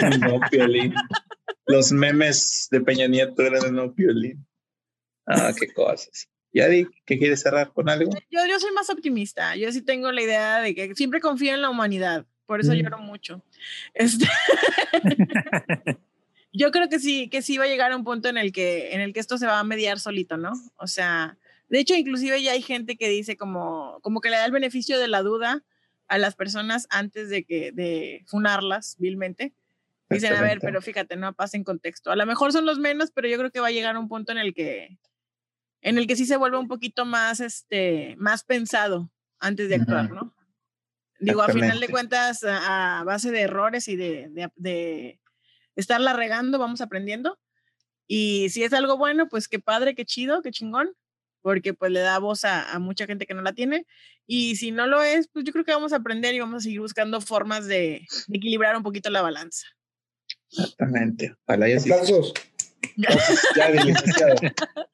[0.03, 0.95] el nuevo violín.
[1.67, 4.47] Los memes de Peña Nieto eran el nuevo violín.
[5.27, 6.29] Ah, qué cosas.
[6.53, 8.11] Yadi, ¿qué quieres cerrar con algo?
[8.31, 9.55] Yo, yo soy más optimista.
[9.57, 12.27] Yo sí tengo la idea de que siempre confío en la humanidad.
[12.47, 12.77] Por eso mm.
[12.77, 13.45] lloro mucho.
[13.93, 14.27] Este
[16.59, 18.93] yo creo que sí, que sí va a llegar a un punto en el que,
[18.93, 20.53] en el que esto se va a mediar solito, ¿no?
[20.77, 24.45] O sea, de hecho, inclusive ya hay gente que dice como, como que le da
[24.45, 25.63] el beneficio de la duda
[26.09, 29.55] a las personas antes de que, de funarlas vilmente.
[30.11, 32.11] Dicen, a ver, pero fíjate, no pasen contexto.
[32.11, 34.09] A lo mejor son los menos, pero yo creo que va a llegar a un
[34.09, 34.99] punto en el que,
[35.81, 40.11] en el que sí se vuelve un poquito más, este, más pensado antes de actuar,
[40.11, 40.35] ¿no?
[41.21, 45.21] Digo, a final de cuentas, a, base de errores y de, de
[45.79, 47.39] estarla regando, vamos aprendiendo.
[48.07, 50.93] Y si es algo bueno, pues qué padre, qué chido, qué chingón,
[51.41, 53.87] porque pues le da voz a, mucha gente que no la tiene.
[54.27, 56.65] Y si no lo es, pues yo creo que vamos a aprender y vamos a
[56.65, 59.67] seguir buscando formas de, equilibrar un poquito la balanza.
[60.51, 61.35] Exactamente.
[61.47, 61.79] Ojalá ya
[62.97, 63.95] Ya di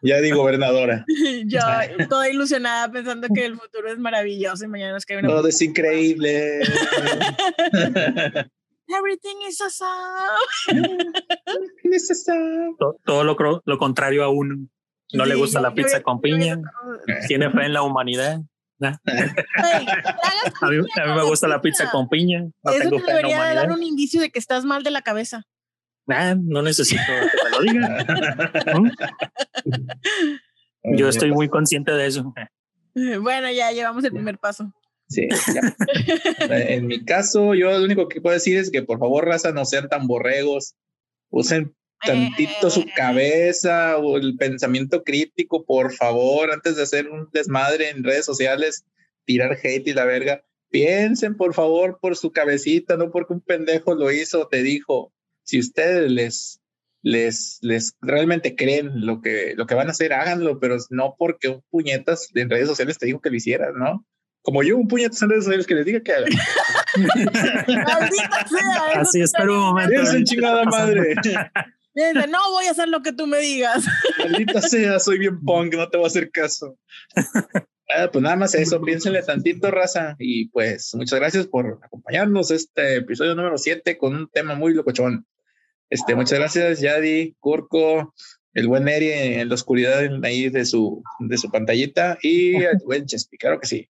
[0.02, 1.04] ya di gobernadora.
[1.46, 1.60] Yo
[2.08, 5.28] toda ilusionada pensando que el futuro es maravilloso y mañana nos cae una.
[5.28, 6.60] Todo es increíble.
[8.88, 9.88] Everything is awesome.
[13.04, 14.68] todo, lo, lo, contrario a uno.
[15.12, 16.60] No le gusta la pizza con piña.
[17.28, 18.40] Tiene fe en la humanidad.
[18.84, 18.98] a,
[20.68, 20.76] mí,
[21.14, 22.44] me gusta la pizza con piña.
[22.62, 25.44] No Eso te debería dar un indicio de que estás mal de la cabeza.
[26.06, 27.12] no necesito que
[27.44, 28.06] me lo diga.
[30.96, 32.34] Yo estoy muy consciente de eso.
[32.94, 34.72] Bueno, ya llevamos el primer paso.
[35.08, 35.28] Sí,
[36.50, 39.64] en mi caso, yo lo único que puedo decir es que por favor, raza, no
[39.64, 40.74] sean tan borregos.
[41.30, 41.74] Usen
[42.04, 48.04] tantito su cabeza o el pensamiento crítico, por favor, antes de hacer un desmadre en
[48.04, 48.84] redes sociales,
[49.24, 50.44] tirar hate y la verga.
[50.70, 55.12] Piensen, por favor, por su cabecita, no porque un pendejo lo hizo o te dijo.
[55.44, 56.60] Si ustedes les,
[57.02, 61.48] les, les realmente creen lo que, lo que van a hacer, háganlo, pero no porque
[61.48, 64.04] un puñetas en redes sociales te dijo que lo hicieras, ¿no?
[64.44, 66.28] Como yo, un en redes sociales que les diga que hagan.
[68.94, 70.02] Así, espero un momento.
[70.02, 71.14] Es chingada madre.
[72.28, 73.86] no voy a hacer lo que tú me digas.
[74.18, 76.76] Maldita sea, soy bien punk, no te voy a hacer caso.
[77.96, 80.14] Ah, pues nada más eso, piénsenle tantito, raza.
[80.18, 85.26] Y pues muchas gracias por acompañarnos este episodio número 7 con un tema muy locochón.
[85.88, 88.14] Este, muchas gracias, Yadi, Curco,
[88.52, 93.06] el buen Eri en la oscuridad ahí de su, de su pantallita y el buen
[93.06, 93.88] Chespi, claro que sí.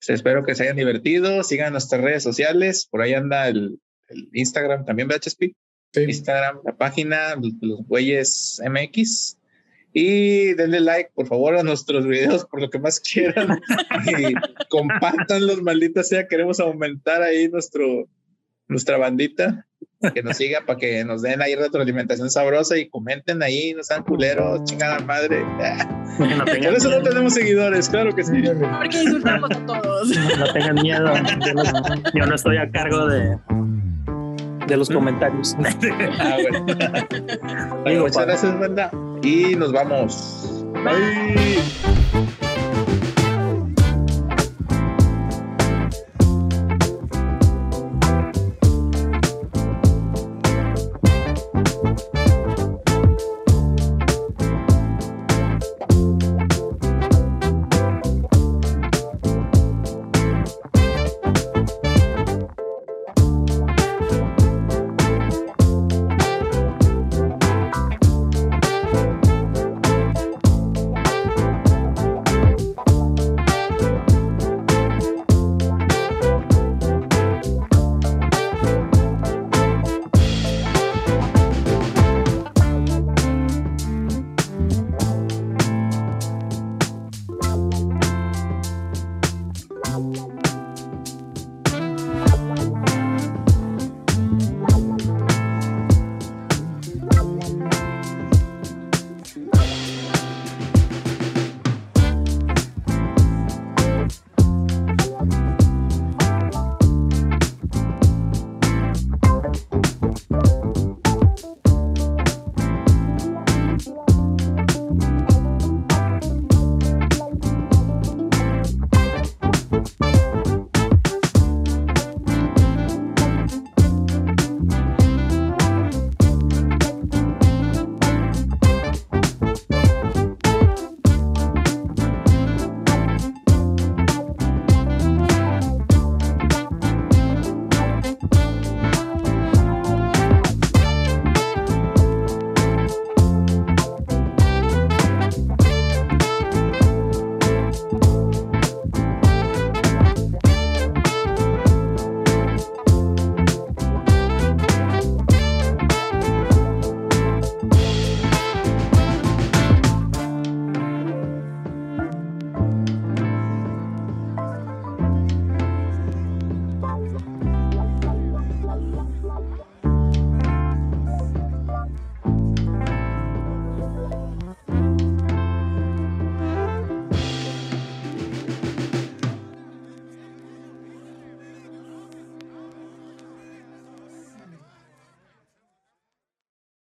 [0.00, 3.78] Pues espero que se hayan divertido, sigan nuestras redes sociales, por ahí anda el,
[4.08, 5.54] el Instagram también, ¿verdad, Chespi?
[5.94, 9.36] Instagram, la página, los güeyes MX.
[9.92, 13.60] Y denle like, por favor, a nuestros videos por lo que más quieran.
[14.06, 14.34] y
[14.68, 16.28] compartan los malditos sea.
[16.28, 18.08] Queremos aumentar ahí nuestro,
[18.68, 19.66] nuestra bandita.
[20.14, 24.02] Que nos siga para que nos den ahí retroalimentación sabrosa y comenten ahí, no sean
[24.02, 25.44] culeros, chingada madre.
[26.16, 28.42] por eso no tenemos seguidores, claro que sí.
[28.42, 30.08] Porque insultamos a todos.
[30.38, 31.12] No, tengan miedo.
[32.14, 33.36] yo no estoy a cargo de,
[34.66, 35.54] de los comentarios.
[36.18, 36.38] ah,
[37.84, 38.00] bueno.
[38.00, 38.90] muchas gracias, banda.
[39.22, 40.64] Y nos vamos.
[40.82, 41.99] Bye.